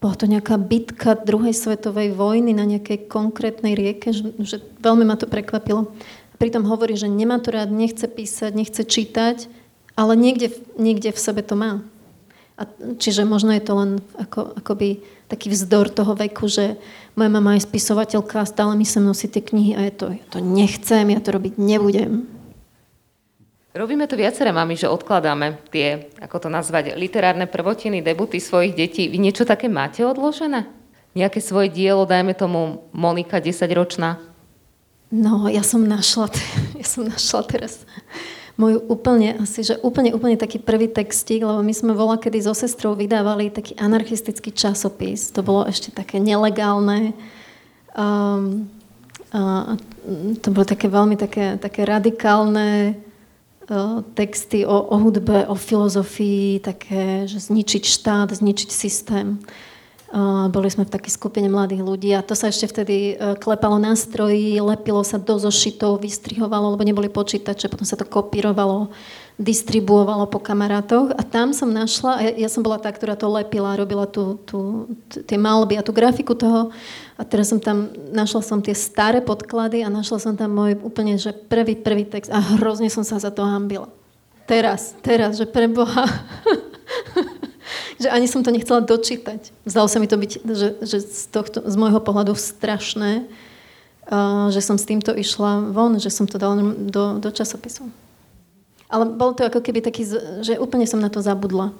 bola 0.00 0.16
to 0.16 0.24
nejaká 0.24 0.56
bitka 0.56 1.12
druhej 1.12 1.52
svetovej 1.52 2.16
vojny 2.16 2.56
na 2.56 2.64
nejakej 2.64 3.04
konkrétnej 3.06 3.76
rieke, 3.76 4.16
že, 4.16 4.32
že 4.40 4.56
veľmi 4.80 5.04
ma 5.04 5.20
to 5.20 5.28
prekvapilo. 5.28 5.92
Pritom 6.40 6.64
hovorí, 6.64 6.96
že 6.96 7.04
nemá 7.04 7.36
to 7.36 7.52
rád, 7.52 7.68
nechce 7.68 8.08
písať, 8.08 8.56
nechce 8.56 8.80
čítať, 8.80 9.52
ale 9.92 10.16
niekde, 10.16 10.56
niekde 10.80 11.12
v 11.12 11.20
sebe 11.20 11.44
to 11.44 11.52
má. 11.52 11.84
A, 12.56 12.64
čiže 12.96 13.28
možno 13.28 13.52
je 13.52 13.60
to 13.60 13.72
len 13.76 13.90
ako, 14.16 14.56
akoby 14.56 15.04
taký 15.28 15.52
vzdor 15.52 15.92
toho 15.92 16.16
veku, 16.16 16.48
že 16.48 16.80
moja 17.12 17.28
mama 17.28 17.60
je 17.60 17.68
spisovateľka 17.68 18.40
a 18.40 18.48
stále 18.48 18.72
mi 18.80 18.88
sem 18.88 19.04
nosí 19.04 19.28
tie 19.28 19.44
knihy 19.44 19.76
a 19.76 19.84
je 19.84 19.92
to, 19.92 20.06
ja 20.16 20.24
to 20.32 20.40
nechcem, 20.40 21.12
ja 21.12 21.20
to 21.20 21.36
robiť 21.36 21.60
nebudem. 21.60 22.39
Robíme 23.70 24.10
to 24.10 24.18
viaceré 24.18 24.50
mami, 24.50 24.74
že 24.74 24.90
odkladáme 24.90 25.62
tie, 25.70 26.10
ako 26.18 26.42
to 26.42 26.48
nazvať, 26.50 26.98
literárne 26.98 27.46
prvotiny, 27.46 28.02
debuty 28.02 28.42
svojich 28.42 28.74
detí. 28.74 29.06
Vy 29.06 29.22
niečo 29.22 29.46
také 29.46 29.70
máte 29.70 30.02
odložené? 30.02 30.66
Nejaké 31.14 31.38
svoje 31.38 31.70
dielo, 31.70 32.02
dajme 32.02 32.34
tomu 32.34 32.82
Monika 32.90 33.38
10-ročná? 33.38 34.18
No, 35.14 35.46
ja 35.46 35.62
som 35.62 35.86
našla, 35.86 36.34
ja 36.82 36.86
som 36.86 37.06
našla 37.06 37.46
teraz 37.46 37.86
moju 38.58 38.82
úplne, 38.90 39.38
asi, 39.38 39.62
že 39.62 39.78
úplne, 39.86 40.10
úplne 40.18 40.34
taký 40.34 40.58
prvý 40.58 40.90
textík, 40.90 41.46
lebo 41.46 41.62
my 41.62 41.70
sme 41.70 41.94
vola 41.94 42.18
kedy 42.18 42.42
so 42.42 42.52
sestrou 42.58 42.98
vydávali 42.98 43.54
taký 43.54 43.78
anarchistický 43.78 44.50
časopis. 44.50 45.30
To 45.30 45.46
bolo 45.46 45.70
ešte 45.70 45.94
také 45.94 46.18
nelegálne. 46.18 47.14
Um, 47.94 48.66
a 49.30 49.78
to 50.42 50.50
bolo 50.50 50.66
také 50.66 50.90
veľmi 50.90 51.14
také, 51.14 51.54
také 51.56 51.86
radikálne 51.86 52.98
uh, 52.98 53.09
texty 54.14 54.66
o, 54.66 54.76
o 54.82 54.96
hudbe, 54.98 55.46
o 55.46 55.54
filozofii, 55.54 56.60
také, 56.60 57.28
že 57.28 57.38
zničiť 57.38 57.84
štát, 57.86 58.28
zničiť 58.34 58.70
systém. 58.72 59.38
Boli 60.50 60.66
sme 60.66 60.82
v 60.82 60.90
takej 60.90 61.14
skupine 61.14 61.46
mladých 61.46 61.86
ľudí 61.86 62.10
a 62.18 62.26
to 62.26 62.34
sa 62.34 62.50
ešte 62.50 62.66
vtedy 62.66 63.14
e, 63.14 63.38
klepalo 63.38 63.78
na 63.78 63.94
stroji, 63.94 64.58
lepilo 64.58 65.06
sa 65.06 65.22
do 65.22 65.38
zošitov, 65.38 66.02
vystrihovalo, 66.02 66.74
lebo 66.74 66.82
neboli 66.82 67.06
počítače, 67.06 67.70
potom 67.70 67.86
sa 67.86 67.94
to 67.94 68.02
kopírovalo, 68.02 68.90
distribuovalo 69.40 70.28
po 70.28 70.36
kamarátoch 70.36 71.16
a 71.16 71.24
tam 71.24 71.56
som 71.56 71.72
našla, 71.72 72.20
ja, 72.20 72.44
ja 72.44 72.48
som 72.52 72.60
bola 72.60 72.76
tá, 72.76 72.92
ktorá 72.92 73.16
to 73.16 73.24
lepila, 73.32 73.72
robila 73.72 74.04
tú, 74.04 74.36
tú, 74.44 74.84
tie 75.08 75.40
malby 75.40 75.80
a 75.80 75.86
tú 75.86 75.96
grafiku 75.96 76.36
toho 76.36 76.68
a 77.16 77.24
teraz 77.24 77.48
som 77.48 77.56
tam, 77.56 77.88
našla 78.12 78.44
som 78.44 78.60
tie 78.60 78.76
staré 78.76 79.24
podklady 79.24 79.80
a 79.80 79.88
našla 79.88 80.20
som 80.20 80.36
tam 80.36 80.52
môj 80.52 80.76
úplne, 80.84 81.16
že 81.16 81.32
prvý, 81.32 81.72
prvý 81.72 82.04
text 82.04 82.28
a 82.28 82.36
hrozne 82.36 82.92
som 82.92 83.00
sa 83.00 83.16
za 83.16 83.32
to 83.32 83.40
hambila. 83.40 83.88
Teraz, 84.44 84.92
teraz, 85.00 85.40
že 85.40 85.48
pre 85.48 85.72
Boha. 85.72 86.04
že 88.02 88.12
ani 88.12 88.28
som 88.28 88.44
to 88.44 88.52
nechcela 88.52 88.84
dočítať. 88.84 89.56
Zdalo 89.64 89.88
sa 89.88 90.04
mi 90.04 90.08
to 90.10 90.20
byť, 90.20 90.32
že, 90.44 90.68
že 90.84 90.98
z, 91.00 91.32
tohto, 91.32 91.64
z 91.64 91.74
môjho 91.80 92.00
pohľadu 92.04 92.36
strašné, 92.36 93.24
uh, 93.24 94.52
že 94.52 94.60
som 94.60 94.76
s 94.76 94.84
týmto 94.84 95.16
išla 95.16 95.72
von, 95.72 95.96
že 95.96 96.12
som 96.12 96.28
to 96.28 96.36
dala 96.36 96.60
do, 96.76 97.16
do 97.16 97.30
časopisu. 97.32 97.88
Ale 98.90 99.06
bol 99.06 99.32
to 99.38 99.46
ako 99.46 99.62
keby 99.62 99.80
taký, 99.80 100.02
že 100.42 100.58
úplne 100.58 100.84
som 100.84 100.98
na 100.98 101.06
to 101.06 101.22
zabudla. 101.22 101.70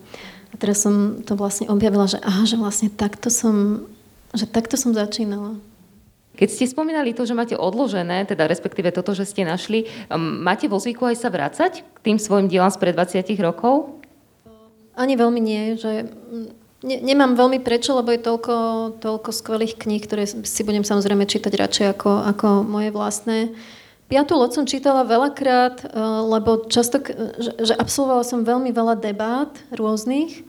A 0.51 0.55
teraz 0.59 0.83
som 0.83 1.23
to 1.27 1.35
vlastne 1.35 1.67
objavila, 1.71 2.07
že 2.07 2.23
aha, 2.23 2.47
že 2.47 2.55
vlastne 2.55 2.91
takto 2.91 3.31
som, 3.31 3.87
že 4.35 4.47
takto 4.47 4.79
som 4.79 4.95
začínala. 4.95 5.59
Keď 6.39 6.49
ste 6.49 6.73
spomínali 6.73 7.13
to, 7.13 7.29
že 7.29 7.37
máte 7.37 7.53
odložené, 7.53 8.25
teda 8.25 8.49
respektíve 8.49 8.95
toto, 8.95 9.13
že 9.13 9.29
ste 9.29 9.45
našli, 9.45 9.91
um, 10.09 10.41
máte 10.41 10.71
vo 10.71 10.81
zvyku 10.81 11.05
aj 11.05 11.21
sa 11.21 11.29
vrácať 11.29 11.85
k 11.85 11.99
tým 12.01 12.17
svojim 12.17 12.49
dielam 12.49 12.73
spred 12.73 12.97
20 12.97 13.27
rokov? 13.45 14.01
Ani 14.97 15.21
veľmi 15.21 15.41
nie, 15.43 15.77
že 15.77 16.09
ne, 16.81 16.97
nemám 17.03 17.37
veľmi 17.37 17.61
prečo, 17.61 17.93
lebo 17.93 18.15
je 18.15 18.25
toľko, 18.25 18.57
toľko 19.05 19.31
skvelých 19.37 19.77
kníh, 19.77 20.01
ktoré 20.01 20.25
si 20.27 20.63
budem 20.65 20.87
samozrejme 20.87 21.29
čítať 21.29 21.53
radšej 21.53 21.87
ako, 21.99 22.11
ako 22.37 22.49
moje 22.65 22.89
vlastné. 22.89 23.53
Piatú 24.11 24.35
loď 24.35 24.51
som 24.59 24.65
čítala 24.67 25.07
veľakrát, 25.07 25.87
eh, 25.87 25.89
lebo 26.27 26.67
často, 26.67 26.99
že, 27.39 27.79
absolvovala 27.79 28.27
som 28.27 28.43
veľmi 28.43 28.75
veľa 28.75 28.99
debát 28.99 29.55
rôznych 29.71 30.43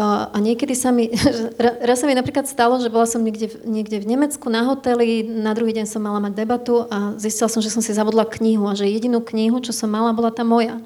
a 0.00 0.32
niekedy 0.40 0.72
sa 0.72 0.88
mi, 0.96 1.12
raz 1.60 2.00
sa 2.00 2.08
mi 2.08 2.16
napríklad 2.16 2.48
stalo, 2.48 2.80
že 2.80 2.88
bola 2.88 3.04
som 3.04 3.20
niekde, 3.20 3.52
niekde 3.68 4.00
v 4.00 4.08
Nemecku 4.08 4.48
na 4.48 4.64
hoteli, 4.64 5.20
na 5.20 5.52
druhý 5.52 5.76
deň 5.76 5.84
som 5.84 6.00
mala 6.00 6.24
mať 6.24 6.40
debatu 6.40 6.88
a 6.88 7.12
zistila 7.20 7.52
som, 7.52 7.60
že 7.60 7.68
som 7.68 7.84
si 7.84 7.92
zabudla 7.92 8.24
knihu 8.40 8.64
a 8.64 8.72
že 8.72 8.88
jedinú 8.88 9.20
knihu, 9.20 9.60
čo 9.60 9.76
som 9.76 9.92
mala, 9.92 10.16
bola 10.16 10.32
tá 10.32 10.40
moja 10.40 10.80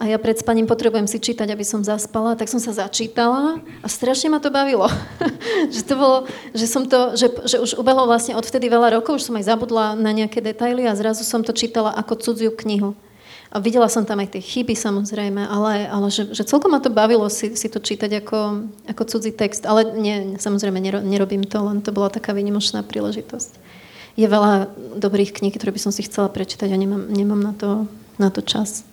a 0.00 0.08
ja 0.08 0.16
pred 0.16 0.32
spaním 0.32 0.64
potrebujem 0.64 1.04
si 1.04 1.20
čítať, 1.20 1.44
aby 1.52 1.60
som 1.60 1.84
zaspala, 1.84 2.32
tak 2.32 2.48
som 2.48 2.56
sa 2.56 2.72
začítala 2.72 3.60
a 3.84 3.86
strašne 3.86 4.32
ma 4.32 4.40
to 4.40 4.48
bavilo. 4.48 4.88
že 5.74 5.84
to 5.84 5.92
bolo, 5.92 6.24
že 6.56 6.64
som 6.64 6.88
to, 6.88 7.12
že, 7.20 7.28
že 7.44 7.60
už 7.60 7.76
ubehlo 7.76 8.08
vlastne 8.08 8.32
odvtedy 8.32 8.72
veľa 8.72 8.96
rokov, 8.96 9.20
už 9.20 9.28
som 9.28 9.36
aj 9.36 9.52
zabudla 9.52 10.00
na 10.00 10.16
nejaké 10.16 10.40
detaily 10.40 10.88
a 10.88 10.96
zrazu 10.96 11.20
som 11.20 11.44
to 11.44 11.52
čítala 11.52 11.92
ako 11.92 12.16
cudziu 12.16 12.48
knihu. 12.64 12.96
A 13.52 13.60
videla 13.60 13.92
som 13.92 14.08
tam 14.08 14.24
aj 14.24 14.32
tie 14.32 14.40
chyby 14.40 14.72
samozrejme, 14.72 15.44
ale, 15.44 15.84
ale 15.84 16.08
že, 16.08 16.32
že 16.32 16.48
celkom 16.48 16.72
ma 16.72 16.80
to 16.80 16.88
bavilo 16.88 17.28
si, 17.28 17.52
si 17.52 17.68
to 17.68 17.76
čítať 17.76 18.24
ako, 18.24 18.72
ako 18.88 19.02
cudzí 19.04 19.36
text. 19.36 19.68
Ale 19.68 20.00
nie, 20.00 20.40
samozrejme 20.40 20.80
nero, 20.80 21.04
nerobím 21.04 21.44
to, 21.44 21.60
len 21.60 21.84
to 21.84 21.92
bola 21.92 22.08
taká 22.08 22.32
výnimočná 22.32 22.80
príležitosť. 22.86 23.52
Je 24.16 24.24
veľa 24.24 24.70
dobrých 24.96 25.36
kníh, 25.36 25.52
ktoré 25.52 25.76
by 25.76 25.82
som 25.82 25.92
si 25.92 26.08
chcela 26.08 26.32
prečítať 26.32 26.72
a 26.72 26.78
nemám, 26.78 27.04
nemám 27.10 27.42
na, 27.42 27.52
to, 27.52 27.70
na 28.16 28.30
to 28.32 28.40
čas. 28.40 28.86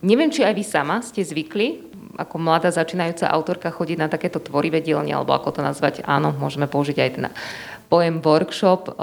Neviem, 0.00 0.32
či 0.32 0.40
aj 0.40 0.54
vy 0.56 0.64
sama 0.64 1.04
ste 1.04 1.20
zvykli, 1.20 1.92
ako 2.16 2.40
mladá 2.40 2.72
začínajúca 2.72 3.28
autorka, 3.28 3.68
chodiť 3.68 3.98
na 4.00 4.08
takéto 4.08 4.40
tvorivé 4.40 4.80
dielne, 4.80 5.12
alebo 5.12 5.36
ako 5.36 5.56
to 5.56 5.60
nazvať, 5.60 6.04
áno, 6.08 6.32
môžeme 6.32 6.64
použiť 6.64 6.96
aj 7.00 7.10
ten 7.16 7.26
pojem 7.92 8.22
workshop. 8.24 8.96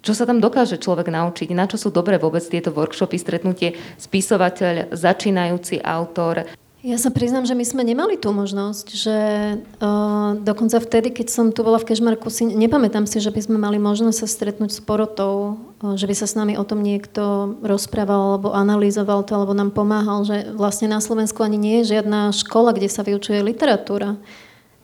Čo 0.00 0.12
sa 0.16 0.24
tam 0.24 0.40
dokáže 0.40 0.80
človek 0.80 1.12
naučiť? 1.12 1.52
Na 1.52 1.68
čo 1.68 1.76
sú 1.76 1.92
dobré 1.92 2.16
vôbec 2.16 2.40
tieto 2.44 2.72
workshopy, 2.72 3.20
stretnutie 3.20 3.76
spisovateľ, 4.00 4.94
začínajúci 4.94 5.84
autor? 5.84 6.48
Ja 6.86 7.02
sa 7.02 7.10
priznám, 7.10 7.42
že 7.50 7.58
my 7.58 7.66
sme 7.66 7.82
nemali 7.82 8.14
tú 8.14 8.30
možnosť, 8.30 8.86
že 8.94 9.18
uh, 9.58 10.38
dokonca 10.38 10.78
vtedy, 10.78 11.10
keď 11.10 11.26
som 11.34 11.50
tu 11.50 11.66
bola 11.66 11.82
v 11.82 11.90
Kešmarku, 11.90 12.30
si 12.30 12.46
nepamätám 12.46 13.10
si, 13.10 13.18
že 13.18 13.34
by 13.34 13.42
sme 13.42 13.58
mali 13.58 13.74
možnosť 13.74 14.22
sa 14.22 14.28
stretnúť 14.30 14.70
s 14.70 14.78
porotou, 14.78 15.58
uh, 15.82 15.98
že 15.98 16.06
by 16.06 16.14
sa 16.14 16.30
s 16.30 16.38
nami 16.38 16.54
o 16.54 16.62
tom 16.62 16.86
niekto 16.86 17.58
rozprával 17.58 18.38
alebo 18.38 18.54
analyzoval 18.54 19.26
to, 19.26 19.34
alebo 19.34 19.50
nám 19.50 19.74
pomáhal, 19.74 20.22
že 20.22 20.54
vlastne 20.54 20.86
na 20.86 21.02
Slovensku 21.02 21.42
ani 21.42 21.58
nie 21.58 21.82
je 21.82 21.98
žiadna 21.98 22.30
škola, 22.30 22.70
kde 22.70 22.86
sa 22.86 23.02
vyučuje 23.02 23.42
literatúra. 23.42 24.14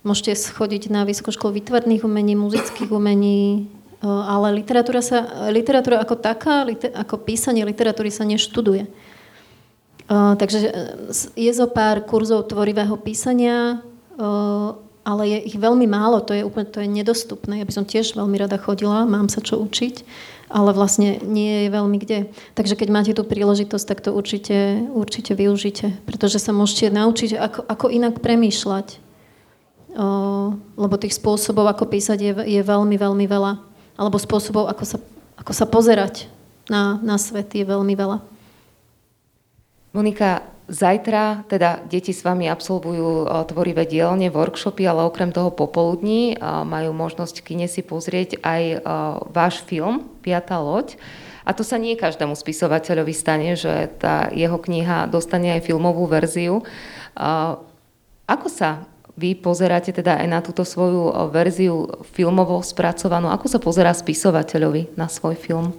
Môžete 0.02 0.34
schodiť 0.34 0.90
na 0.90 1.06
Vysokoškolu 1.06 1.62
výtvarných 1.62 2.02
umení, 2.02 2.34
muzických 2.34 2.90
umení, 2.90 3.70
uh, 4.02 4.26
ale 4.26 4.58
literatúra, 4.58 5.06
sa, 5.06 5.46
literatúra 5.54 6.02
ako 6.02 6.18
taká, 6.18 6.66
liter, 6.66 6.90
ako 6.98 7.22
písanie 7.22 7.62
literatúry 7.62 8.10
sa 8.10 8.26
neštuduje 8.26 8.90
takže 10.12 10.58
e, 10.60 10.72
je 11.36 11.52
zo 11.52 11.66
pár 11.70 12.04
kurzov 12.04 12.50
tvorivého 12.50 12.96
písania, 13.00 13.80
ale 15.02 15.22
je 15.26 15.38
ich 15.50 15.56
veľmi 15.58 15.86
málo, 15.90 16.22
to 16.22 16.30
je 16.30 16.46
úplne 16.46 16.68
to 16.70 16.78
je 16.78 16.86
nedostupné. 16.86 17.58
Ja 17.58 17.66
by 17.66 17.74
som 17.74 17.88
tiež 17.88 18.14
veľmi 18.14 18.38
rada 18.38 18.54
chodila, 18.54 19.02
mám 19.02 19.26
sa 19.26 19.42
čo 19.42 19.58
učiť, 19.58 20.06
ale 20.46 20.70
vlastne 20.70 21.18
nie 21.26 21.66
je 21.66 21.68
veľmi 21.74 21.98
kde. 21.98 22.30
Takže 22.54 22.78
keď 22.78 22.88
máte 22.92 23.12
tú 23.16 23.26
príležitosť, 23.26 23.84
tak 23.88 23.98
to 24.04 24.14
určite, 24.14 24.86
určite 24.94 25.34
využite, 25.34 25.98
pretože 26.06 26.38
sa 26.38 26.54
môžete 26.54 26.94
naučiť, 26.94 27.30
ako, 27.34 27.60
ako 27.66 27.86
inak 27.90 28.22
premýšľať. 28.22 29.00
Lebo 30.78 30.94
tých 30.96 31.18
spôsobov, 31.18 31.66
ako 31.68 31.90
písať, 31.90 32.18
je, 32.20 32.32
je 32.46 32.62
veľmi, 32.62 32.96
veľmi 32.96 33.26
veľa. 33.26 33.52
Alebo 33.98 34.16
spôsobov, 34.22 34.70
ako 34.70 34.84
sa, 34.86 34.98
ako 35.36 35.52
sa 35.52 35.66
pozerať 35.66 36.30
na, 36.70 36.96
na 37.02 37.18
svet, 37.18 37.50
je 37.52 37.66
veľmi 37.66 37.92
veľa. 37.98 38.31
Monika, 39.92 40.40
zajtra 40.72 41.44
teda 41.52 41.84
deti 41.84 42.16
s 42.16 42.24
vami 42.24 42.48
absolvujú 42.48 43.28
tvorivé 43.44 43.84
dielne, 43.84 44.32
workshopy, 44.32 44.88
ale 44.88 45.04
okrem 45.04 45.28
toho 45.28 45.52
popoludní 45.52 46.40
majú 46.42 46.96
možnosť 46.96 47.44
v 47.44 47.46
kine 47.52 47.66
si 47.68 47.84
pozrieť 47.84 48.40
aj 48.40 48.80
váš 49.28 49.60
film 49.68 50.08
Piatá 50.24 50.56
loď. 50.64 50.96
A 51.44 51.52
to 51.52 51.60
sa 51.60 51.76
nie 51.76 51.98
každému 51.98 52.32
spisovateľovi 52.32 53.12
stane, 53.12 53.52
že 53.52 53.92
tá 54.00 54.32
jeho 54.32 54.56
kniha 54.56 55.12
dostane 55.12 55.52
aj 55.58 55.66
filmovú 55.68 56.08
verziu. 56.08 56.64
Ako 58.24 58.48
sa 58.48 58.88
vy 59.12 59.36
pozeráte 59.36 59.92
teda 59.92 60.24
aj 60.24 60.28
na 60.30 60.40
túto 60.40 60.64
svoju 60.64 61.12
verziu 61.28 62.00
filmovo 62.16 62.62
spracovanú? 62.64 63.28
Ako 63.28 63.44
sa 63.44 63.60
pozerá 63.60 63.92
spisovateľovi 63.92 64.96
na 64.96 65.04
svoj 65.10 65.36
film? 65.36 65.76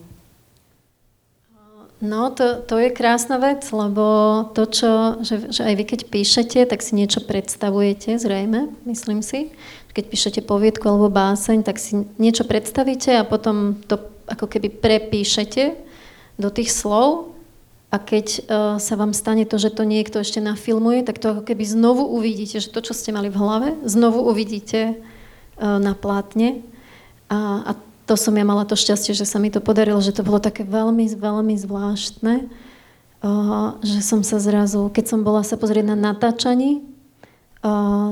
No, 2.03 2.35
to, 2.35 2.59
to 2.59 2.83
je 2.83 2.91
krásna 2.91 3.39
vec, 3.39 3.63
lebo 3.71 4.03
to, 4.51 4.67
čo, 4.67 5.23
že, 5.23 5.55
že 5.55 5.63
aj 5.63 5.73
vy 5.79 5.83
keď 5.87 6.01
píšete, 6.11 6.59
tak 6.67 6.83
si 6.83 6.99
niečo 6.99 7.23
predstavujete, 7.23 8.19
zrejme, 8.19 8.75
myslím 8.83 9.23
si. 9.23 9.55
Keď 9.95 10.11
píšete 10.11 10.39
poviedku 10.43 10.83
alebo 10.83 11.07
báseň, 11.07 11.63
tak 11.63 11.79
si 11.79 12.03
niečo 12.19 12.43
predstavíte 12.43 13.15
a 13.15 13.23
potom 13.23 13.79
to 13.87 14.03
ako 14.27 14.51
keby 14.51 14.67
prepíšete 14.67 15.79
do 16.35 16.51
tých 16.51 16.75
slov 16.75 17.31
a 17.87 18.03
keď 18.03 18.27
uh, 18.27 18.41
sa 18.83 18.99
vám 18.99 19.15
stane 19.15 19.47
to, 19.47 19.55
že 19.55 19.71
to 19.71 19.87
niekto 19.87 20.19
ešte 20.19 20.43
nafilmuje, 20.43 21.07
tak 21.07 21.23
to 21.23 21.31
ako 21.31 21.47
keby 21.47 21.63
znovu 21.63 22.03
uvidíte, 22.03 22.59
že 22.59 22.67
to, 22.67 22.83
čo 22.83 22.91
ste 22.91 23.15
mali 23.15 23.31
v 23.31 23.39
hlave, 23.39 23.69
znovu 23.87 24.27
uvidíte 24.27 24.99
uh, 24.99 25.79
na 25.79 25.95
plátne. 25.95 26.67
A, 27.31 27.63
a 27.63 27.71
to 28.03 28.19
som 28.19 28.35
ja 28.35 28.43
mala 28.43 28.67
to 28.67 28.75
šťastie, 28.75 29.15
že 29.15 29.23
sa 29.23 29.39
mi 29.39 29.47
to 29.47 29.63
podarilo, 29.63 30.03
že 30.03 30.11
to 30.11 30.27
bolo 30.27 30.43
také 30.43 30.67
veľmi, 30.67 31.07
veľmi 31.15 31.55
zvláštne, 31.55 32.51
že 33.79 33.99
som 34.03 34.19
sa 34.27 34.43
zrazu, 34.43 34.91
keď 34.91 35.05
som 35.15 35.19
bola 35.23 35.47
sa 35.47 35.55
pozrieť 35.55 35.95
na 35.95 35.95
natáčaní, 35.95 36.83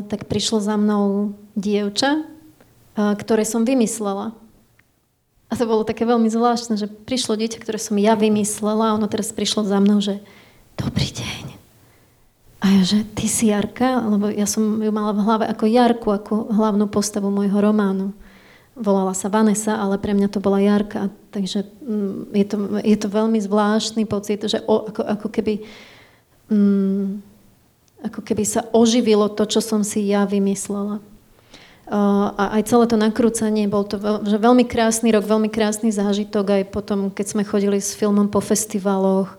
tak 0.08 0.32
prišlo 0.32 0.64
za 0.64 0.80
mnou 0.80 1.36
dievča, 1.60 2.24
ktoré 2.96 3.44
som 3.44 3.68
vymyslela. 3.68 4.32
A 5.52 5.60
to 5.60 5.68
bolo 5.68 5.84
také 5.84 6.08
veľmi 6.08 6.32
zvláštne, 6.32 6.80
že 6.80 6.88
prišlo 6.88 7.36
dieťa, 7.36 7.60
ktoré 7.60 7.76
som 7.76 8.00
ja 8.00 8.16
vymyslela 8.16 8.92
a 8.92 8.96
ono 8.96 9.12
teraz 9.12 9.36
prišlo 9.36 9.68
za 9.68 9.84
mnou, 9.84 10.00
že 10.00 10.24
dobrý 10.80 11.12
deň. 11.12 11.46
A 12.64 12.66
ja, 12.80 12.82
že 12.88 13.04
ty 13.12 13.28
si 13.28 13.52
Jarka? 13.52 14.00
Lebo 14.08 14.32
ja 14.32 14.48
som 14.48 14.80
ju 14.80 14.92
mala 14.96 15.12
v 15.12 15.24
hlave 15.28 15.46
ako 15.52 15.66
Jarku, 15.68 16.08
ako 16.16 16.34
hlavnú 16.56 16.88
postavu 16.88 17.28
môjho 17.28 17.60
románu 17.60 18.16
volala 18.76 19.11
sa 19.11 19.28
Vanessa, 19.28 19.76
ale 19.76 19.99
pre 19.99 20.15
mňa 20.15 20.32
to 20.32 20.39
bola 20.39 20.63
Jarka. 20.63 21.11
Takže 21.36 21.67
mm, 21.84 22.32
je 22.32 22.45
to, 22.47 22.55
je 22.80 22.97
to 22.97 23.07
veľmi 23.11 23.39
zvláštny 23.39 24.07
pocit, 24.07 24.43
že 24.47 24.63
o, 24.63 24.88
ako, 24.88 25.01
ako 25.03 25.28
keby 25.28 25.53
mm, 26.47 27.32
ako 28.01 28.22
keby 28.26 28.43
sa 28.45 28.65
oživilo 28.74 29.30
to, 29.30 29.45
čo 29.45 29.61
som 29.61 29.86
si 29.86 30.09
ja 30.09 30.26
vymyslela. 30.26 30.97
A 31.91 32.55
aj 32.57 32.72
celé 32.72 32.88
to 32.88 32.95
nakrúcanie, 32.95 33.67
bol 33.67 33.84
to 33.84 33.99
veľ, 33.99 34.24
že 34.24 34.39
veľmi 34.39 34.63
krásny 34.63 35.11
rok, 35.11 35.28
veľmi 35.28 35.51
krásny 35.51 35.91
zážitok, 35.91 36.45
aj 36.49 36.63
potom, 36.72 37.11
keď 37.11 37.36
sme 37.36 37.43
chodili 37.43 37.84
s 37.84 37.93
filmom 37.93 38.32
po 38.32 38.39
festivaloch, 38.39 39.36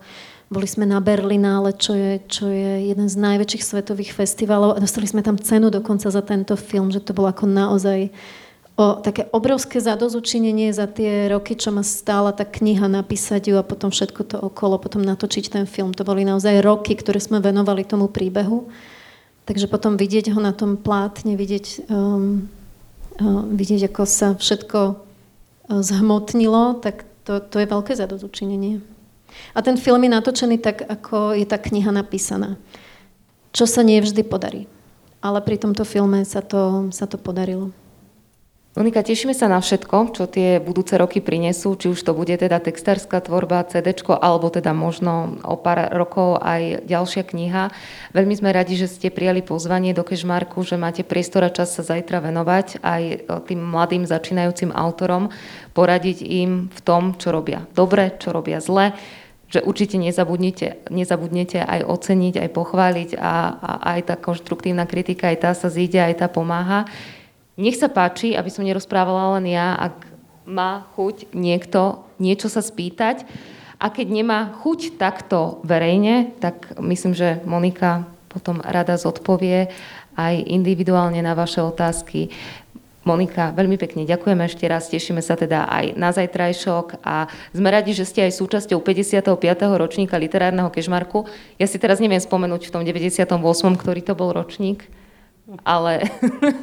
boli 0.53 0.69
sme 0.69 0.85
na 0.85 1.01
Berlinále, 1.01 1.73
čo 1.73 1.97
je, 1.97 2.21
čo 2.29 2.45
je 2.45 2.93
jeden 2.93 3.09
z 3.09 3.15
najväčších 3.17 3.63
svetových 3.65 4.13
festivalov 4.13 4.77
a 4.77 4.83
dostali 4.83 5.09
sme 5.09 5.25
tam 5.25 5.33
cenu 5.33 5.73
dokonca 5.73 6.05
za 6.13 6.21
tento 6.21 6.53
film, 6.53 6.93
že 6.93 7.01
to 7.01 7.17
bolo 7.17 7.33
ako 7.33 7.49
naozaj 7.49 8.13
uh, 8.13 8.42
o 8.73 8.97
také 8.97 9.29
obrovské 9.29 9.77
zadozučinenie 9.77 10.73
za 10.73 10.89
tie 10.89 11.29
roky, 11.29 11.53
čo 11.53 11.69
ma 11.69 11.85
stála 11.85 12.33
tá 12.33 12.41
kniha 12.41 12.89
napísať 12.89 13.53
ju 13.53 13.55
a 13.61 13.65
potom 13.65 13.93
všetko 13.93 14.21
to 14.25 14.37
okolo, 14.41 14.81
potom 14.81 15.05
natočiť 15.05 15.53
ten 15.53 15.65
film. 15.69 15.93
To 15.93 16.01
boli 16.01 16.25
naozaj 16.25 16.65
roky, 16.65 16.97
ktoré 16.97 17.21
sme 17.21 17.37
venovali 17.37 17.85
tomu 17.85 18.09
príbehu. 18.09 18.65
Takže 19.45 19.69
potom 19.69 19.93
vidieť 19.99 20.33
ho 20.33 20.39
na 20.41 20.55
tom 20.55 20.79
plátne, 20.79 21.37
vidieť, 21.37 21.85
um, 21.91 22.49
uh, 23.21 23.43
vidieť 23.45 23.93
ako 23.93 24.03
sa 24.09 24.33
všetko 24.33 24.79
uh, 24.89 24.95
zhmotnilo, 25.83 26.81
tak 26.81 27.05
to, 27.27 27.43
to 27.43 27.61
je 27.61 27.67
veľké 27.69 27.93
zadozučinenie. 27.93 28.81
A 29.53 29.61
ten 29.61 29.77
film 29.77 30.01
je 30.01 30.15
natočený 30.15 30.57
tak, 30.57 30.81
ako 30.81 31.37
je 31.37 31.45
tá 31.45 31.61
kniha 31.61 31.93
napísaná. 31.93 32.57
Čo 33.53 33.69
sa 33.69 33.85
nie 33.85 34.01
vždy 34.01 34.25
podarí. 34.25 34.65
Ale 35.21 35.45
pri 35.45 35.61
tomto 35.61 35.85
filme 35.85 36.25
sa 36.25 36.41
to, 36.41 36.89
sa 36.89 37.05
to 37.05 37.21
podarilo. 37.21 37.69
Monika, 38.73 39.05
tešíme 39.05 39.37
sa 39.37 39.45
na 39.45 39.61
všetko, 39.61 40.17
čo 40.17 40.25
tie 40.25 40.57
budúce 40.57 40.97
roky 40.97 41.21
prinesú, 41.21 41.77
či 41.77 41.93
už 41.93 42.01
to 42.01 42.17
bude 42.17 42.33
teda 42.33 42.57
textárska 42.57 43.21
tvorba, 43.21 43.61
CD, 43.69 43.93
alebo 44.17 44.49
teda 44.49 44.73
možno 44.73 45.37
o 45.45 45.53
pár 45.61 45.93
rokov 45.93 46.41
aj 46.41 46.81
ďalšia 46.81 47.21
kniha. 47.21 47.69
Veľmi 48.17 48.33
sme 48.33 48.49
radi, 48.49 48.73
že 48.73 48.89
ste 48.89 49.13
prijali 49.13 49.45
pozvanie 49.45 49.93
do 49.93 50.01
Kešmarku, 50.01 50.65
že 50.65 50.81
máte 50.81 51.05
priestor 51.05 51.45
a 51.45 51.53
čas 51.53 51.69
sa 51.69 51.85
zajtra 51.85 52.25
venovať 52.25 52.81
aj 52.81 53.29
tým 53.45 53.61
mladým 53.61 54.09
začínajúcim 54.09 54.73
autorom, 54.73 55.29
poradiť 55.77 56.25
im 56.25 56.73
v 56.73 56.79
tom, 56.81 57.13
čo 57.13 57.29
robia 57.29 57.69
dobre, 57.77 58.17
čo 58.17 58.33
robia 58.33 58.57
zle, 58.57 58.97
že 59.53 59.61
určite 59.61 60.01
nezabudnete, 60.01 60.89
nezabudnete 60.89 61.61
aj 61.61 61.85
oceniť, 61.85 62.41
aj 62.41 62.49
pochváliť 62.49 63.09
a, 63.21 63.53
a 63.53 63.71
aj 63.93 63.99
tá 64.09 64.15
konštruktívna 64.17 64.89
kritika, 64.89 65.29
aj 65.29 65.37
tá 65.45 65.51
sa 65.53 65.69
zíde, 65.69 66.01
aj 66.01 66.25
tá 66.25 66.25
pomáha. 66.25 66.89
Nech 67.53 67.77
sa 67.77 67.85
páči, 67.85 68.33
aby 68.33 68.49
som 68.49 68.65
nerozprávala 68.65 69.37
len 69.37 69.53
ja, 69.53 69.77
ak 69.77 70.09
má 70.49 70.89
chuť 70.97 71.31
niekto 71.37 72.01
niečo 72.17 72.49
sa 72.49 72.65
spýtať. 72.65 73.23
A 73.77 73.91
keď 73.91 74.07
nemá 74.09 74.39
chuť 74.63 74.95
takto 74.95 75.59
verejne, 75.67 76.33
tak 76.39 76.73
myslím, 76.79 77.13
že 77.13 77.43
Monika 77.43 78.07
potom 78.31 78.63
rada 78.63 78.97
zodpovie 78.97 79.69
aj 80.15 80.35
individuálne 80.49 81.19
na 81.21 81.35
vaše 81.35 81.61
otázky. 81.61 82.31
Monika, 83.03 83.51
veľmi 83.51 83.75
pekne 83.75 84.07
ďakujeme 84.07 84.47
ešte 84.47 84.63
raz, 84.63 84.87
tešíme 84.87 85.19
sa 85.19 85.35
teda 85.35 85.67
aj 85.67 85.99
na 85.99 86.15
zajtrajšok 86.15 87.03
a 87.03 87.27
sme 87.51 87.67
radi, 87.67 87.91
že 87.91 88.07
ste 88.07 88.23
aj 88.23 88.39
súčasťou 88.39 88.79
55. 88.79 89.27
ročníka 89.75 90.15
literárneho 90.15 90.71
kežmarku. 90.71 91.27
Ja 91.59 91.67
si 91.67 91.75
teraz 91.75 91.99
neviem 91.99 92.23
spomenúť 92.23 92.71
v 92.71 92.71
tom 92.71 92.81
98., 92.87 93.27
ktorý 93.75 94.01
to 94.01 94.15
bol 94.15 94.31
ročník 94.31 94.87
ale 95.63 96.07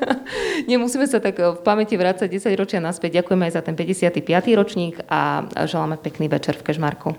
nemusíme 0.70 1.04
sa 1.04 1.20
tak 1.20 1.36
v 1.36 1.60
pamäti 1.60 2.00
vrácať 2.00 2.28
10 2.28 2.56
ročia 2.56 2.80
naspäť. 2.80 3.20
Ďakujeme 3.20 3.44
aj 3.48 3.52
za 3.52 3.62
ten 3.64 3.76
55. 3.76 4.24
ročník 4.56 4.94
a 5.08 5.44
želáme 5.68 6.00
pekný 6.00 6.28
večer 6.32 6.56
v 6.56 6.64
Kežmarku. 6.64 7.12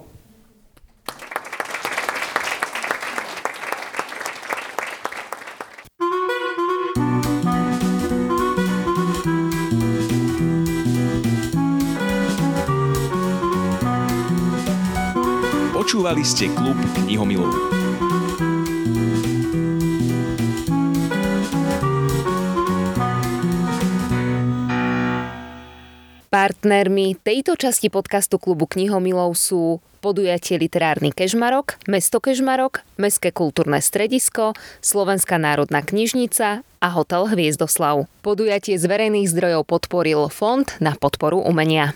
Počúvali 15.92 16.24
ste 16.24 16.48
klub 16.56 16.80
knihomilov. 17.04 17.81
Partnermi 26.42 27.22
tejto 27.22 27.54
časti 27.54 27.94
podcastu 27.94 28.42
klubu 28.42 28.66
Knihomilov 28.66 29.38
sú 29.38 29.78
podujatie 30.02 30.58
Literárny 30.58 31.14
Kežmarok, 31.14 31.78
Mesto 31.86 32.18
Kežmarok, 32.18 32.82
Mestské 32.98 33.30
kultúrne 33.30 33.78
stredisko, 33.78 34.58
Slovenská 34.82 35.38
národná 35.38 35.86
knižnica 35.86 36.66
a 36.66 36.88
Hotel 36.98 37.30
Hviezdoslav. 37.30 38.10
Podujatie 38.26 38.82
z 38.82 38.90
verejných 38.90 39.30
zdrojov 39.30 39.70
podporil 39.70 40.34
Fond 40.34 40.66
na 40.82 40.98
podporu 40.98 41.46
umenia. 41.46 41.94